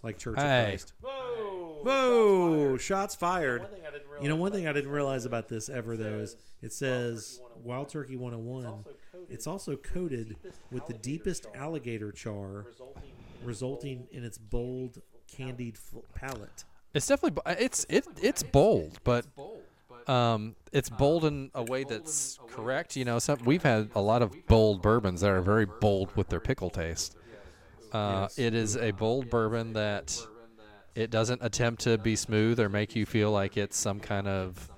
like 0.03 0.17
Church 0.17 0.37
Hey. 0.37 0.61
of 0.63 0.67
Christ. 0.69 0.93
Whoa! 1.01 1.81
Whoa! 1.83 2.77
Shots 2.77 3.15
fired. 3.15 3.65
You 4.21 4.29
know, 4.29 4.35
one 4.35 4.51
thing 4.51 4.67
I 4.67 4.73
didn't 4.73 4.91
realize 4.91 5.25
about 5.25 5.47
this 5.47 5.69
ever 5.69 5.95
though 5.97 6.19
is 6.19 6.35
it 6.61 6.73
says 6.73 7.39
Wild 7.63 7.89
Turkey 7.89 8.17
101. 8.17 8.85
It's 9.29 9.47
also 9.47 9.75
coated 9.77 10.35
with 10.71 10.85
the 10.87 10.93
deepest 10.93 11.47
alligator 11.55 12.11
char, 12.11 12.67
resulting 13.43 14.07
in 14.11 14.23
its 14.23 14.37
bold, 14.37 15.01
candied 15.27 15.77
fl- 15.77 15.99
palate. 16.13 16.65
It's 16.93 17.07
definitely 17.07 17.41
bo- 17.43 17.51
it's 17.59 17.85
it 17.89 18.05
it's 18.21 18.43
bold, 18.43 18.99
but 19.03 19.25
um, 20.07 20.55
it's 20.71 20.89
bold 20.89 21.25
in 21.25 21.51
a 21.53 21.63
way 21.63 21.83
that's 21.83 22.39
correct. 22.47 22.95
You 22.95 23.05
know, 23.05 23.19
some 23.19 23.39
we've 23.45 23.63
had 23.63 23.89
a 23.95 24.01
lot 24.01 24.21
of 24.21 24.33
bold 24.47 24.81
bourbons 24.81 25.21
that 25.21 25.31
are 25.31 25.41
very 25.41 25.65
bold 25.65 26.15
with 26.15 26.29
their 26.29 26.39
pickle 26.39 26.69
taste. 26.69 27.15
Uh, 27.91 28.27
It 28.37 28.53
is 28.53 28.77
a 28.77 28.91
bold 28.91 29.29
bourbon 29.29 29.73
that 29.73 30.17
it 30.95 31.09
doesn't 31.09 31.41
attempt 31.43 31.81
to 31.83 31.97
be 31.97 32.15
smooth 32.15 32.59
or 32.59 32.69
make 32.69 32.95
you 32.95 33.05
feel 33.05 33.31
like 33.31 33.57
it's 33.57 33.77
some 33.77 33.99
kind 33.99 34.27
of 34.27 34.69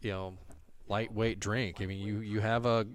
you 0.00 0.10
know 0.10 0.34
lightweight 0.88 1.40
drink. 1.40 1.80
I 1.80 1.86
mean, 1.86 1.98
you 2.04 2.18
you 2.18 2.40
have 2.40 2.66
a 2.66 2.86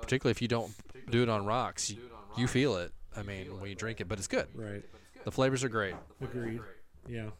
particularly 0.00 0.32
if 0.32 0.42
you 0.42 0.48
don't 0.48 0.72
do 1.10 1.22
it 1.22 1.28
on 1.28 1.44
rocks, 1.44 1.90
you, 1.90 1.98
you 2.36 2.46
feel 2.46 2.76
it. 2.76 2.92
I 3.16 3.22
mean, 3.22 3.46
when 3.60 3.68
you 3.68 3.74
drink 3.74 4.00
it, 4.00 4.08
but 4.08 4.18
it's 4.18 4.28
good. 4.28 4.46
Right. 4.54 4.84
The 5.24 5.30
flavors 5.32 5.62
are 5.64 5.68
great. 5.68 5.94
Agreed. 6.22 6.60
Yeah. 7.08 7.30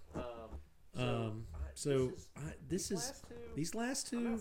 Um. 0.96 1.46
So 1.80 2.12
I, 2.36 2.40
this 2.68 2.90
is 2.90 3.22
these 3.56 3.74
last 3.74 4.06
two. 4.10 4.38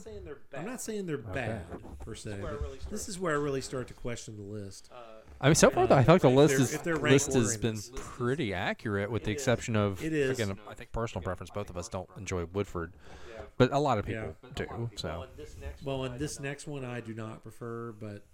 I'm 0.54 0.66
not 0.66 0.82
saying 0.82 1.06
they're 1.06 1.18
bad 1.18 1.62
per 2.04 2.14
se. 2.14 2.38
But 2.42 2.90
this 2.92 3.08
is 3.08 3.18
where 3.18 3.32
I 3.32 3.38
really 3.38 3.62
start 3.62 3.88
to 3.88 3.94
question 3.94 4.36
the 4.36 4.44
list. 4.44 4.92
I 5.40 5.48
mean, 5.48 5.56
so 5.56 5.70
far 5.70 5.88
though, 5.88 5.96
I 5.96 6.04
feel 6.04 6.16
like 6.16 6.22
the 6.22 6.30
list 6.30 6.56
is 6.56 6.74
if 6.74 6.84
they're 6.84 6.98
ranked 6.98 7.28
list 7.28 7.34
has 7.34 7.56
been 7.56 7.80
pretty 7.96 8.54
accurate, 8.54 9.10
with 9.10 9.24
the 9.24 9.32
exception 9.32 9.78
of 9.78 10.04
It 10.04 10.12
is. 10.12 10.38
again, 10.38 10.60
I 10.68 10.74
think 10.74 10.92
personal 10.92 11.24
preference. 11.24 11.50
Both 11.50 11.70
of 11.70 11.78
us 11.78 11.88
don't 11.88 12.10
enjoy 12.18 12.44
Woodford, 12.44 12.92
but 13.58 13.72
a 13.72 13.80
lot 13.80 14.00
of 14.00 14.06
people 14.06 14.36
do. 14.56 14.90
So 14.98 15.26
Well, 15.86 16.04
in 16.04 16.18
this 16.18 16.42
next 16.42 16.68
one, 16.68 16.84
I 16.84 17.00
do 17.00 17.14
not 17.14 17.42
prefer, 17.42 17.94
but 17.94 18.26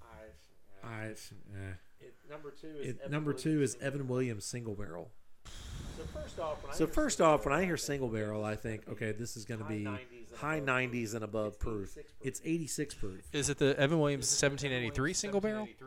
I. 0.84 1.10
Eh. 1.12 2.08
Number 2.28 2.50
two 2.50 2.74
It, 2.82 3.12
number 3.12 3.34
two 3.34 3.62
is 3.62 3.78
Evan 3.80 4.08
Williams 4.08 4.46
single 4.46 4.74
barrel. 4.74 5.12
So 5.96 6.04
first 6.14 6.40
off, 6.40 6.64
when 6.64 6.72
I 6.72 6.76
So 6.76 6.86
hear 6.86 6.94
first 6.94 7.22
off, 7.22 7.46
when 7.46 7.54
I 7.54 7.64
hear 7.64 7.78
single 7.78 8.10
barrel, 8.10 8.44
I 8.44 8.56
think, 8.56 8.88
okay, 8.90 9.12
this 9.14 9.38
is 9.38 9.46
going 9.46 9.60
to 9.62 9.66
be 9.66 9.86
high 10.36 10.60
90s 10.60 11.14
and 11.16 11.24
above 11.24 11.58
proof. 11.60 11.98
It's 12.22 12.42
86 12.44 12.94
proof. 12.96 13.22
Is 13.32 13.50
it 13.50 13.58
the 13.58 13.80
Evan 13.80 14.00
Williams 14.00 14.26
1783 14.42 15.14
single 15.14 15.40
barrel? 15.40 15.68
it 15.68 15.78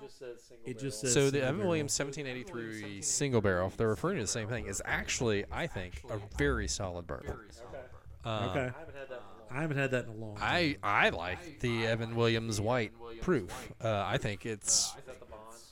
just 0.00 0.18
says 0.18 0.42
single 0.42 0.70
It 0.70 0.78
just 0.80 1.02
barrel. 1.02 1.12
says 1.12 1.14
So 1.14 1.20
the 1.20 1.30
single 1.30 1.42
Evan 1.42 1.56
barrel. 1.56 1.68
Williams 1.70 1.98
1783 1.98 3.02
single 3.02 3.40
barrel, 3.40 3.68
if 3.68 3.76
they're 3.76 3.88
referring 3.88 4.16
to 4.16 4.22
the 4.24 4.28
same 4.28 4.48
thing, 4.48 4.66
is 4.66 4.82
actually, 4.84 5.44
I 5.52 5.66
think, 5.68 6.02
a 6.10 6.18
very 6.36 6.66
solid 6.66 7.06
bourbon. 7.06 7.30
Okay. 7.30 7.78
Uh, 8.24 8.48
Okay. 8.50 8.60
I 8.60 8.78
haven't 8.80 8.96
had 8.96 9.08
that. 9.10 9.20
in 9.20 9.20
a 9.20 9.20
long 9.20 9.46
I 9.50 9.60
haven't 9.60 9.76
had 9.76 9.90
that 9.92 10.04
in 10.06 10.10
a 10.10 10.14
long 10.16 10.36
time. 10.36 10.44
I 10.44 10.76
I 10.82 11.08
like 11.10 11.60
the 11.60 11.86
Evan 11.86 12.16
Williams 12.16 12.60
white 12.60 12.92
proof. 13.20 13.72
Uh, 13.80 14.02
I 14.04 14.18
think 14.18 14.46
it's 14.46 14.92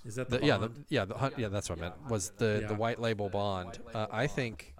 Is 0.04 0.14
that 0.16 0.28
the 0.30 0.38
bond? 0.38 0.44
Is 0.44 0.46
that 0.46 0.46
the, 0.46 0.46
the, 0.46 0.46
yeah 0.46 0.56
the, 0.58 0.70
yeah 0.88 1.04
the, 1.04 1.14
hun- 1.14 1.32
yeah 1.36 1.48
that's 1.48 1.68
what 1.70 1.78
I 1.78 1.82
meant 1.82 1.94
was 2.08 2.30
the 2.38 2.60
Yeah. 2.62 2.68
the 2.68 2.74
white 2.74 3.00
label 3.00 3.28
bond. 3.28 3.78
Uh, 3.94 4.06
I 4.10 4.26
think 4.26 4.74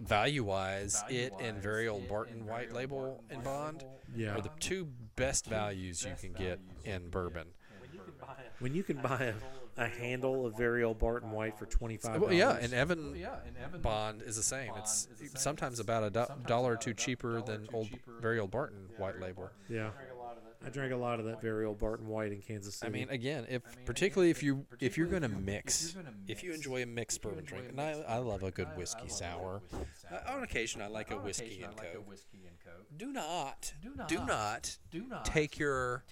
value 0.00 0.44
wise, 0.44 1.02
it 1.08 1.32
and 1.40 1.58
very 1.58 1.88
old 1.88 2.08
Barton 2.08 2.46
white 2.46 2.72
label 2.72 3.22
and 3.30 3.42
bond 3.42 3.84
Yeah. 4.14 4.34
are 4.36 4.40
the 4.40 4.50
two 4.60 4.88
best 5.16 5.46
values 5.46 6.04
you 6.04 6.14
can 6.20 6.32
get 6.32 6.60
in 6.84 7.08
bourbon. 7.10 7.48
When 8.58 8.74
you 8.74 8.82
can 8.82 8.96
buy 8.98 9.34
a, 9.76 9.82
a 9.82 9.86
handle 9.88 10.46
of 10.46 10.56
very 10.56 10.82
old 10.82 10.98
Barton 10.98 11.30
White 11.30 11.58
for 11.58 11.66
25 11.66 12.20
Well, 12.22 12.32
yeah, 12.32 12.56
and 12.58 12.72
Evan 12.72 13.14
Bond 13.82 14.22
is 14.22 14.36
the 14.36 14.42
same. 14.42 14.72
It's 14.78 15.06
sometimes 15.36 15.78
about 15.78 16.04
a 16.04 16.10
do- 16.10 16.34
dollar 16.46 16.72
or 16.72 16.76
two 16.76 16.94
cheaper 16.94 17.42
than 17.42 17.66
old, 17.74 17.88
very 18.20 18.38
old 18.38 18.50
Barton 18.50 18.88
white 18.96 19.20
label. 19.20 19.50
yeah. 19.68 19.90
I 20.66 20.68
drank 20.68 20.92
a 20.92 20.96
lot 20.96 21.20
of 21.20 21.26
that 21.26 21.40
very 21.40 21.64
old 21.64 21.78
Barton 21.78 22.08
White 22.08 22.32
in 22.32 22.42
Kansas 22.42 22.74
City. 22.74 22.88
I 22.88 22.90
City. 22.90 23.04
mean, 23.06 23.14
again, 23.14 23.46
if 23.48 23.62
particularly 23.84 24.30
if 24.30 24.42
you 24.42 24.66
if 24.80 24.98
you're 24.98 25.06
gonna 25.06 25.28
mix, 25.28 25.94
if 26.26 26.42
you 26.42 26.52
enjoy 26.52 26.82
a 26.82 26.86
mixed 26.86 27.22
bourbon 27.22 27.44
drink, 27.44 27.68
and 27.68 27.80
I, 27.80 27.92
I 28.08 28.18
love 28.18 28.42
a 28.42 28.50
good 28.50 28.68
whiskey 28.76 29.08
sour. 29.08 29.62
Uh, 30.10 30.32
on 30.32 30.42
occasion, 30.42 30.82
I 30.82 30.88
like 30.88 31.12
a 31.12 31.16
whiskey 31.16 31.62
and 31.64 31.76
coke. 31.76 32.16
Do 32.96 33.12
not, 33.12 33.72
do 33.82 33.90
not, 34.26 34.76
do 34.90 35.04
not 35.06 35.24
take 35.24 35.58
your 35.58 36.02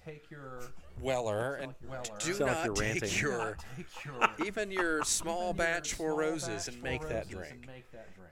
Weller 1.01 1.55
and 1.55 1.75
do 2.21 2.39
not 2.39 2.77
take 2.77 3.21
your 3.21 3.57
even 4.47 4.71
your 4.71 5.03
small 5.03 5.53
batch 5.53 5.95
Four 5.95 6.15
Roses 6.15 6.69
and 6.69 6.81
make 6.81 7.09
that 7.09 7.29
drink. 7.29 7.69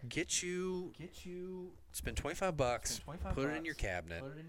Get 0.08 0.42
you 0.42 0.92
get 0.96 1.26
you 1.26 1.72
spend 1.90 2.16
twenty 2.16 2.36
five 2.36 2.56
bucks, 2.56 3.00
put 3.34 3.50
it 3.50 3.56
in 3.56 3.64
your 3.64 3.74
cabinet. 3.74 4.22
Very 4.22 4.44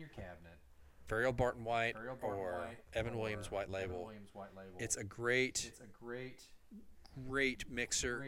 old 1.11 1.37
Barton 1.37 1.63
White 1.63 1.95
or 2.21 2.67
Evan 2.93 3.17
Williams 3.17 3.51
White 3.51 3.69
Label. 3.69 4.11
It's 4.79 4.95
a 4.97 5.03
great, 5.03 5.65
It's 5.67 5.79
a 5.79 6.03
great 6.03 6.47
Great 7.29 7.69
mixer, 7.69 8.25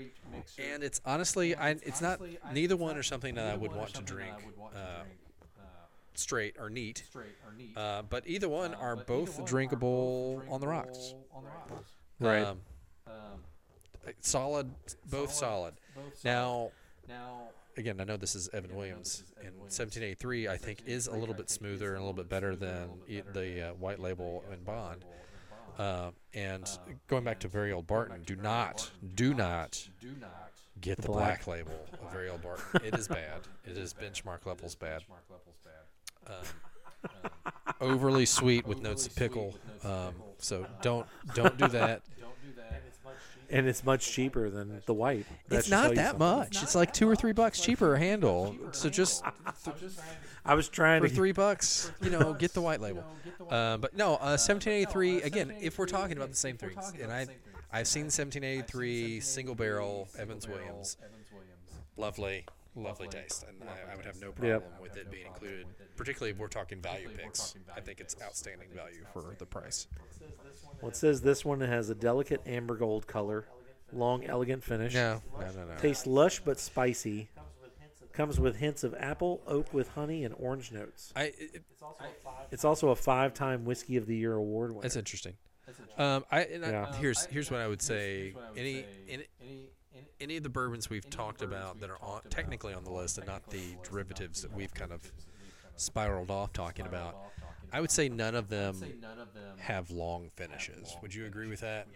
and 0.59 0.83
it's 0.83 1.01
honestly, 1.03 1.55
I 1.55 1.71
it's 1.71 2.01
not 2.01 2.21
neither 2.53 2.77
one 2.77 2.97
or 2.97 3.01
something 3.01 3.33
that 3.33 3.51
I 3.51 3.57
would 3.57 3.73
want 3.73 3.95
to 3.95 4.03
drink 4.03 4.35
uh, 4.75 5.03
straight 6.13 6.55
or 6.59 6.69
neat. 6.69 7.03
Uh, 7.75 8.03
but 8.03 8.27
either 8.27 8.47
one 8.47 8.75
are 8.75 8.95
both 8.95 9.43
drinkable 9.45 10.43
on 10.49 10.61
the 10.61 10.67
rocks. 10.67 11.15
Right. 12.19 12.45
Um, 12.45 12.59
solid, 14.19 14.69
both 15.09 15.33
solid. 15.33 15.73
now 16.23 16.71
Now, 17.07 17.49
again, 17.77 17.99
I 17.99 18.03
know 18.03 18.17
this 18.17 18.35
is 18.35 18.49
Evan 18.53 18.75
Williams, 18.75 19.23
and 19.39 19.53
1783 19.55 20.47
I 20.47 20.57
think 20.57 20.83
is 20.85 21.07
a 21.07 21.15
little 21.15 21.35
bit 21.35 21.49
smoother 21.49 21.89
and 21.93 21.97
a 21.97 21.99
little 21.99 22.13
bit 22.13 22.29
better 22.29 22.55
than 22.55 22.89
e- 23.07 23.21
the 23.33 23.69
uh, 23.69 23.73
white 23.73 23.99
label 23.99 24.43
and 24.51 24.63
Bond. 24.63 25.03
Uh, 25.77 26.11
and 26.33 26.69
going 27.07 27.23
back 27.23 27.39
to 27.41 27.47
very 27.49 27.71
old 27.73 27.85
Barton, 27.85 28.21
do 28.25 28.35
not, 28.35 28.89
do 29.15 29.33
not 29.33 29.87
do 29.99 30.11
not 30.21 30.51
get 30.79 30.97
the 31.01 31.07
black. 31.07 31.43
black 31.45 31.47
label 31.47 31.85
of 32.01 32.11
very 32.11 32.29
old 32.29 32.41
Barton. 32.41 32.81
It 32.85 32.95
is 32.97 33.07
bad. 33.09 33.41
It 33.65 33.77
is 33.77 33.93
benchmark 33.93 34.45
levels 34.45 34.75
bad. 34.75 35.03
Um, 36.27 37.11
overly 37.81 38.25
sweet 38.25 38.65
with 38.65 38.81
notes 38.81 39.05
of 39.05 39.15
pickle. 39.15 39.53
Um, 39.83 40.13
so 40.37 40.65
don't 40.81 41.05
don't 41.33 41.57
do 41.57 41.67
that. 41.69 42.01
and 43.55 43.67
it's 43.67 43.85
much 43.85 44.11
cheaper 44.11 44.49
than 44.49 44.81
the 44.85 44.93
white. 44.93 45.25
That 45.47 45.59
It's 45.59 45.69
not 45.69 45.95
that 45.95 46.19
much. 46.19 46.61
It's 46.61 46.75
like 46.75 46.91
two 46.93 47.09
or 47.09 47.15
three 47.15 47.31
bucks 47.31 47.61
cheaper 47.61 47.95
a 47.95 47.99
handle. 47.99 48.55
So 48.71 48.89
just 48.89 49.23
I 50.45 50.55
was 50.55 50.67
trying 50.67 51.01
for 51.01 51.07
to. 51.07 51.15
three 51.15 51.31
bucks, 51.31 51.91
you 52.01 52.09
know, 52.09 52.33
get 52.33 52.53
the 52.53 52.61
white 52.61 52.81
label. 52.81 53.05
Uh, 53.49 53.77
but 53.77 53.95
no, 53.95 54.15
uh, 54.15 54.35
1783. 54.37 55.21
Again, 55.21 55.53
if 55.61 55.79
we're 55.79 55.85
talking 55.85 56.17
about 56.17 56.29
the 56.29 56.35
same 56.35 56.57
things, 56.57 56.93
and 57.01 57.11
I, 57.11 57.27
I've 57.71 57.87
seen 57.87 58.05
1783 58.05 59.21
single 59.21 59.55
barrel 59.55 60.09
Evans 60.19 60.47
Williams. 60.47 60.97
Lovely, 61.97 62.45
lovely 62.75 63.07
taste, 63.07 63.45
and 63.47 63.57
I, 63.69 63.93
I 63.93 63.95
would 63.95 64.05
have 64.05 64.19
no 64.21 64.31
problem 64.31 64.63
with 64.81 64.97
it 64.97 65.09
being 65.11 65.27
included. 65.27 65.65
Particularly 65.95 66.31
if 66.31 66.37
we're 66.37 66.47
talking 66.47 66.81
value 66.81 67.09
picks, 67.09 67.55
I 67.75 67.79
think 67.79 67.99
it's 67.99 68.15
outstanding 68.21 68.67
value 68.75 69.05
for 69.13 69.35
the 69.37 69.45
price. 69.45 69.87
Well, 70.81 70.89
it 70.89 70.95
says 70.95 71.21
this 71.21 71.45
one 71.45 71.61
has 71.61 71.89
a 71.89 71.95
delicate 71.95 72.41
amber 72.45 72.75
gold 72.75 73.07
color, 73.07 73.45
long, 73.93 74.25
elegant 74.25 74.63
finish. 74.63 74.93
No, 74.93 75.21
no, 75.39 75.45
no, 75.51 75.65
no. 75.65 75.75
Tastes 75.77 76.05
lush 76.05 76.39
but 76.39 76.59
spicy. 76.59 77.29
Comes 78.13 78.39
with 78.39 78.55
hints 78.55 78.85
of 78.85 78.95
apple, 78.97 79.41
oak 79.45 79.73
with 79.73 79.89
honey, 79.89 80.23
and 80.23 80.33
orange 80.39 80.71
notes. 80.71 81.11
I, 81.17 81.33
it, 81.37 81.63
It's 82.49 82.63
also 82.63 82.89
a 82.91 82.95
five-time 82.95 83.65
Whiskey 83.65 83.97
of 83.97 84.05
the 84.05 84.15
Year 84.15 84.35
award 84.35 84.71
winner. 84.71 84.83
That's 84.83 84.95
interesting. 84.95 85.33
Um, 85.97 86.23
I, 86.31 86.41
and 86.43 86.65
I- 86.65 86.69
Yeah. 86.69 86.95
here's 86.95 87.25
here's 87.25 87.51
what 87.51 87.59
I 87.59 87.67
would 87.67 87.81
say. 87.81 88.33
Any 88.55 88.85
any 89.09 89.25
any 90.19 90.37
of 90.37 90.43
the 90.43 90.49
bourbons 90.49 90.89
we've 90.89 91.09
talked 91.09 91.41
about 91.41 91.79
that 91.79 91.89
are 91.89 92.01
on, 92.01 92.21
technically 92.29 92.73
on 92.73 92.83
the 92.83 92.91
list 92.91 93.17
and 93.17 93.27
not 93.27 93.49
the 93.49 93.75
derivatives 93.83 94.41
that 94.41 94.53
we've 94.53 94.73
kind 94.73 94.91
of 94.91 95.11
spiraled 95.75 96.31
off 96.31 96.53
talking 96.53 96.85
about, 96.85 97.15
I 97.71 97.81
would 97.81 97.91
say 97.91 98.09
none 98.09 98.35
of 98.35 98.49
them 98.49 98.75
have 99.57 99.91
long 99.91 100.29
finishes. 100.35 100.95
Would 101.01 101.13
you 101.13 101.25
agree 101.25 101.47
with 101.47 101.61
that? 101.61 101.87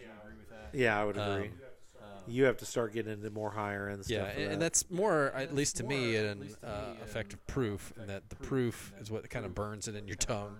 yeah, 0.72 1.00
I 1.00 1.04
would 1.04 1.16
agree. 1.16 1.50
Um, 1.98 2.06
you 2.26 2.44
have 2.44 2.56
to 2.58 2.64
start 2.66 2.92
getting 2.92 3.12
into 3.12 3.30
more 3.30 3.50
higher 3.50 3.88
end 3.88 4.04
stuff. 4.04 4.16
Yeah, 4.16 4.24
and, 4.26 4.44
that. 4.44 4.52
and 4.52 4.62
that's 4.62 4.90
more, 4.90 5.32
at 5.34 5.54
least 5.54 5.76
to 5.78 5.84
me, 5.84 6.16
an 6.16 6.54
uh, 6.62 6.94
effective 7.02 7.44
proof, 7.46 7.92
and 7.98 8.08
that 8.08 8.28
the 8.28 8.36
proof 8.36 8.92
is 9.00 9.10
what 9.10 9.28
kind 9.30 9.44
of 9.44 9.54
burns 9.54 9.88
it 9.88 9.96
in 9.96 10.06
your 10.06 10.16
tongue 10.16 10.56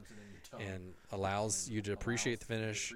and 0.58 0.94
allows 1.12 1.68
you 1.68 1.80
to 1.82 1.92
appreciate 1.92 2.40
the 2.40 2.46
finish. 2.46 2.92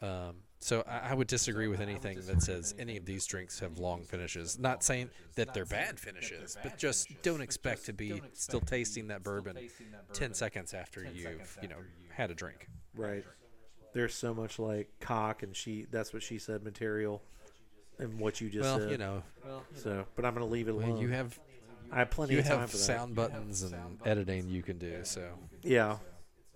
Um, 0.00 0.36
So 0.62 0.84
I, 0.86 1.10
I 1.10 1.14
would 1.14 1.26
disagree 1.26 1.66
with 1.66 1.80
anything 1.80 2.20
that 2.26 2.40
says 2.40 2.72
any 2.78 2.96
of 2.96 3.04
these 3.04 3.26
drinks 3.26 3.58
have 3.58 3.78
long 3.80 4.04
finishes. 4.04 4.60
Not 4.60 4.84
saying 4.84 5.10
that 5.34 5.52
they're 5.52 5.64
bad 5.64 5.98
finishes, 5.98 6.56
but 6.62 6.78
just 6.78 7.08
don't 7.22 7.40
expect 7.40 7.86
to 7.86 7.92
be 7.92 8.22
still 8.32 8.60
tasting 8.60 9.08
that 9.08 9.24
bourbon 9.24 9.58
ten 10.12 10.34
seconds 10.34 10.72
after 10.72 11.02
you've 11.04 11.58
you 11.60 11.66
know 11.68 11.78
had 12.10 12.30
a 12.30 12.34
drink. 12.34 12.68
Right. 12.96 13.24
There's 13.92 14.14
so 14.14 14.32
much 14.32 14.60
like 14.60 14.88
cock 15.00 15.42
and 15.42 15.54
she. 15.56 15.86
That's 15.90 16.12
what 16.12 16.22
she 16.22 16.38
said 16.38 16.62
material, 16.62 17.22
and 17.98 18.20
what 18.20 18.40
you 18.40 18.48
just 18.48 18.62
Well, 18.62 18.78
said. 18.78 18.90
you 18.92 18.98
know, 18.98 19.22
So, 19.74 20.04
but 20.14 20.24
I'm 20.24 20.32
gonna 20.32 20.46
leave 20.46 20.68
it 20.68 20.76
well, 20.76 20.86
alone. 20.86 20.98
you 20.98 21.08
have 21.08 21.38
I 21.90 21.98
have 21.98 22.10
plenty 22.10 22.34
you 22.34 22.38
of 22.38 22.46
time 22.46 22.60
have 22.60 22.70
for 22.70 22.76
that. 22.76 22.82
sound 22.84 23.16
buttons 23.16 23.62
and 23.64 23.74
editing 24.06 24.48
you 24.48 24.62
can 24.62 24.78
do. 24.78 25.00
So 25.02 25.28
Yeah. 25.62 25.96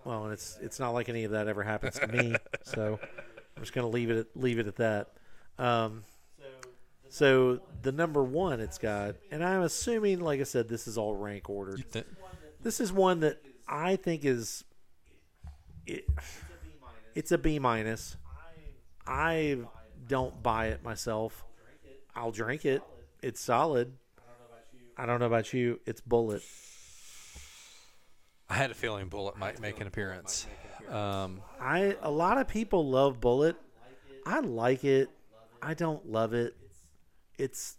Well, 0.04 0.24
and 0.24 0.32
it's 0.32 0.56
it's 0.62 0.78
not 0.78 0.90
like 0.90 1.08
any 1.08 1.24
of 1.24 1.32
that 1.32 1.48
ever 1.48 1.64
happens 1.64 1.98
to 1.98 2.06
me. 2.06 2.36
so 2.62 3.00
I'm 3.56 3.62
just 3.62 3.72
gonna 3.72 3.88
leave 3.88 4.10
it 4.10 4.18
at, 4.18 4.26
leave 4.34 4.58
it 4.58 4.66
at 4.66 4.76
that. 4.76 5.12
Um, 5.58 6.04
so 7.08 7.60
the 7.82 7.92
number 7.92 8.22
one 8.22 8.60
it's 8.60 8.78
got, 8.78 9.16
and 9.30 9.42
I'm 9.44 9.62
assuming, 9.62 10.20
like 10.20 10.40
I 10.40 10.44
said, 10.44 10.68
this 10.68 10.86
is 10.86 10.98
all 10.98 11.14
rank 11.14 11.48
ordered. 11.48 11.84
th- 11.92 12.04
This 12.62 12.80
is 12.80 12.92
one 12.92 13.20
that 13.20 13.40
I 13.66 13.96
think 13.96 14.24
is 14.24 14.64
it, 15.86 16.04
it's 17.14 17.32
a 17.32 17.38
B 17.38 17.58
minus. 17.58 18.16
I 19.06 19.58
don't 20.08 20.42
buy 20.42 20.66
it 20.68 20.82
myself. 20.82 21.44
I'll 22.14 22.32
drink 22.32 22.64
it. 22.64 22.82
It's 23.22 23.40
solid. 23.40 23.92
I 24.96 25.06
don't 25.06 25.20
know 25.20 25.26
about 25.26 25.52
you. 25.52 25.80
It's 25.86 26.00
bullet. 26.00 26.42
I 28.48 28.54
had 28.54 28.70
a 28.70 28.74
feeling 28.74 29.08
Bullet 29.08 29.36
might 29.36 29.60
make 29.60 29.80
an 29.80 29.86
appearance. 29.86 30.46
Um, 30.90 31.40
I 31.60 31.96
a 32.02 32.10
lot 32.10 32.38
of 32.38 32.48
people 32.48 32.88
love 32.88 33.20
bullet. 33.20 33.56
I 34.24 34.40
like 34.40 34.84
it. 34.84 35.10
I 35.62 35.74
don't 35.74 36.10
love 36.10 36.32
it. 36.34 36.54
It's 37.38 37.76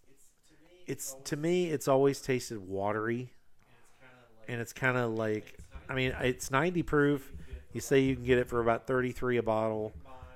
it's 0.86 1.16
to 1.26 1.36
me 1.36 1.68
it's 1.68 1.88
always 1.88 2.22
tasted 2.22 2.60
watery. 2.68 3.32
And 4.48 4.62
it's 4.62 4.74
kind 4.74 4.98
of 4.98 5.12
like 5.12 5.58
I 5.90 5.94
mean, 5.94 6.14
it's 6.22 6.52
90 6.52 6.84
proof. 6.84 7.32
You 7.74 7.82
say 7.82 8.00
you 8.00 8.16
can 8.16 8.26
get 8.26 8.38
it 8.38 8.48
for 8.48 8.60
about 8.62 8.88
33 8.88 9.38
a 9.38 9.44
bottle. 9.44 9.94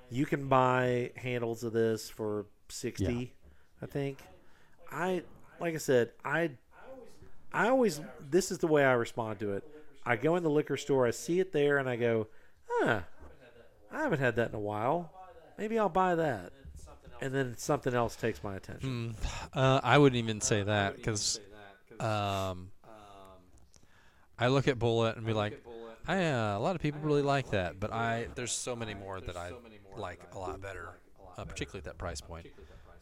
You 0.10 0.26
can 0.26 0.48
buy 0.48 1.12
handles 1.16 1.64
of 1.64 1.74
this 1.74 2.10
for 2.10 2.46
60, 2.70 3.34
I 3.82 3.86
think. 3.86 4.20
I 4.92 5.24
like 5.60 5.74
I 5.74 5.78
said, 5.78 6.12
I 6.26 6.52
I 7.54 7.70
always 7.70 8.02
this 8.30 8.52
is 8.52 8.58
the 8.60 8.68
way 8.68 8.84
I 8.84 8.94
respond 8.94 9.40
to 9.40 9.54
it. 9.54 9.64
I 10.06 10.16
go 10.16 10.36
in 10.36 10.44
the 10.44 10.50
liquor 10.50 10.78
store, 10.78 11.06
I 11.06 11.12
see 11.12 11.40
it 11.40 11.52
there 11.52 11.78
and 11.78 11.88
I 11.88 11.96
go, 11.96 12.28
"Huh, 12.80 13.02
I 13.92 14.02
haven't 14.04 14.20
had 14.20 14.36
that 14.38 14.50
in 14.50 14.56
a 14.56 14.60
while. 14.60 15.12
Maybe 15.58 15.78
I'll 15.78 15.90
buy 15.90 16.16
that." 16.16 16.52
And 17.22 17.34
then 17.34 17.56
something 17.58 17.94
else 17.94 18.16
takes 18.16 18.44
my 18.44 18.56
attention. 18.56 19.16
uh, 19.54 19.80
I 19.84 19.98
wouldn't 19.98 20.18
even 20.18 20.42
say 20.42 20.64
that 20.64 20.96
because 20.96 21.40
um, 22.00 22.72
I 24.40 24.48
look 24.48 24.68
at 24.68 24.80
Bullet 24.80 25.18
and 25.18 25.26
be 25.26 25.34
like, 25.34 25.54
I, 26.08 26.26
uh, 26.26 26.58
a 26.58 26.60
lot 26.60 26.76
of 26.76 26.82
people 26.82 27.00
really 27.02 27.22
like 27.22 27.52
that, 27.52 27.80
but 27.80 27.94
I 27.94 28.28
there's 28.34 28.52
so 28.52 28.76
many 28.76 28.96
more 28.96 29.22
that 29.22 29.38
I 29.38 29.52
like 29.96 30.20
a 30.34 30.40
lot 30.40 30.62
better, 30.62 30.90
uh, 31.38 31.46
particularly 31.46 31.80
at 31.80 31.86
that 31.86 32.00
price 32.00 32.22
point. 32.22 32.48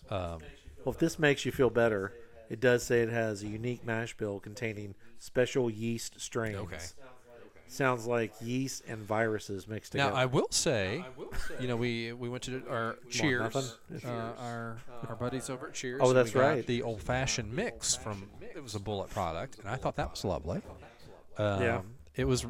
Um, 0.09 0.41
Well, 0.83 0.93
if 0.93 0.99
this 0.99 1.17
makes 1.17 1.45
you 1.45 1.51
feel 1.51 1.69
better, 1.69 2.13
it 2.49 2.59
does 2.59 2.83
say 2.83 3.01
it 3.01 3.09
has 3.09 3.41
a 3.43 3.47
unique 3.47 3.85
mash 3.85 4.15
bill 4.17 4.39
containing 4.39 4.95
special 5.17 5.69
yeast 5.69 6.19
strains. 6.19 6.57
Okay. 6.57 6.85
Sounds 7.71 8.07
like 8.07 8.33
yeast 8.41 8.83
and 8.87 8.97
viruses 9.03 9.67
mixed 9.67 9.93
now 9.93 10.05
together. 10.07 10.15
Now 10.15 10.21
I 10.23 10.25
will 10.25 10.47
say, 10.49 11.05
you 11.59 11.67
know, 11.67 11.75
we 11.75 12.11
we 12.13 12.27
went 12.27 12.43
to 12.43 12.63
our 12.69 12.97
Cheers, 13.09 13.55
uh, 14.03 14.07
our 14.39 14.77
our 15.07 15.15
buddies 15.15 15.49
over 15.51 15.67
at 15.67 15.73
Cheers. 15.75 16.01
Oh, 16.03 16.11
that's 16.11 16.33
right. 16.33 16.65
The 16.65 16.81
old 16.81 17.01
fashioned 17.01 17.53
mix 17.53 17.95
from 17.95 18.27
it 18.41 18.61
was 18.61 18.73
a 18.73 18.79
Bullet 18.79 19.09
product, 19.11 19.59
and 19.59 19.69
I 19.69 19.75
thought 19.75 19.95
that 19.97 20.09
was 20.09 20.25
lovely. 20.25 20.61
Um, 21.37 21.61
Yeah. 21.61 21.81
It 22.15 22.25
was 22.27 22.45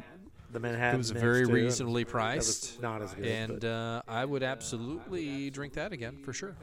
the 0.52 0.58
Manhattan 0.58 0.94
it 0.96 0.98
was 0.98 1.10
very 1.10 1.46
too, 1.46 1.52
reasonably 1.52 2.02
that 2.02 2.08
was 2.08 2.12
priced, 2.12 2.82
not 2.82 3.02
as 3.02 3.12
good. 3.14 3.26
and 3.26 3.64
uh, 3.64 4.02
I 4.08 4.24
would 4.24 4.42
absolutely 4.42 5.50
drink 5.50 5.74
that 5.74 5.92
again 5.92 6.16
for 6.24 6.32
sure. 6.32 6.56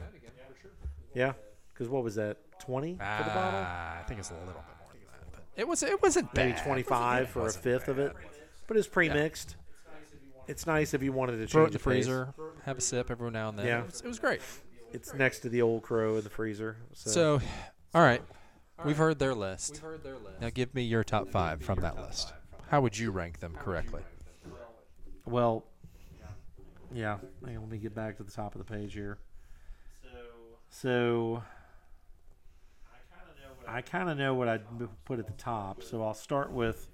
yeah, 1.14 1.32
because 1.72 1.88
what 1.88 2.02
was 2.02 2.16
that? 2.16 2.36
Twenty 2.60 2.94
for 2.94 2.98
the 2.98 3.30
bottle? 3.30 3.60
Ah, 3.64 4.00
I 4.00 4.02
think 4.02 4.18
it's 4.20 4.30
a 4.30 4.34
little 4.34 4.48
bit 4.48 4.54
more 4.54 4.90
than 4.92 5.00
that, 5.12 5.32
but 5.32 5.42
it 5.56 5.66
was 5.68 5.82
it 5.84 6.02
wasn't 6.02 6.34
Maybe 6.34 6.52
bad. 6.52 6.64
twenty-five 6.64 7.30
for 7.30 7.38
a 7.38 7.42
wasn't 7.44 7.64
fifth 7.64 7.86
of 7.88 7.98
it, 8.00 8.14
but 8.68 8.76
it's 8.76 8.86
pre-mixed. 8.86 9.56
It's 10.46 10.66
nice 10.66 10.94
if 10.94 11.02
you 11.02 11.12
wanted 11.12 11.38
to 11.38 11.46
Throw 11.48 11.64
it 11.64 11.66
change 11.66 11.66
in 11.66 11.72
the 11.72 11.78
the 11.78 11.78
pace. 11.78 12.06
freezer, 12.06 12.34
have 12.64 12.78
a 12.78 12.80
sip 12.80 13.10
every 13.10 13.30
now 13.32 13.48
and 13.48 13.58
then. 13.58 13.66
Yeah. 13.66 13.80
It, 13.80 13.86
was, 13.86 14.00
it 14.02 14.06
was 14.08 14.18
great. 14.20 14.40
It's 14.92 15.12
next 15.12 15.40
to 15.40 15.48
the 15.50 15.60
old 15.60 15.82
crow 15.82 16.16
in 16.16 16.24
the 16.24 16.30
freezer. 16.30 16.76
So, 16.94 17.10
So, 17.10 17.40
all 17.94 18.00
right, 18.02 18.22
we've 18.84 18.96
heard 18.96 19.18
their 19.18 19.34
list. 19.34 19.82
Now 20.40 20.48
give 20.48 20.74
me 20.74 20.82
your 20.84 21.04
top 21.04 21.28
five 21.28 21.60
from 21.62 21.80
that 21.80 21.96
list. 21.96 22.32
How 22.68 22.80
would 22.80 22.96
you 22.98 23.10
rank 23.10 23.40
them 23.40 23.54
correctly? 23.54 24.02
well, 25.26 25.64
yeah. 26.94 27.18
hang 27.44 27.56
on, 27.56 27.62
let 27.64 27.70
me 27.72 27.76
get 27.78 27.94
back 27.94 28.16
to 28.16 28.22
the 28.22 28.30
top 28.32 28.54
of 28.54 28.64
the 28.66 28.72
page 28.72 28.94
here. 28.94 29.18
So, 30.70 31.42
I 33.66 33.82
kind 33.82 34.08
of 34.08 34.16
know 34.16 34.32
what 34.34 34.48
I'd 34.48 34.62
m- 34.80 34.88
put 35.04 35.18
at 35.18 35.26
the 35.26 35.32
top. 35.34 35.82
So 35.82 36.02
I'll 36.02 36.14
start 36.14 36.50
with. 36.50 36.88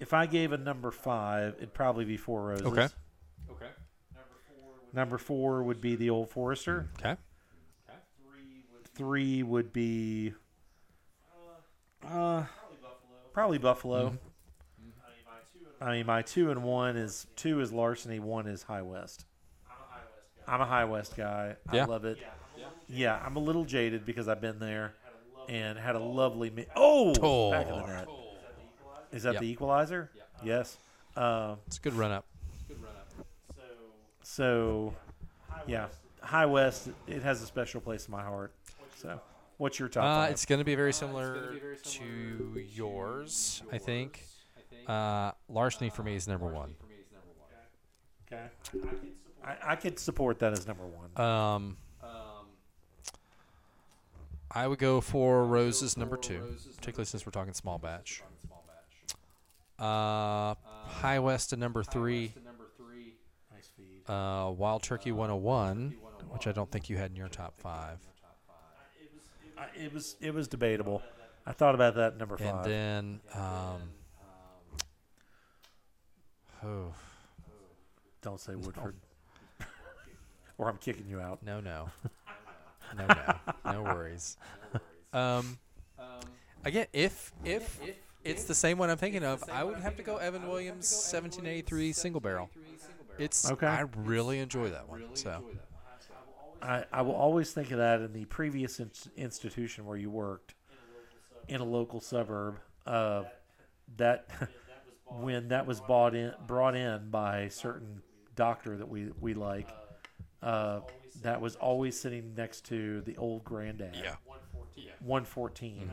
If 0.00 0.14
I 0.14 0.26
gave 0.26 0.52
a 0.52 0.58
number 0.58 0.90
five, 0.90 1.54
it'd 1.58 1.74
probably 1.74 2.06
be 2.06 2.16
Four 2.16 2.46
Roses. 2.46 2.66
Okay. 2.66 2.88
Okay. 3.50 3.66
Number 4.92 5.18
four 5.18 5.62
would 5.62 5.80
be 5.80 5.94
the 5.94 6.10
Old 6.10 6.30
Forester. 6.30 6.88
Okay. 6.98 7.16
Three 8.94 9.42
would 9.42 9.72
be. 9.72 10.32
Uh, 12.04 12.08
uh 12.08 12.46
probably 13.32 13.58
Buffalo. 13.58 14.06
Mm-hmm. 14.06 14.16
Mm-hmm. 14.16 15.84
I 15.84 15.92
mean, 15.92 16.06
my 16.06 16.22
two 16.22 16.50
and 16.50 16.62
one 16.62 16.96
is 16.96 17.26
two 17.36 17.60
is 17.60 17.72
larceny, 17.72 18.18
one 18.18 18.46
is 18.46 18.62
High 18.62 18.82
West. 18.82 19.26
I'm 20.48 20.60
a 20.60 20.66
High 20.66 20.84
West 20.86 21.16
guy. 21.16 21.56
Yeah. 21.72 21.84
I 21.84 21.86
love 21.86 22.04
it. 22.04 22.18
Yeah, 22.88 23.20
I'm 23.24 23.36
a 23.36 23.40
little 23.40 23.64
jaded 23.64 24.04
because 24.04 24.26
I've 24.26 24.40
been 24.40 24.58
there 24.58 24.94
and 25.48 25.78
had 25.78 25.94
a 25.94 26.00
lovely. 26.00 26.50
Mi- 26.50 26.66
oh, 26.74 27.14
Oh. 27.22 27.50
back 27.52 27.68
of 27.68 27.80
the 27.80 27.86
net. 27.86 28.08
Is 29.12 29.22
that 29.24 29.34
Yep. 29.34 29.40
the 29.42 29.48
equalizer? 29.48 30.10
Yes. 30.42 30.78
Um, 31.16 31.58
It's 31.66 31.78
a 31.78 31.80
good 31.80 31.94
run 31.94 32.12
up. 32.12 32.24
Good 32.68 32.80
run 32.82 32.92
up. 32.96 33.08
so, 34.22 34.94
yeah, 35.66 35.88
High 36.22 36.46
West. 36.46 36.88
It 37.06 37.22
has 37.22 37.42
a 37.42 37.46
special 37.46 37.80
place 37.80 38.06
in 38.06 38.12
my 38.12 38.22
heart. 38.22 38.54
So, 38.96 39.20
what's 39.56 39.78
your 39.78 39.88
top 39.88 40.04
Uh, 40.04 40.22
five? 40.24 40.30
it's 40.32 40.46
going 40.46 40.58
to 40.60 40.64
be 40.64 40.74
very 40.74 40.92
similar 40.92 41.54
to 41.82 42.66
yours, 42.72 43.62
I 43.72 43.78
think. 43.78 44.24
Uh, 44.86 45.32
larceny 45.48 45.90
for 45.90 46.02
me 46.02 46.14
is 46.14 46.26
number 46.28 46.46
one. 46.46 46.74
Okay. 48.32 48.48
I, 49.42 49.56
I 49.72 49.76
could 49.76 49.98
support 49.98 50.38
that 50.40 50.52
as 50.52 50.66
number 50.66 50.86
one. 50.86 51.10
Um, 51.18 51.76
I 54.52 54.66
would 54.66 54.78
go 54.80 55.00
for 55.00 55.44
roses 55.44 55.96
number 55.96 56.16
two, 56.16 56.56
particularly 56.76 57.04
since 57.06 57.24
we're 57.24 57.30
talking 57.32 57.54
small 57.54 57.78
batch. 57.78 58.22
Uh, 59.80 60.54
High 60.86 61.18
West 61.18 61.50
to 61.50 61.56
number 61.56 61.82
three. 61.82 62.32
nice 63.52 63.70
feed. 63.76 64.08
Uh, 64.12 64.50
Wild 64.50 64.82
Turkey 64.82 65.12
101, 65.12 65.96
which 66.30 66.46
I 66.46 66.52
don't 66.52 66.70
think 66.70 66.90
you 66.90 66.96
had 66.96 67.10
in 67.10 67.16
your 67.16 67.28
top 67.28 67.58
five. 67.58 67.98
I, 69.56 69.66
it 69.78 69.92
was 69.92 70.16
it 70.20 70.32
was 70.34 70.48
debatable. 70.48 71.02
I 71.46 71.52
thought 71.52 71.74
about 71.74 71.94
that 71.94 72.12
at 72.12 72.18
number 72.18 72.36
And 72.36 72.64
then, 72.64 73.20
um, 73.34 73.80
oh, 76.64 76.92
Don't 78.22 78.38
say 78.40 78.54
Woodford, 78.54 78.94
or 80.58 80.68
I'm 80.68 80.76
kicking 80.76 81.06
you 81.08 81.20
out. 81.20 81.42
no, 81.42 81.60
no. 81.60 81.88
No, 82.98 83.06
no. 83.06 83.72
No 83.72 83.82
worries. 83.84 84.36
Um, 85.12 85.58
again, 86.64 86.86
if, 86.92 87.32
if, 87.44 87.80
it's 88.24 88.44
the 88.44 88.54
same 88.54 88.78
one 88.78 88.90
I'm 88.90 88.98
thinking 88.98 89.24
of, 89.24 89.42
I 89.50 89.64
would 89.64 89.78
have 89.80 89.96
to 89.96 90.02
go 90.02 90.16
Evan 90.16 90.46
Williams 90.48 90.90
1783 90.90 91.92
single 91.92 92.20
barrel. 92.20 92.50
It's 93.18 93.50
Okay. 93.50 93.66
I 93.66 93.84
really 93.96 94.38
enjoy 94.38 94.70
that 94.70 94.88
one. 94.88 95.04
So 95.14 95.42
I, 96.62 96.84
I 96.92 97.02
will 97.02 97.14
always 97.14 97.52
think 97.52 97.70
of 97.70 97.78
that 97.78 98.00
in 98.00 98.12
the 98.12 98.24
previous 98.26 98.80
in- 98.80 98.90
institution 99.16 99.86
where 99.86 99.96
you 99.96 100.10
worked 100.10 100.54
in 101.48 101.60
a 101.60 101.64
local 101.64 102.00
suburb. 102.00 102.58
Uh, 102.86 103.24
that 103.96 104.28
when 105.06 105.48
that 105.48 105.66
was 105.66 105.80
bought 105.80 106.14
in, 106.14 106.32
brought 106.46 106.74
in 106.76 107.10
by 107.10 107.40
a 107.40 107.50
certain 107.50 108.02
doctor 108.36 108.76
that 108.76 108.88
we 108.88 109.10
we 109.20 109.34
like, 109.34 109.68
uh, 110.42 110.80
that 111.22 111.40
was 111.40 111.56
always 111.56 111.98
sitting 111.98 112.34
next 112.34 112.64
to 112.66 113.02
the 113.02 113.16
old 113.16 113.44
granddad. 113.44 113.96
yeah, 113.96 114.14
114. 115.00 115.90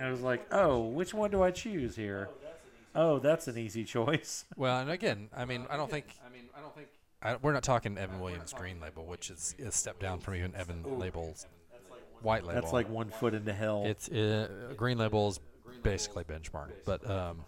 And 0.00 0.08
I 0.08 0.12
was 0.12 0.22
like, 0.22 0.46
oh, 0.50 0.78
which 0.86 1.12
one 1.12 1.30
do 1.30 1.42
I 1.42 1.50
choose 1.50 1.94
here? 1.94 2.30
Oh, 2.94 3.18
that's 3.18 3.48
an 3.48 3.58
easy 3.58 3.84
choice. 3.84 4.46
well, 4.56 4.80
and 4.80 4.90
again, 4.90 5.28
I 5.36 5.44
mean, 5.44 5.66
I 5.68 5.76
don't 5.76 5.90
think, 5.90 6.06
I 6.26 6.32
mean, 6.32 6.44
I 6.56 6.60
don't 6.62 6.74
think 6.74 6.88
I, 7.22 7.36
we're 7.36 7.52
not 7.52 7.62
talking 7.62 7.98
Evan 7.98 8.18
Williams 8.18 8.54
green 8.54 8.80
label, 8.80 9.04
which 9.04 9.28
is 9.28 9.54
a 9.62 9.70
step 9.70 9.98
down 10.00 10.20
from 10.20 10.36
even 10.36 10.56
Evan 10.56 10.98
label's 10.98 11.46
white 12.22 12.44
label. 12.44 12.62
That's 12.62 12.72
like 12.72 12.88
one 12.88 13.10
foot 13.10 13.34
into 13.34 13.52
hell. 13.52 13.82
it's 13.84 14.08
uh, 14.08 14.72
green 14.74 14.96
label 14.96 15.28
is 15.28 15.40
basically 15.82 16.24
benchmark, 16.24 16.70
but 16.86 17.08
um, 17.08 17.44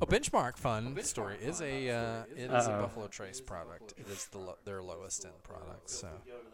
a 0.00 0.06
benchmark 0.06 0.56
fun 0.58 0.96
story 1.02 1.38
is 1.42 1.60
a 1.60 1.90
uh, 1.90 2.22
it 2.36 2.52
is 2.52 2.66
a 2.68 2.78
Buffalo 2.80 3.08
Trace 3.08 3.40
product. 3.40 3.94
It 3.96 4.06
is 4.08 4.26
the 4.26 4.38
lo- 4.38 4.58
their 4.64 4.80
lowest 4.80 5.24
end 5.24 5.42
product. 5.42 5.90
So 5.90 6.08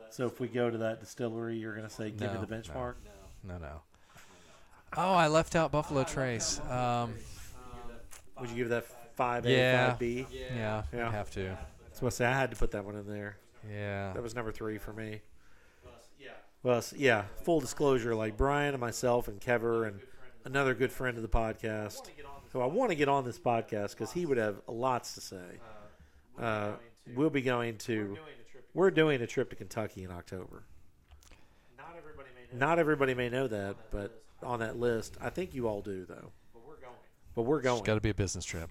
so 0.08 0.26
if 0.26 0.40
we 0.40 0.48
go 0.48 0.70
to 0.70 0.78
that 0.78 1.00
distillery, 1.00 1.58
you're 1.58 1.74
gonna 1.74 1.90
say, 1.90 2.10
give 2.10 2.32
No, 2.32 2.40
me 2.40 2.46
the 2.46 2.54
benchmark. 2.54 2.94
no, 3.04 3.10
no. 3.42 3.58
No. 3.58 3.82
Oh, 4.96 5.12
I 5.14 5.28
left 5.28 5.56
out 5.56 5.72
Buffalo 5.72 6.04
Trace. 6.04 6.60
Um, 6.68 7.14
Would 8.40 8.50
you 8.50 8.56
give 8.56 8.68
that 8.70 8.84
five 9.16 9.46
A, 9.46 9.50
Yeah. 9.50 9.90
five 9.90 9.98
B? 9.98 10.26
yeah, 10.30 10.82
Yeah. 10.92 11.08
I 11.08 11.10
have 11.10 11.30
to. 11.32 11.56
So 11.92 12.06
I 12.06 12.10
say 12.10 12.26
I 12.26 12.32
had 12.32 12.50
to 12.50 12.56
put 12.56 12.70
that 12.72 12.84
one 12.84 12.96
in 12.96 13.06
there. 13.06 13.36
Yeah. 13.70 14.12
That 14.12 14.22
was 14.22 14.34
number 14.34 14.52
three 14.52 14.78
for 14.78 14.92
me. 14.92 15.20
Well, 16.64 16.78
s- 16.78 16.92
yeah. 16.96 17.24
Full 17.42 17.58
disclosure, 17.58 18.14
like 18.14 18.36
Brian 18.36 18.72
and 18.74 18.80
myself 18.80 19.26
and 19.26 19.40
Kever 19.40 19.88
and 19.88 20.00
another 20.44 20.74
good 20.74 20.92
friend 20.92 21.16
of 21.16 21.22
the 21.22 21.28
podcast, 21.28 22.08
who 22.52 22.60
I 22.60 22.66
want 22.66 22.90
to 22.90 22.94
get 22.94 23.08
on 23.08 23.24
this 23.24 23.38
podcast 23.38 23.90
because 23.90 24.12
he 24.12 24.26
would 24.26 24.38
have 24.38 24.60
lots 24.68 25.14
to 25.14 25.20
say. 25.20 25.58
Uh, 26.38 26.72
we'll 27.16 27.30
be 27.30 27.42
going 27.42 27.78
to. 27.78 28.16
We're 28.74 28.92
doing 28.92 29.20
a 29.22 29.26
trip 29.26 29.50
to 29.50 29.56
Kentucky 29.56 30.04
in 30.04 30.10
October. 30.12 30.62
Not 32.52 32.78
everybody 32.78 33.14
may 33.14 33.28
know 33.28 33.46
that, 33.48 33.76
but 33.90 34.22
on 34.42 34.60
that 34.60 34.78
list, 34.78 35.16
I 35.20 35.30
think 35.30 35.54
you 35.54 35.68
all 35.68 35.80
do 35.80 36.04
though. 36.04 36.30
But 37.34 37.42
we're 37.42 37.58
It's 37.58 37.64
going, 37.66 37.82
got 37.84 37.94
to 37.94 38.00
be 38.00 38.10
a 38.10 38.14
business 38.14 38.44
trip. 38.44 38.70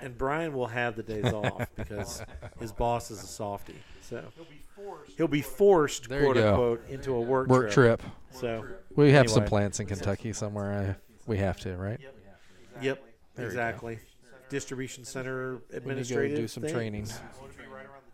and 0.00 0.16
Brian 0.16 0.54
will 0.54 0.68
have 0.68 0.96
the 0.96 1.02
days 1.02 1.30
off 1.32 1.68
because 1.76 2.22
his 2.60 2.72
boss 2.72 3.10
is 3.10 3.22
a 3.22 3.26
softie. 3.26 3.74
So 4.00 4.24
he'll 5.18 5.28
be 5.28 5.42
forced, 5.42 6.08
There 6.08 6.20
you 6.20 6.24
quote 6.26 6.36
go. 6.36 6.48
unquote, 6.48 6.88
into 6.88 7.12
a 7.14 7.20
work, 7.20 7.48
Work 7.48 7.70
trip. 7.70 8.02
So, 8.30 8.64
We 8.96 9.12
have 9.12 9.28
some 9.28 9.44
plants 9.44 9.80
in 9.80 9.86
Kentucky 9.86 10.32
somewhere. 10.32 10.96
I, 10.96 11.20
we 11.26 11.36
have 11.38 11.58
to, 11.60 11.76
right? 11.76 12.00
yep, 12.80 13.02
There 13.34 13.44
exactly. 13.46 13.98
Distribution 14.48 15.04
center 15.04 15.56
We 15.56 15.58
need 15.58 15.68
to 15.70 15.76
administrative. 15.76 16.38
do 16.38 16.48
some 16.48 16.62
things. 16.62 16.72
training. 16.72 17.06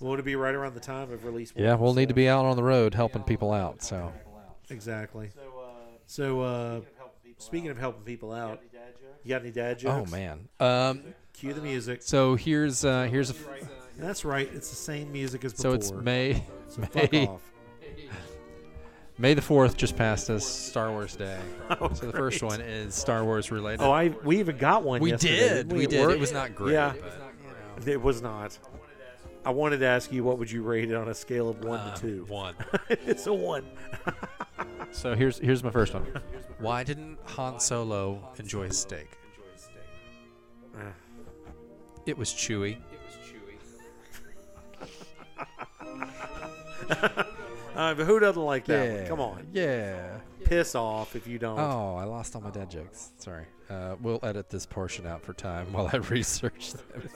Won't 0.00 0.18
it 0.18 0.24
be 0.24 0.34
right 0.34 0.54
around 0.54 0.74
the 0.74 0.80
time 0.80 1.12
of 1.12 1.24
release? 1.24 1.52
Yeah, 1.54 1.76
we'll 1.76 1.94
need 1.94 2.08
to 2.08 2.14
be 2.14 2.28
out 2.28 2.44
on 2.44 2.56
the 2.56 2.62
road 2.64 2.92
helping 2.94 3.22
people 3.22 3.52
out. 3.52 3.82
So 3.84 4.12
exactly. 4.70 5.30
So, 6.06 6.40
uh, 6.40 6.80
speaking 7.38 7.70
of 7.70 7.78
helping 7.78 8.02
people 8.04 8.32
out, 8.32 8.60
you 9.22 9.30
got 9.30 9.40
any 9.42 9.50
dad 9.50 9.78
jokes? 9.78 9.94
Oh 9.94 9.98
jokes? 10.00 10.12
man. 10.12 10.48
Um, 10.60 11.02
Cue 11.32 11.52
the 11.52 11.60
music. 11.62 12.02
so 12.02 12.36
here's 12.36 12.84
uh, 12.84 13.04
here's 13.10 13.30
a 13.30 13.34
f- 13.34 13.68
That's 13.98 14.24
right. 14.24 14.48
It's 14.52 14.70
the 14.70 14.76
same 14.76 15.10
music 15.12 15.44
as 15.44 15.52
so 15.56 15.72
before. 15.76 15.76
it's 15.98 16.04
May 16.04 16.44
So 16.68 16.82
fuck 16.82 17.10
May 17.12 17.26
off. 17.26 17.40
May 19.18 19.34
the 19.34 19.42
fourth 19.42 19.76
just 19.76 19.96
passed 19.96 20.28
us 20.28 20.44
Star 20.44 20.90
Wars 20.90 21.14
Day. 21.16 21.38
Oh, 21.80 21.92
So 21.94 22.06
the 22.06 22.12
first 22.12 22.42
one 22.42 22.60
is 22.60 22.94
Star 22.94 23.24
Wars 23.24 23.50
related. 23.50 23.82
Oh, 23.82 23.90
I 23.92 24.08
we 24.24 24.38
even 24.40 24.56
got 24.58 24.82
one. 24.82 25.00
we 25.00 25.10
yesterday, 25.10 25.36
did. 25.38 25.68
didn't 25.68 25.78
We 25.78 25.84
at 25.84 25.90
did. 25.90 26.00
work? 26.00 26.10
It 26.12 26.20
was 26.20 26.32
not 26.32 26.54
great. 26.54 26.72
Yeah. 26.74 26.92
but, 27.76 27.86
you 27.86 27.92
It 27.92 28.02
was 28.02 28.20
not. 28.22 28.58
I 29.46 29.50
wanted 29.50 29.78
to 29.78 29.86
ask 29.86 30.10
you 30.12 30.24
what 30.24 30.38
would 30.38 30.50
you 30.50 30.62
rate 30.62 30.90
it 30.90 30.94
on 30.94 31.08
a 31.08 31.14
scale 31.14 31.48
of 31.48 31.64
one 31.64 31.86
know, 31.86 31.94
to 31.94 32.00
two. 32.00 32.24
One. 32.28 32.54
it's 32.90 33.26
a 33.26 33.32
one. 33.34 33.64
So 34.92 35.14
here's 35.14 35.38
here's 35.38 35.62
my 35.64 35.70
first 35.70 35.92
one. 35.94 36.06
Why 36.58 36.84
didn't 36.84 37.18
Han 37.26 37.58
Solo 37.60 38.28
enjoy 38.38 38.68
steak? 38.70 39.08
It 42.06 42.16
was 42.18 42.30
chewy. 42.32 42.78
Uh, 47.74 47.92
but 47.92 48.06
who 48.06 48.20
doesn't 48.20 48.40
like 48.44 48.66
that 48.66 48.98
one? 48.98 49.06
Come 49.08 49.20
on, 49.20 49.46
Yeah. 49.52 50.18
piss 50.44 50.76
off 50.76 51.16
if 51.16 51.26
you 51.26 51.40
don't. 51.40 51.58
Oh, 51.58 51.96
I 51.96 52.04
lost 52.04 52.36
all 52.36 52.40
my 52.40 52.50
dad 52.50 52.70
jokes. 52.70 53.10
Sorry. 53.18 53.46
Uh, 53.68 53.96
we'll 54.00 54.20
edit 54.22 54.48
this 54.48 54.64
portion 54.64 55.06
out 55.08 55.22
for 55.22 55.32
time 55.32 55.72
while 55.72 55.90
I 55.92 55.96
research 56.10 56.72
them. 56.74 57.08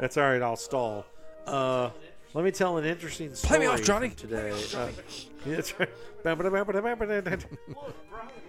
That's 0.00 0.16
all 0.16 0.24
right. 0.24 0.42
I'll 0.42 0.56
stall. 0.56 1.06
Uh, 1.46 1.90
let 2.34 2.44
me 2.44 2.50
tell 2.50 2.76
an 2.78 2.84
interesting 2.84 3.34
story. 3.34 3.48
Play 3.48 3.58
me 3.60 3.72
off, 3.72 3.82
Johnny. 3.82 4.10
Today. 4.10 4.50
Uh, 4.76 4.88
that's 5.46 5.78
right. 5.78 5.88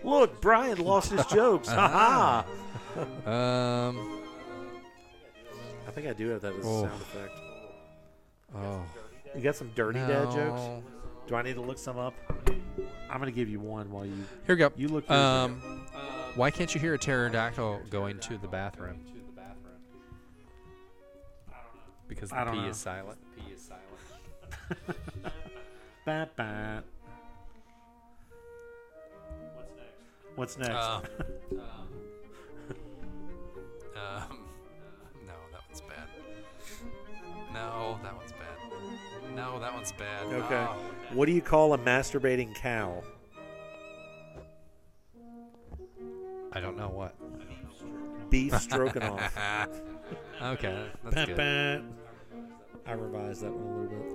Look, 0.03 0.41
Brian 0.41 0.77
lost 0.79 1.11
his 1.11 1.25
jokes. 1.27 1.67
Ha 1.69 2.45
ha. 3.25 3.29
Um. 3.29 4.21
I 5.87 5.91
think 5.91 6.07
I 6.07 6.13
do 6.13 6.29
have 6.29 6.41
that 6.41 6.53
as 6.55 6.65
a 6.65 6.67
Oh. 6.67 6.81
sound 6.83 7.01
effect. 7.01 7.39
Oh. 8.55 8.81
You 9.35 9.41
got 9.41 9.55
some 9.55 9.71
dirty 9.75 9.99
dad 9.99 10.31
jokes? 10.31 10.61
Do 11.27 11.35
I 11.35 11.41
need 11.41 11.55
to 11.55 11.61
look 11.61 11.77
some 11.77 11.97
up? 11.97 12.13
I'm 13.09 13.19
gonna 13.19 13.31
give 13.31 13.49
you 13.49 13.59
one 13.59 13.89
while 13.91 14.05
you 14.05 14.13
Here 14.45 14.55
we 14.55 14.59
go. 14.59 14.71
you 14.75 14.87
look. 14.87 15.09
Um. 15.09 15.61
Why 16.35 16.51
can't 16.51 16.73
you 16.75 16.81
hear 16.81 16.93
a 16.93 16.97
pterodactyl 16.97 17.81
going 17.89 18.19
to 18.19 18.37
the 18.37 18.47
bathroom? 18.47 18.99
Because 22.07 22.29
the 22.29 22.35
P 22.35 22.61
know. 22.61 22.67
is 22.67 22.77
silent. 22.77 23.17
P 23.35 23.53
is 23.53 23.61
silent. 23.61 24.95
Ba, 26.05 26.29
ba. 26.35 26.83
What's 30.35 30.57
next? 30.57 30.75
Um, 33.95 34.01
um, 34.01 34.39
no, 35.25 35.33
that 35.53 35.61
one's 35.67 35.81
bad. 35.81 36.09
No, 37.53 37.97
that 38.03 38.15
one's 38.15 38.33
bad. 38.33 39.35
No, 39.35 39.59
that 39.59 39.73
one's 39.73 39.93
bad. 39.93 40.25
Okay. 40.25 40.67
Oh. 40.69 40.75
what 41.13 41.27
do 41.27 41.31
you 41.31 41.41
call 41.41 41.73
a 41.73 41.77
masturbating 41.77 42.53
cow? 42.55 43.01
I 46.51 46.59
don't 46.59 46.77
know 46.77 46.89
what. 46.89 47.15
Beef 48.29 48.53
stroganoff. 48.61 49.35
okay, 50.41 50.87
Ba, 51.03 51.09
that's 51.11 51.25
good. 51.25 51.85
Ba. 52.85 52.91
I 52.91 52.93
revised 52.93 53.41
that 53.41 53.51
one 53.53 53.65
a 53.65 53.81
little 53.81 53.97
bit. 53.97 54.13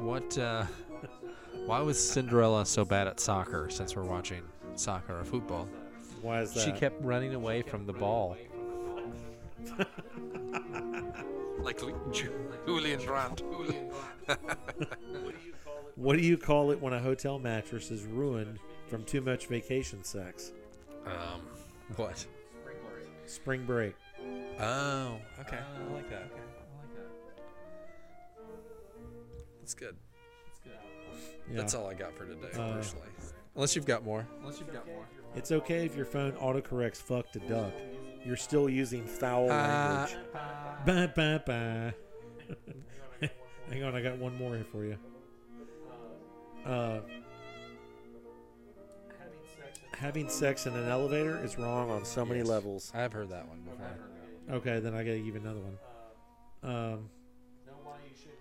What? 0.00 0.38
Uh, 0.38 0.64
why 1.66 1.80
was 1.80 1.98
Cinderella 2.02 2.66
so 2.66 2.84
bad 2.84 3.06
at 3.06 3.20
soccer? 3.20 3.68
Since 3.70 3.96
we're 3.96 4.04
watching 4.04 4.42
soccer 4.74 5.18
or 5.20 5.24
football, 5.24 5.68
Why 6.22 6.40
is 6.42 6.52
that? 6.54 6.64
she 6.64 6.72
kept 6.72 7.02
running 7.02 7.34
away 7.34 7.62
from 7.62 7.86
the 7.86 7.92
ball. 7.92 8.36
like 11.62 11.80
Julian 12.66 13.00
Brandt. 13.04 13.42
What 15.96 16.16
do 16.16 16.22
you 16.22 16.36
call 16.36 16.70
it 16.72 16.80
when 16.80 16.92
a 16.92 16.98
hotel 16.98 17.38
mattress 17.38 17.90
is 17.90 18.04
ruined 18.04 18.58
from 18.88 19.04
too 19.04 19.20
much 19.20 19.46
vacation 19.46 20.02
sex? 20.02 20.52
Um, 21.06 21.40
what? 21.96 22.26
Spring 23.26 23.64
break. 23.64 23.94
Oh, 24.60 25.18
okay. 25.40 25.58
I 25.58 25.92
like 25.92 26.08
that. 26.10 26.22
Okay. 26.22 26.40
I 26.40 26.80
like 26.80 26.94
that. 26.94 27.06
That's 29.60 29.74
good. 29.74 29.96
Yeah. 30.66 31.56
That's 31.56 31.74
all 31.74 31.86
I 31.88 31.94
got 31.94 32.16
for 32.16 32.24
today, 32.26 32.48
Uh, 32.54 32.72
personally. 32.74 33.08
Unless 33.54 33.76
you've 33.76 33.86
got 33.86 34.04
more. 34.04 34.26
Unless 34.40 34.60
you've 34.60 34.72
got 34.72 34.86
more. 34.86 35.04
It's 35.34 35.52
okay 35.52 35.84
if 35.84 35.94
your 35.96 36.06
phone 36.06 36.32
autocorrects 36.32 36.96
fuck 36.96 37.30
to 37.32 37.38
duck. 37.40 37.72
You're 38.24 38.36
still 38.36 38.68
using 38.68 39.04
foul 39.04 39.50
Uh, 39.50 40.06
language. 40.06 40.16
Ba, 40.86 41.12
ba, 41.14 41.42
ba. 41.44 41.94
Hang 43.70 43.82
on, 43.84 43.94
I 43.94 44.00
got 44.02 44.16
one 44.18 44.34
more 44.36 44.54
here 44.54 44.64
for 44.64 44.84
you. 44.84 44.96
Uh, 46.64 47.00
having 49.98 50.28
sex 50.28 50.66
in 50.66 50.74
an 50.74 50.88
elevator 50.88 51.42
is 51.44 51.58
wrong 51.58 51.90
on 51.90 52.04
so 52.04 52.24
many 52.24 52.40
Yes. 52.40 52.48
levels. 52.48 52.92
I've 52.94 53.12
heard 53.12 53.28
that 53.30 53.46
one 53.48 53.60
before. 53.60 53.86
Okay, 54.50 54.80
then 54.80 54.94
I 54.94 54.98
gotta 54.98 55.16
give 55.18 55.26
you 55.26 55.36
another 55.36 55.60
one. 55.60 55.78
Um, 56.62 57.08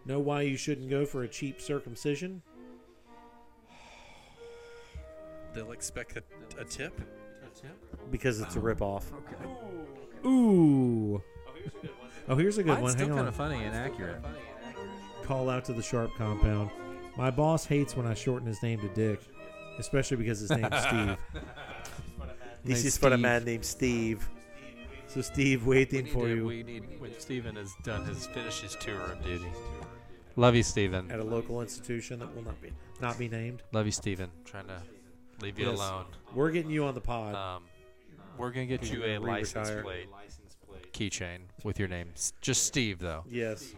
know 0.05 0.19
why 0.19 0.41
you 0.41 0.57
shouldn't 0.57 0.89
go 0.89 1.05
for 1.05 1.23
a 1.23 1.27
cheap 1.27 1.61
circumcision? 1.61 2.41
They'll 5.53 5.71
expect 5.71 6.17
a, 6.17 6.23
a 6.59 6.65
tip? 6.65 6.99
Because 8.11 8.41
it's 8.41 8.55
a 8.55 8.59
ripoff. 8.59 9.03
Okay. 9.13 10.27
Ooh. 10.27 11.21
Oh, 12.27 12.35
here's 12.35 12.57
a 12.57 12.63
good 12.63 12.69
Mine's 12.73 12.81
one. 12.81 12.91
still 12.93 13.07
kind 13.09 13.19
on. 13.19 13.27
of 13.27 13.35
funny 13.35 13.63
and 13.63 13.75
accurate. 13.75 14.21
Call 15.23 15.49
out 15.49 15.63
to 15.65 15.73
the 15.73 15.81
Sharp 15.81 16.11
compound. 16.17 16.69
My 17.17 17.29
boss 17.29 17.65
hates 17.65 17.95
when 17.95 18.07
I 18.07 18.13
shorten 18.13 18.47
his 18.47 18.61
name 18.63 18.79
to 18.79 18.87
Dick, 18.89 19.21
especially 19.77 20.17
because 20.17 20.39
his 20.39 20.49
name's 20.49 20.75
Steve. 20.87 21.17
this 22.63 22.85
is 22.85 22.97
for 22.97 23.09
a 23.09 23.17
man 23.17 23.43
named 23.43 23.63
Steve. 23.65 24.27
So, 25.13 25.21
Steve, 25.21 25.65
waiting 25.67 26.05
for 26.07 26.27
you 26.27 26.45
We 26.45 26.63
need 26.63 26.99
when 26.99 27.17
Steven 27.19 27.55
has 27.57 27.75
done 27.83 28.03
his 28.05 28.25
finished 28.27 28.61
his 28.63 28.75
tour 28.75 28.99
of 29.01 29.23
duty. 29.23 29.45
Love 30.35 30.55
you, 30.55 30.63
Steven. 30.63 31.11
at 31.11 31.19
a 31.19 31.23
local 31.23 31.61
institution 31.61 32.17
that 32.19 32.33
will 32.35 32.41
not 32.43 32.59
be 32.61 32.71
not 32.99 33.19
be 33.19 33.27
named. 33.29 33.61
Love 33.71 33.85
you, 33.85 33.91
Steven. 33.91 34.29
Trying 34.45 34.65
to 34.67 34.81
leave 35.41 35.59
you 35.59 35.69
Yes. 35.69 35.77
alone. 35.77 36.05
We're 36.33 36.49
getting 36.51 36.71
you 36.71 36.85
on 36.85 36.95
the 36.95 37.01
pod. 37.01 37.35
Um, 37.35 37.63
we're 38.37 38.49
gonna 38.49 38.65
get 38.65 38.91
you 38.91 39.03
a 39.03 39.19
license 39.19 39.69
re-retire. 39.69 39.83
plate. 39.83 40.09
keychain 40.93 41.39
with 41.63 41.77
your 41.79 41.87
name. 41.87 42.09
S- 42.15 42.33
Just 42.41 42.65
Steve 42.65 42.97
though. 42.99 43.23
Yes. 43.29 43.73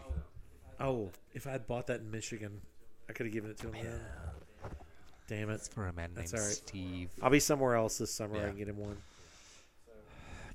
Oh, 0.80 1.10
if 1.34 1.46
I'd 1.46 1.66
bought 1.66 1.86
that 1.88 2.00
in 2.00 2.10
Michigan, 2.10 2.60
I 3.08 3.12
could 3.12 3.26
have 3.26 3.32
given 3.34 3.50
it 3.50 3.58
to 3.58 3.70
him 3.70 3.82
then. 3.84 4.00
Damn 5.28 5.50
it. 5.50 5.68
For 5.74 5.86
a 5.88 5.92
man 5.92 6.10
That's 6.14 6.32
named 6.32 6.40
all 6.40 6.46
right. 6.48 6.56
Steve. 6.56 7.10
I'll 7.22 7.30
be 7.30 7.40
somewhere 7.40 7.74
else 7.74 7.98
this 7.98 8.10
summer. 8.12 8.36
I 8.36 8.40
Yeah. 8.40 8.48
can 8.48 8.56
get 8.58 8.68
him 8.68 8.78
one. 8.78 8.96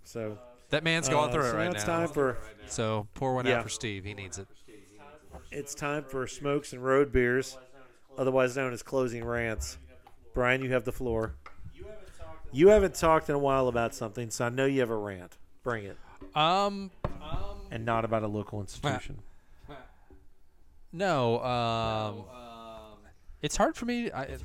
So 0.04 0.38
That 0.72 0.84
man's 0.84 1.08
going 1.10 1.30
uh, 1.30 1.34
through 1.34 1.44
so 1.44 1.50
it 1.50 1.58
right 1.58 1.66
now 1.66 1.72
it's 1.72 1.84
time 1.84 2.08
for 2.08 2.38
so 2.68 3.08
pour 3.14 3.36
one 3.36 3.46
Yeah. 3.46 3.58
out 3.58 3.64
for 3.64 3.70
Steve. 3.70 4.04
He 4.06 4.14
needs 4.14 4.38
it. 4.40 4.48
it's 5.52 5.76
time 5.76 6.04
for 6.06 6.26
smokes 6.28 6.74
and 6.74 6.84
road 6.84 7.12
beers, 7.12 7.58
otherwise 8.18 8.56
known 8.56 8.74
as 8.74 8.82
closing 8.82 9.24
rants. 9.24 9.78
Brian, 10.34 10.62
you 10.62 10.72
have 10.72 10.86
the 10.86 10.92
floor. 10.92 11.36
You 12.54 12.70
haven't 12.70 12.96
talked 12.96 13.30
in 13.30 13.36
a 13.36 13.40
while 13.40 13.68
about 13.68 13.94
something, 13.96 14.30
so 14.30 14.46
I 14.46 14.50
know 14.50 14.66
you 14.66 14.80
have 14.82 14.90
a 14.90 14.96
rant. 14.96 15.38
Bring 15.64 15.86
it, 15.86 15.98
Um, 16.36 16.92
and 17.70 17.86
not 17.86 18.04
about 18.04 18.24
a 18.24 18.28
local 18.28 18.60
institution. 18.62 19.20
no. 20.92 21.42
Um, 21.44 22.26
it's 23.42 23.58
hard 23.58 23.76
for 23.76 23.86
me. 23.86 24.12
I, 24.12 24.24
I'm 24.24 24.40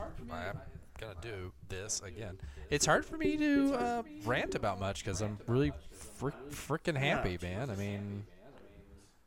gonna 0.99 1.15
do 1.21 1.53
this 1.69 2.01
again. 2.05 2.39
It's 2.71 2.87
hard 2.87 3.05
for 3.05 3.17
me 3.17 3.37
to 3.37 3.75
uh, 3.75 4.03
rant 4.25 4.55
about 4.55 4.81
much 4.81 5.05
because 5.05 5.21
I'm 5.21 5.39
really 5.47 5.73
frick, 6.17 6.35
freaking 6.51 6.97
happy, 6.97 7.39
man. 7.43 7.71
I 7.71 7.75
mean, 7.77 8.27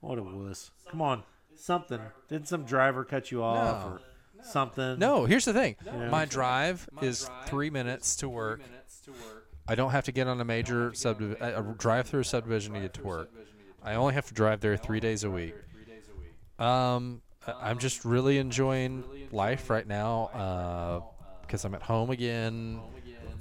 What 0.02 0.18
a 0.18 0.24
wuss! 0.24 0.72
Come 0.90 1.02
on, 1.02 1.24
something. 1.56 2.00
Did 2.28 2.48
some 2.48 2.64
driver 2.66 3.04
cut 3.04 3.32
you 3.32 3.44
off 3.44 3.86
No. 3.86 3.92
or 3.94 4.02
something? 4.44 4.98
no. 5.00 5.26
Here's 5.26 5.46
the 5.46 5.54
thing. 5.54 5.76
Yeah. 5.86 6.10
My 6.10 6.26
drive 6.26 6.88
is 7.02 7.30
three 7.46 7.70
minutes 7.70 8.16
to 8.18 8.30
work. 8.30 8.62
I 9.68 9.76
don't 9.76 9.92
have 9.92 10.06
to 10.06 10.12
get 10.12 10.28
on 10.28 10.40
a 10.42 10.46
major 10.46 10.92
subdiv- 10.92 11.40
a 11.42 11.76
drive-through 11.78 12.24
subdivision 12.24 12.74
to 12.74 12.80
get 12.80 12.94
to 12.96 13.04
work. 13.04 13.30
I 13.84 13.96
only 13.96 14.14
have 14.16 14.26
to 14.28 14.34
drive 14.34 14.62
there 14.62 14.76
three 14.78 15.00
days 15.00 15.24
a 15.24 15.30
week. 15.30 15.54
Um, 16.58 17.22
I- 17.48 17.70
I'm 17.70 17.78
just 17.80 18.04
really 18.04 18.38
enjoying 18.38 19.04
life 19.32 19.70
right 19.70 19.86
now 19.88 21.06
because 21.42 21.66
I'm 21.66 21.76
at 21.76 21.84
home 21.84 22.10
again, 22.10 22.80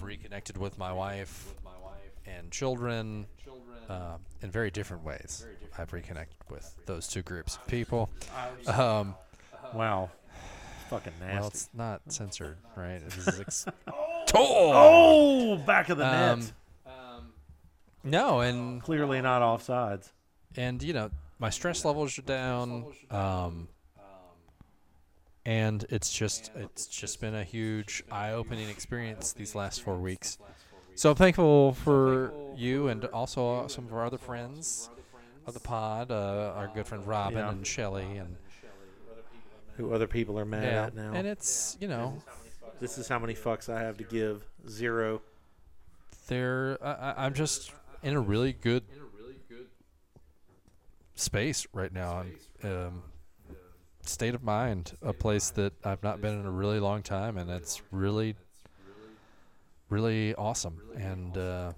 reconnected 0.01 0.57
with 0.57 0.77
my 0.79 0.93
wife 0.93 1.55
and 2.27 2.51
children 2.53 3.27
uh, 3.89 4.17
in 4.43 4.51
very 4.51 4.71
different 4.71 5.05
ways. 5.05 5.47
I've 5.79 5.93
reconnected 5.93 6.37
with 6.51 6.75
those 6.87 7.09
two 7.09 7.23
groups 7.23 7.57
of 7.57 7.67
people. 7.67 8.11
Um, 8.67 9.15
Wow. 9.75 10.11
Fucking 10.89 11.13
nasty. 11.21 11.37
well, 11.39 11.47
it's 11.49 11.69
not 11.75 12.01
censored, 12.09 12.57
right? 12.75 13.01
This 13.05 13.29
is 13.29 13.41
ex- 13.41 13.67
oh, 14.35 15.57
back 15.67 15.91
of 15.91 15.99
the 15.99 16.07
Um, 16.07 16.41
net. 16.41 16.53
no, 18.05 18.41
and 18.41 18.83
Clearly 18.83 19.21
not 19.21 19.43
offsides. 19.43 20.11
and 20.57 20.83
you 20.83 20.95
know 20.95 21.11
my 21.39 21.51
stress 21.51 21.85
levels 21.85 22.19
are 22.19 22.23
down 22.23 22.87
um, 23.11 23.69
and 25.45 25.85
it's 25.91 26.11
just 26.13 26.51
it's 26.57 26.87
just 26.87 27.21
been 27.21 27.35
a 27.35 27.45
huge 27.45 28.03
eye-opening 28.11 28.69
experience 28.69 29.33
these 29.35 29.55
last 29.55 29.83
four 29.83 29.99
weeks 29.99 30.39
so 30.99 31.11
i'm 31.11 31.17
thankful 31.17 31.73
for 31.75 32.33
you 32.57 32.89
and 32.89 33.05
also 33.07 33.67
some 33.69 33.85
of 33.87 33.93
our 33.93 34.05
other 34.05 34.19
friends 34.19 34.91
of 35.47 35.55
the 35.55 35.61
pod 35.61 36.11
uh, 36.11 36.53
our 36.57 36.69
good 36.75 36.87
friend 36.87 37.07
robin 37.07 37.39
Yeah. 37.39 37.51
and 37.51 37.65
shelly 37.67 38.17
and 38.17 38.37
Who 39.77 39.93
other 39.95 40.09
people 40.09 40.37
are 40.41 40.45
mad 40.45 40.65
yeah 40.65 40.87
at 40.87 40.95
now? 40.97 41.13
and 41.15 41.25
it's 41.27 41.77
you 41.81 41.87
know 41.87 42.21
this 42.81 42.99
is 42.99 43.07
how 43.09 43.19
many 43.19 43.35
fucks 43.35 43.69
I 43.69 43.81
have 43.83 43.97
to 43.99 44.05
give. 44.05 44.45
Zero. 44.69 45.21
they're 46.27 46.79
I, 46.83 46.93
I- 47.13 47.25
i'm 47.27 47.35
just 47.35 47.73
in 48.03 48.15
a 48.15 48.21
really 48.21 48.53
good 48.53 48.83
space 51.15 51.67
right 51.73 51.93
now 51.93 52.25
and 52.63 52.73
um, 52.73 53.03
state 54.03 54.35
of 54.35 54.43
mind 54.43 54.93
a 55.03 55.13
place 55.13 55.51
that 55.51 55.73
i've 55.85 56.03
not 56.03 56.21
been 56.21 56.39
in 56.41 56.47
a 56.47 56.51
really 56.51 56.81
long 56.81 57.03
time 57.03 57.37
and 57.39 57.51
it's 57.51 57.83
really 57.91 58.35
really 59.89 60.35
awesome 60.35 60.81
and 60.97 61.37
uh, 61.37 61.73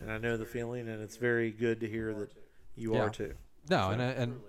And 0.00 0.10
I 0.10 0.18
know 0.18 0.36
the 0.36 0.44
feeling, 0.46 0.88
and 0.88 1.00
it's 1.00 1.16
very 1.16 1.52
good 1.52 1.78
to 1.80 1.88
hear 1.88 2.12
that 2.14 2.30
you 2.74 2.94
Yeah. 2.94 3.02
are 3.02 3.10
too. 3.10 3.34
no 3.68 3.90
and 3.90 4.02
I, 4.02 4.06
and. 4.06 4.40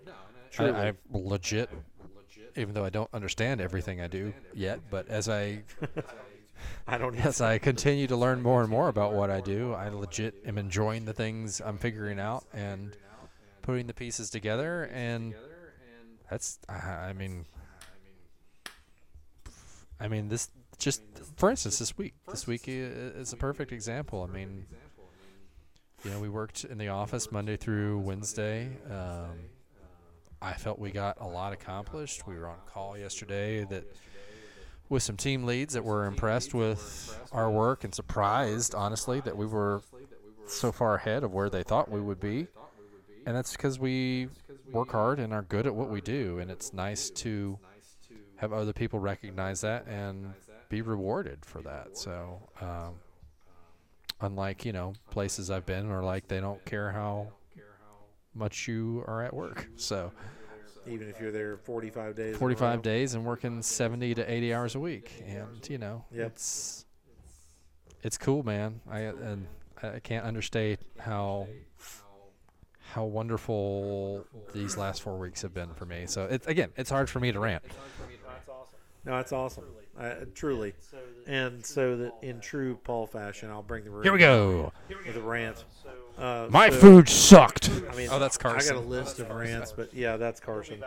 I, 0.60 0.90
I 0.90 0.94
legit 1.12 1.70
even 2.56 2.76
though 2.76 2.86
i 2.86 2.90
don't 2.90 3.10
understand 3.12 3.60
everything 3.60 4.00
i 4.02 4.06
do 4.06 4.32
yet 4.54 4.82
but 4.92 5.08
as 5.08 5.28
i 5.28 5.64
I 6.88 6.98
don't 6.98 7.16
as 7.16 7.42
I 7.42 7.58
continue 7.58 8.08
to 8.08 8.16
learn 8.16 8.42
more 8.42 8.62
and 8.62 8.70
more 8.70 8.88
about 8.88 9.14
what 9.14 9.30
I 9.30 9.42
do, 9.42 9.74
I 9.74 9.90
legit 9.90 10.36
am 10.46 10.58
enjoying 10.58 11.06
the 11.06 11.14
things 11.14 11.60
I'm 11.60 11.78
figuring 11.78 12.20
out 12.20 12.46
and 12.54 12.96
putting 13.62 13.88
the 13.88 13.94
pieces 13.94 14.30
together. 14.30 14.84
And 14.94 15.34
that's, 16.30 16.60
I 16.70 17.14
mean, 17.14 17.46
I 20.00 20.08
mean, 20.08 20.30
this 20.30 20.50
just, 20.84 21.02
for 21.38 21.50
instance, 21.50 21.80
this 21.80 21.98
week, 21.98 22.14
this 22.30 22.46
week 22.46 22.64
is 22.68 23.32
a 23.32 23.38
perfect 23.38 23.72
example. 23.72 24.28
I 24.30 24.34
mean, 24.34 24.66
you 26.04 26.12
know, 26.12 26.20
we 26.20 26.28
worked 26.28 26.66
in 26.66 26.78
the 26.78 26.90
office 26.90 27.32
Monday 27.32 27.56
through 27.56 28.00
Wednesday. 28.00 28.68
Um, 28.92 29.40
I 30.42 30.52
felt 30.52 30.80
we 30.80 30.92
got 30.92 31.22
a 31.22 31.26
lot 31.26 31.54
accomplished. 31.54 32.28
We 32.28 32.36
were 32.36 32.48
on 32.48 32.58
call 32.68 32.98
yesterday 32.98 33.64
that 33.70 33.86
with 34.90 35.04
some 35.04 35.16
team 35.16 35.46
leads 35.46 35.74
that 35.74 35.86
were 35.86 36.06
impressed 36.06 36.54
with 36.54 37.18
our 37.32 37.50
work 37.50 37.86
and 37.86 37.96
surprised, 37.96 38.76
honestly, 38.76 39.22
that 39.22 39.38
we 39.38 39.46
were 39.46 39.82
so 40.48 40.74
far 40.74 40.96
ahead 40.96 41.24
of 41.24 41.32
where 41.32 41.50
they 41.50 41.64
thought 41.64 41.90
we 41.90 42.02
would 42.02 42.20
be. 42.20 42.48
And 43.26 43.38
that's 43.38 43.54
because 43.54 43.80
we 43.80 44.28
work 44.70 44.92
hard 44.92 45.20
and 45.20 45.32
are 45.32 45.44
good 45.44 45.66
at 45.66 45.74
what 45.74 45.90
we 45.90 46.02
do. 46.02 46.40
And 46.40 46.52
it's 46.52 46.74
nice 46.74 47.10
to 47.12 47.58
have 48.36 48.52
other 48.52 48.74
people 48.74 49.00
recognize 49.00 49.62
that 49.62 49.88
and 49.88 50.34
be 50.74 50.82
rewarded 50.82 51.46
for 51.46 51.62
that. 51.62 51.96
So, 51.96 52.40
um, 52.60 52.96
unlike, 54.22 54.66
you 54.66 54.74
know, 54.74 54.94
places 55.12 55.52
I've 55.52 55.66
been 55.68 55.88
where 55.90 56.02
like 56.02 56.28
they 56.28 56.40
don't 56.40 56.64
care 56.66 56.92
how 56.92 57.28
much 58.34 58.68
you 58.68 59.04
are 59.08 59.22
at 59.24 59.34
work. 59.34 59.68
So, 59.76 60.12
even 60.88 61.08
if 61.10 61.20
you're 61.22 61.32
there 61.32 61.58
45 61.58 62.16
days. 62.16 62.36
45 62.38 62.82
days 62.82 63.14
and 63.14 63.24
working 63.24 63.62
70 63.62 64.16
to 64.16 64.32
80 64.32 64.54
hours 64.54 64.76
a 64.76 64.80
week 64.80 65.24
and 65.28 65.70
you 65.70 65.78
know 65.78 66.04
Yep. 66.12 66.28
it's 66.28 66.86
it's 68.02 68.18
cool 68.18 68.44
man 68.44 68.82
i 68.92 69.00
and 69.00 69.48
i 69.82 70.00
can't 70.00 70.26
understate 70.26 70.80
how 71.00 71.48
how 72.92 73.06
wonderful 73.06 74.26
these 74.54 74.76
last 74.76 75.02
four 75.02 75.18
weeks 75.18 75.42
have 75.42 75.54
been 75.54 75.74
for 75.74 75.86
me 75.86 76.06
so 76.06 76.26
it's 76.30 76.46
again 76.48 76.70
it's 76.76 76.90
hard 76.90 77.10
for 77.10 77.22
me 77.22 77.32
to 77.32 77.40
rant 77.40 77.64
No, 79.06 79.12
that's 79.18 79.32
awesome. 79.32 79.64
Uh, 80.00 80.14
truly. 80.34 80.74
And 81.28 81.64
so 81.66 81.96
that 81.98 82.14
in 82.22 82.40
true 82.40 82.80
Paul 82.84 83.06
fashion, 83.06 83.50
I'll 83.52 83.62
bring 83.62 83.84
the 83.84 83.92
room 83.92 84.04
here 84.04 84.14
we 84.14 84.20
go 84.20 84.72
with 85.06 85.16
a 85.16 85.22
rant. 85.22 85.64
Uh, 86.18 86.48
My 86.50 86.70
so- 86.70 86.78
food 86.78 87.10
sucked. 87.10 87.70
I 87.70 87.96
mean, 87.96 88.10
Oh, 88.12 88.20
that's 88.20 88.38
Carson. 88.38 88.72
I 88.72 88.80
got 88.80 88.84
a 88.84 88.88
Carson. 88.88 88.90
list 88.90 89.20
of 89.20 89.30
rants, 89.30 89.72
but 89.72 89.94
yeah, 89.94 90.18
that's 90.18 90.40
Carson. 90.40 90.84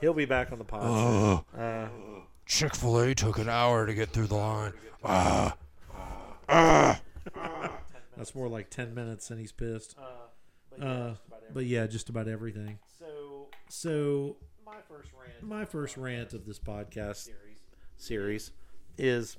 He'll 0.00 0.12
be 0.14 0.24
back 0.24 0.50
on 0.52 0.58
the 0.58 0.64
pod. 0.64 0.82
Ugh. 0.84 1.44
Uh, 1.60 1.88
Chick 2.46 2.74
fil 2.74 2.98
A 3.00 3.14
took 3.14 3.38
an 3.38 3.48
hour 3.48 3.86
to 3.86 3.94
get 3.94 4.08
through 4.10 4.26
the 4.28 4.34
line. 4.36 4.72
Ah. 5.04 5.56
Ah. 6.48 7.00
that's 8.16 8.34
more 8.34 8.48
like 8.48 8.70
10 8.70 8.94
minutes, 8.94 9.30
and 9.30 9.38
he's 9.38 9.52
pissed. 9.52 9.96
Uh, 10.80 11.14
but 11.52 11.64
yeah, 11.66 11.86
just 11.86 12.08
about 12.08 12.26
everything. 12.28 12.78
So 12.98 13.48
So 13.68 14.36
my 14.64 14.76
first 14.88 15.10
rant. 15.12 15.42
my 15.42 15.64
first 15.64 15.96
rant 15.96 16.32
of 16.32 16.46
this 16.46 16.58
podcast 16.58 17.28
series 17.98 18.52
is 18.96 19.36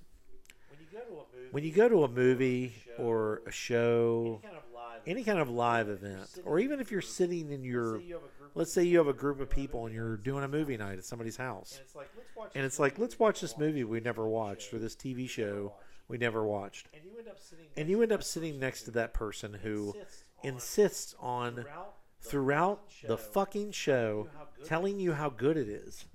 When 0.70 0.80
you 0.80 0.88
go 0.92 1.00
to 1.00 1.14
a 1.14 1.24
movie, 1.36 1.48
when 1.52 1.64
you 1.64 1.72
go 1.72 1.90
to 1.90 2.04
a 2.04 2.08
movie 2.08 2.74
or 2.98 3.42
a 3.48 3.52
show, 3.52 4.40
kind 4.44 4.56
of 4.56 4.64
live. 4.74 5.02
any 5.08 5.24
kind 5.24 5.40
of 5.40 5.50
live 5.50 5.90
event, 5.90 6.28
or 6.46 6.60
even 6.60 6.80
if 6.80 6.92
you're 6.92 7.02
sitting 7.02 7.52
in 7.52 7.64
your, 7.64 8.00
you 8.00 8.16
have 8.16 8.24
a 8.24 8.40
group, 8.40 8.52
let's 8.56 8.72
say 8.72 8.84
you 8.84 8.98
have 8.98 9.08
a 9.08 9.14
group 9.14 9.40
of 9.40 9.50
people 9.50 9.86
and 9.86 9.96
you're 9.96 10.18
doing 10.18 10.44
a 10.44 10.48
movie 10.48 10.78
night 10.78 10.98
at 10.98 11.06
somebody's 11.06 11.38
house, 11.38 11.74
and 11.76 11.82
it's 11.86 11.96
like 11.96 12.10
let's 12.16 12.36
watch. 12.36 12.52
and 12.56 12.66
it's 12.66 12.80
like 12.80 13.00
let's 13.00 13.18
watch 13.20 13.42
this 13.42 13.58
movie 13.58 13.84
we 13.84 14.00
never 14.00 14.28
watched 14.28 14.74
or 14.74 14.80
this 14.80 14.96
TV 14.96 15.28
show 15.30 15.74
we 16.08 16.18
never 16.18 16.44
watched, 16.44 16.88
and 16.94 17.04
you 17.04 17.18
end 17.18 17.28
up 17.28 17.40
sitting. 17.40 17.66
and 17.78 17.90
you 17.90 18.02
end 18.02 18.12
up 18.12 18.24
sitting 18.24 18.60
next 18.60 18.84
to 18.84 18.92
that 18.92 19.14
person 19.14 19.54
who 19.64 19.96
insists 20.44 21.16
on 21.20 21.66
throughout 22.22 22.82
the 23.08 23.18
fucking 23.18 23.72
show 23.72 24.28
telling 24.66 25.00
you 25.00 25.14
how 25.14 25.30
good 25.30 25.56
it 25.58 25.70
is. 25.70 26.06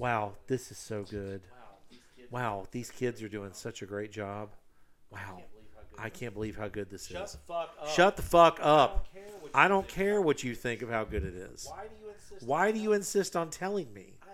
Wow, 0.00 0.32
this 0.46 0.70
is, 0.70 0.70
Wow, 0.70 0.70
this 0.70 0.70
is 0.72 0.78
so 0.78 1.02
good. 1.04 1.42
wow, 1.50 1.78
these 1.90 2.00
kids. 2.16 2.32
Wow, 2.32 2.66
these 2.70 2.90
kids 2.90 3.22
are 3.22 3.28
doing 3.28 3.50
such 3.52 3.82
a 3.82 3.86
great 3.86 4.10
job. 4.12 4.50
Wow, 5.10 5.42
I 5.98 6.08
can't 6.08 6.32
believe 6.34 6.56
how 6.56 6.68
good 6.68 6.88
this 6.90 7.06
Shut 7.06 7.24
is. 7.24 7.32
the 7.32 7.38
fuck 7.38 7.70
up. 7.80 7.88
Shut 7.88 8.16
the 8.16 8.22
fuck 8.22 8.58
up. 8.62 9.06
I 9.54 9.68
don't 9.68 9.86
care 9.88 9.92
what 9.92 9.92
you 9.92 9.94
think. 9.94 10.06
care 10.06 10.20
what 10.22 10.44
you 10.44 10.54
think 10.54 10.82
of 10.82 10.90
how 10.90 11.04
good 11.04 11.24
it 11.24 11.34
is. 11.34 11.66
Why 11.68 11.82
do 11.84 11.94
you 12.02 12.10
insist? 12.12 12.46
Why 12.46 12.66
on 12.68 12.72
do 12.72 12.78
you 12.80 12.92
insist 12.92 13.36
on 13.36 13.50
telling 13.50 13.92
me? 13.92 14.14
I, 14.22 14.26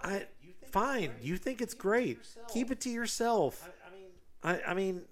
fine. 0.00 0.10
I 0.10 0.26
you 0.42 0.52
think 0.52 0.62
it's 0.62 0.70
fine. 0.72 1.10
great. 1.10 1.22
You 1.22 1.36
think 1.36 1.60
it's 1.62 1.74
Keep 1.74 1.80
it 1.80 1.82
to 1.82 1.88
great. 1.88 2.16
yourself. 2.18 2.52
Keep 2.52 2.70
it 2.72 2.80
to 2.80 2.90
yourself. 2.90 3.70
I, 4.42 4.50
I 4.50 4.52
mean, 4.56 4.60
I, 4.66 4.70
I 4.70 4.74
mean, 4.74 5.02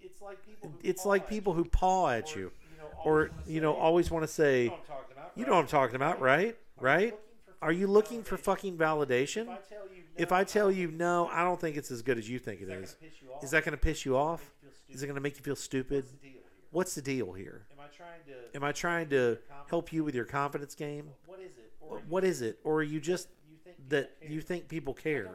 it's 0.00 0.22
like 0.22 0.44
people. 0.46 0.70
Who 0.70 0.88
it's 0.88 1.02
paw 1.02 1.08
like 1.08 1.22
at 1.22 1.28
people 1.28 1.52
you, 1.52 1.62
who 1.64 1.68
paw 1.68 2.08
at 2.10 2.36
or, 2.36 2.40
you, 2.40 2.50
know, 2.78 2.88
or 3.04 3.30
you 3.46 3.60
know 3.60 3.74
always 3.74 4.10
want 4.10 4.22
to 4.24 4.32
say, 4.32 4.72
you 5.34 5.44
know 5.44 5.52
what 5.52 5.60
I'm 5.60 5.66
talking 5.66 5.96
about, 5.96 6.20
right? 6.20 6.56
Right? 6.80 7.14
Are 7.64 7.72
you 7.72 7.86
looking 7.86 8.22
for 8.22 8.36
fucking 8.36 8.76
validation? 8.76 9.48
If 10.18 10.32
I 10.32 10.44
tell 10.44 10.70
you 10.70 10.90
no, 10.90 11.28
I 11.32 11.42
don't 11.42 11.58
think 11.58 11.78
it's 11.78 11.90
as 11.90 12.02
good 12.02 12.18
as 12.18 12.28
you 12.28 12.38
think 12.38 12.60
it 12.60 12.68
is. 12.68 12.98
Is 13.42 13.52
that 13.52 13.64
going 13.64 13.72
to 13.72 13.80
piss 13.80 14.04
you 14.04 14.18
off? 14.18 14.52
Is 14.86 15.02
it 15.02 15.06
going 15.06 15.14
to 15.14 15.22
make 15.22 15.38
you 15.38 15.42
feel 15.42 15.56
stupid? 15.56 16.04
What's 16.72 16.94
the 16.94 17.00
deal 17.00 17.32
here? 17.32 17.66
Am 17.72 17.80
I 17.80 17.86
trying 17.86 18.20
to? 18.26 18.56
Am 18.56 18.64
I 18.64 18.72
trying 18.72 19.08
to 19.08 19.38
help 19.70 19.94
you 19.94 20.04
with 20.04 20.14
your 20.14 20.26
confidence 20.26 20.74
game? 20.74 21.08
What 21.24 21.40
is 21.40 21.56
it? 21.56 21.72
Or 21.80 22.02
What 22.06 22.22
is 22.22 22.42
it? 22.42 22.58
Or 22.64 22.76
are 22.76 22.82
you 22.82 23.00
just 23.00 23.28
you 23.48 23.56
think 23.64 23.88
that 23.88 24.10
you 24.28 24.42
think 24.42 24.68
people 24.68 24.92
care? 24.92 25.24
care? 25.24 25.34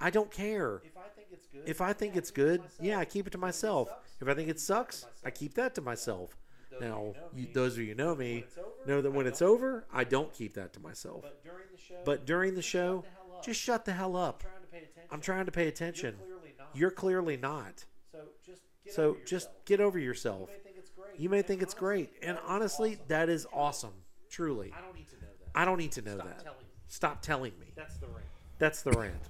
I 0.00 0.10
don't 0.10 0.30
care. 0.30 0.82
If 0.84 0.96
I 0.96 1.02
think 1.14 1.28
it's 1.30 1.46
good, 1.46 1.62
If 1.66 1.80
I 1.80 1.92
think 1.92 2.16
it's 2.16 2.32
good, 2.32 2.62
yeah, 2.80 2.98
I 2.98 3.04
keep 3.04 3.28
it 3.28 3.30
to 3.30 3.38
myself. 3.38 3.90
If 4.20 4.26
I 4.26 4.34
think 4.34 4.48
it 4.48 4.58
sucks, 4.58 5.06
I 5.24 5.30
keep 5.30 5.54
that 5.54 5.76
to 5.76 5.80
myself. 5.80 6.36
Now, 6.80 7.14
you, 7.34 7.46
those 7.52 7.74
of 7.74 7.80
you 7.82 7.88
who 7.88 7.94
know 7.94 8.14
me 8.14 8.44
know 8.86 9.00
that 9.00 9.10
when 9.10 9.26
it's 9.26 9.42
over, 9.42 9.84
I 9.92 10.04
don't 10.04 10.32
keep 10.32 10.54
that 10.54 10.72
to 10.74 10.80
myself. 10.80 11.22
but 11.22 11.42
during 11.42 11.66
the 11.72 11.78
show, 11.78 12.00
But 12.04 12.26
during 12.26 12.54
the 12.54 12.62
show, 12.62 13.04
just 13.44 13.60
shut 13.60 13.84
the 13.84 13.92
hell 13.92 14.16
up. 14.16 14.42
trying 14.42 14.54
to 14.62 14.66
pay 14.68 14.78
attention. 14.78 15.02
I'm 15.10 15.20
trying 15.20 15.46
to 15.46 15.52
pay 15.52 15.68
attention. 15.68 16.16
clearly 16.18 16.54
not. 16.58 16.68
You're 16.74 16.90
clearly 16.90 17.36
not. 17.36 17.84
so 18.12 18.18
just 18.44 18.62
get 18.84 18.94
So 18.94 19.02
over 19.10 19.18
just 19.20 19.32
yourself. 19.32 19.64
get 19.66 19.80
over 19.80 19.98
yourself. 19.98 20.48
You 20.50 20.56
may 20.56 20.62
think 20.62 20.76
it's 20.78 20.90
great. 20.90 21.20
You 21.20 21.28
may 21.28 21.42
think 21.42 21.62
it's 21.62 21.74
great, 21.74 22.12
and 22.22 22.38
honestly, 22.46 22.98
that 23.08 23.28
is 23.28 23.46
awesome. 23.52 23.92
Truly, 24.30 24.72
I 24.76 24.80
don't 24.80 24.94
need 24.94 25.08
to 25.08 25.16
know 25.16 25.26
that. 25.40 25.58
I 25.60 25.64
don't 25.64 25.78
need 25.78 25.92
to 25.92 26.02
know 26.02 26.16
that. 26.16 26.42
telling. 26.44 26.58
Stop 26.88 27.20
telling 27.22 27.52
me. 27.60 27.72
That's 27.76 27.96
the 27.98 28.06
rant. 28.06 28.26
That's 28.58 28.82
the 28.82 28.92
rant. 28.92 29.22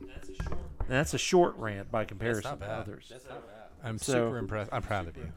That's 0.00 0.28
a 0.28 0.34
short. 0.34 0.58
And 0.80 0.88
that's 0.88 1.14
a 1.14 1.18
short 1.18 1.56
rant 1.58 1.90
by 1.92 2.04
comparison 2.04 2.50
not 2.50 2.60
to 2.60 2.66
bad. 2.66 2.78
others. 2.80 3.12
I'm 3.84 3.98
So- 3.98 4.12
super 4.12 4.38
impressed. 4.38 4.70
I'm 4.72 4.82
proud 4.82 5.08
of 5.08 5.16
you. 5.16 5.30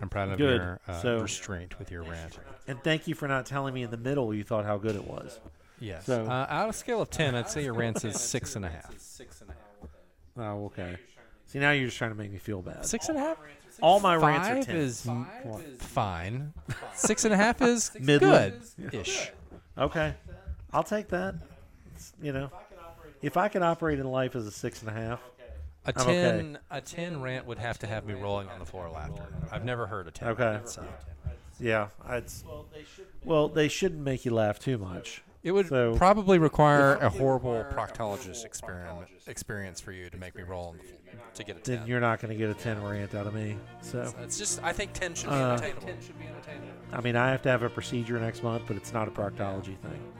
I'm 0.00 0.08
proud 0.08 0.30
of 0.30 0.38
Good. 0.38 0.60
your 0.60 0.80
uh, 0.88 1.00
So- 1.00 1.20
restraint 1.20 1.78
with 1.78 1.90
your 1.90 2.02
rant. 2.02 2.38
And 2.66 2.82
thank 2.82 3.06
you 3.06 3.14
for 3.14 3.28
not 3.28 3.46
telling 3.46 3.74
me 3.74 3.82
in 3.82 3.90
the 3.90 3.96
middle 3.96 4.32
you 4.34 4.44
thought 4.44 4.64
how 4.64 4.76
good 4.78 4.94
it 4.96 5.04
was. 5.06 5.40
Yes. 5.80 6.06
So- 6.06 6.24
uh, 6.26 6.46
out 6.48 6.68
of 6.68 6.74
scale 6.76 7.00
of 7.00 7.10
ten, 7.10 7.34
I'd 7.34 7.48
say 7.48 7.62
your 7.64 7.74
rant 7.74 8.04
is 8.04 8.20
six 8.20 8.56
and 8.56 8.64
a 8.64 8.68
half. 8.68 8.98
Six 8.98 9.40
and 9.40 9.50
a 9.50 9.52
half. 9.52 9.90
Oh, 10.36 10.66
okay. 10.66 10.98
See, 11.46 11.58
now 11.58 11.70
you're 11.70 11.86
just 11.86 11.96
trying 11.98 12.10
to 12.10 12.16
make 12.16 12.30
me 12.30 12.38
feel 12.38 12.62
bad. 12.62 12.84
Six 12.84 13.08
and 13.08 13.16
a 13.16 13.20
half. 13.20 13.38
All 13.80 14.00
my 14.00 14.16
rants 14.16 14.48
are 14.48 14.54
Five 14.56 14.66
10. 14.66 14.76
is 14.76 15.06
m- 15.06 15.26
fine. 15.78 16.52
Six 16.94 17.24
and 17.24 17.32
a 17.32 17.36
half 17.36 17.62
is 17.62 17.92
Middling. 18.00 18.54
good-ish. 18.80 19.30
Okay, 19.78 20.14
I'll 20.72 20.82
take 20.82 21.08
that. 21.08 21.36
It's, 21.94 22.12
you 22.20 22.32
know, 22.32 22.50
if 23.22 23.36
I 23.36 23.48
could 23.48 23.62
operate 23.62 24.00
in 24.00 24.06
life 24.06 24.34
as 24.34 24.46
a 24.46 24.50
six 24.50 24.80
and 24.82 24.90
a 24.90 24.92
half, 24.92 25.20
A 25.86 25.92
I'm 25.96 26.02
okay. 26.02 26.12
ten, 26.12 26.58
a 26.70 26.80
ten 26.80 27.20
rant 27.22 27.46
would 27.46 27.58
have 27.58 27.78
to 27.78 27.86
have 27.86 28.04
me 28.04 28.14
rolling 28.14 28.48
on 28.48 28.58
the 28.58 28.66
floor 28.66 28.88
laughter. 28.90 29.22
I've 29.50 29.64
never 29.64 29.86
heard 29.86 30.06
a 30.06 30.10
ten. 30.10 30.28
Okay. 30.28 30.42
rant, 30.44 30.68
so. 30.68 30.84
yeah, 31.60 31.88
I'd. 32.06 32.24
Well, 32.46 32.66
they 32.72 32.84
should. 32.94 33.06
Well, 33.24 33.48
they 33.48 33.68
shouldn't 33.68 34.02
make 34.02 34.24
you 34.24 34.34
laugh 34.34 34.58
too 34.58 34.76
much. 34.78 35.22
It 35.42 35.52
would 35.52 35.68
So- 35.68 35.96
probably 35.96 36.38
require 36.38 36.96
a 36.96 37.08
horrible 37.08 37.64
proctologist 37.72 38.44
experiment 38.44 39.08
experience 39.28 39.80
for 39.80 39.92
you 39.92 40.10
to 40.10 40.16
make 40.18 40.34
me 40.34 40.42
roll 40.42 40.68
on 40.70 40.76
the 40.78 40.82
floor 40.82 40.98
to 41.34 41.44
get 41.44 41.56
a 41.56 41.60
Then 41.62 41.78
ten. 41.78 41.86
you're 41.86 42.00
not 42.00 42.20
going 42.20 42.32
to 42.32 42.36
get 42.36 42.50
a 42.50 42.54
ten 42.54 42.82
rant 42.82 43.14
out 43.14 43.26
of 43.28 43.34
me. 43.34 43.56
So, 43.80 44.12
It's 44.22 44.36
just 44.36 44.62
I 44.64 44.72
think 44.72 44.92
ten 44.92 45.14
should 45.14 45.30
be 45.30 45.36
Uh, 45.36 45.52
unattainable. 45.56 45.88
I 46.92 47.00
mean, 47.00 47.14
I 47.16 47.30
have 47.30 47.40
to 47.42 47.48
have 47.48 47.62
a 47.62 47.70
procedure 47.70 48.18
next 48.18 48.42
month, 48.42 48.64
but 48.66 48.76
it's 48.76 48.92
not 48.92 49.06
a 49.08 49.10
proctology 49.12 49.76
thing. 49.78 50.12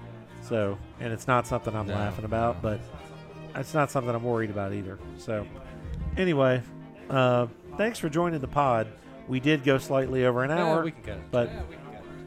So, 0.43 0.79
and 1.01 1.13
it's 1.13 1.27
not 1.27 1.47
something 1.47 1.75
I'm 1.75 1.89
No, 1.89 1.95
laughing 1.95 2.25
about, 2.25 2.63
but 2.63 2.81
it's 3.59 3.75
not 3.75 3.91
something 3.91 4.15
I'm 4.15 4.23
worried 4.25 4.51
about 4.51 4.73
either. 4.73 4.99
So, 5.19 5.47
anyway, 6.17 6.63
uh, 7.11 7.47
thanks 7.77 7.99
for 7.99 8.09
joining 8.09 8.41
the 8.41 8.49
pod. 8.49 8.87
We 9.27 9.41
did 9.41 9.65
go 9.65 9.79
slightly 9.79 10.25
over 10.25 10.43
an 10.45 10.51
Yeah, 10.51 10.65
hour, 10.65 10.85
we 10.85 10.91
can 10.93 11.19
it. 11.19 11.31
but 11.31 11.51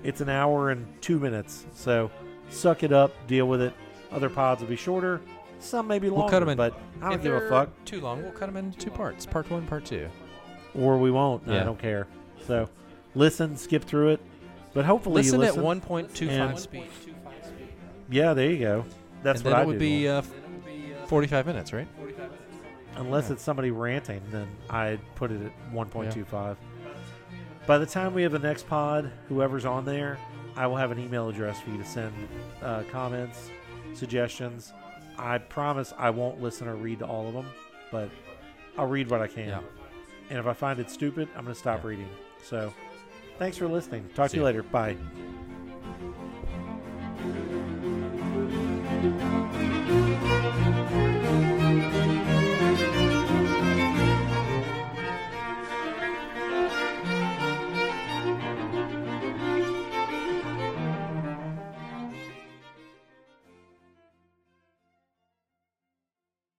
it's 0.04 0.22
an 0.22 0.30
hour 0.30 0.70
and 0.70 0.86
two 1.02 1.20
minutes. 1.20 1.66
So, 1.74 2.12
suck 2.50 2.84
it 2.84 2.92
up, 2.94 3.12
deal 3.28 3.48
with 3.48 3.62
it. 3.62 3.74
Other 4.12 4.30
pods 4.30 4.62
will 4.62 4.68
be 4.70 4.76
shorter. 4.76 5.22
Some 5.60 5.88
may 5.88 6.00
be 6.00 6.10
longer, 6.10 6.22
We'll 6.24 6.30
cut 6.30 6.42
'em 6.42 6.50
in- 6.50 6.58
but 6.58 6.74
I 7.02 7.06
don't 7.06 7.14
If 7.14 7.24
give 7.24 7.34
a 7.36 7.40
they're 7.40 7.50
fuck. 7.50 7.70
Too 7.86 8.02
long. 8.02 8.22
We'll 8.24 8.32
cut 8.32 8.48
them 8.48 8.58
into 8.58 8.78
two 8.78 8.90
parts. 8.92 9.26
Part 9.26 9.50
one, 9.50 9.66
part 9.68 9.86
two. 9.86 10.08
Or 10.76 10.98
we 10.98 11.12
won't. 11.12 11.48
I 11.48 11.54
Yeah. 11.56 11.64
don't 11.64 11.78
care. 11.80 12.08
So, 12.48 12.68
listen, 13.16 13.56
skip 13.56 13.84
through 13.84 14.10
it. 14.10 14.20
But 14.74 14.86
hopefully, 14.86 15.16
Listen, 15.22 15.36
you 15.36 15.40
listen 15.46 15.60
at 15.60 15.66
one 15.66 15.82
point 15.82 16.14
two 16.16 16.30
and- 16.30 16.58
speed. 16.58 16.86
Yeah, 18.10 18.34
there 18.34 18.50
you 18.50 18.58
go. 18.60 18.86
That's 19.24 19.42
and 19.42 19.46
what 19.46 19.52
then 19.52 19.60
I 19.60 19.64
it 19.64 19.68
would 19.68 19.74
do. 19.74 19.80
be 19.80 20.08
uh, 20.08 20.22
forty-five 21.12 21.46
minutes, 21.46 21.74
right? 21.74 21.90
Unless 22.96 23.28
yeah. 23.28 23.34
it's 23.34 23.44
somebody 23.44 23.70
ranting, 23.70 24.22
then 24.32 24.48
I'd 24.70 25.02
put 25.16 25.30
it 25.30 25.42
at 25.42 25.74
1.25. 25.74 26.56
By 27.68 27.78
the 27.78 27.86
time 27.86 28.14
we 28.14 28.24
have 28.24 28.32
the 28.32 28.40
next 28.40 28.66
pod, 28.66 29.12
whoever's 29.28 29.66
on 29.66 29.84
there, 29.84 30.18
I 30.56 30.68
will 30.68 30.78
have 30.78 30.92
an 30.92 31.00
email 31.00 31.28
address 31.28 31.60
for 31.60 31.70
you 31.70 31.78
to 31.80 31.86
send 31.86 32.14
uh, 32.62 32.84
comments, 32.90 33.50
suggestions. 33.94 34.72
I 35.18 35.38
promise 35.38 35.94
I 35.98 36.12
won't 36.12 36.42
listen 36.42 36.70
or 36.70 36.76
read 36.76 37.00
to 37.00 37.06
all 37.06 37.28
of 37.28 37.34
them, 37.34 37.48
but 37.92 38.10
I'll 38.78 38.88
read 38.88 39.10
what 39.10 39.20
I 39.22 39.28
can. 39.28 39.50
Yeah. 39.50 39.60
And 40.30 40.40
if 40.40 40.48
I 40.48 40.54
find 40.54 40.80
it 40.80 40.90
stupid, 40.90 41.28
I'm 41.36 41.44
going 41.44 41.54
to 41.54 41.60
stop 41.60 41.82
Yeah. 41.84 41.90
reading. 41.90 42.10
So, 42.42 42.74
thanks 43.38 43.58
for 43.58 43.68
listening. 43.68 44.08
Talk 44.16 44.30
See 44.30 44.38
to 44.38 44.38
you 44.38 44.44
ya. 44.44 44.46
later. 44.46 44.64
Bye. 44.64 44.96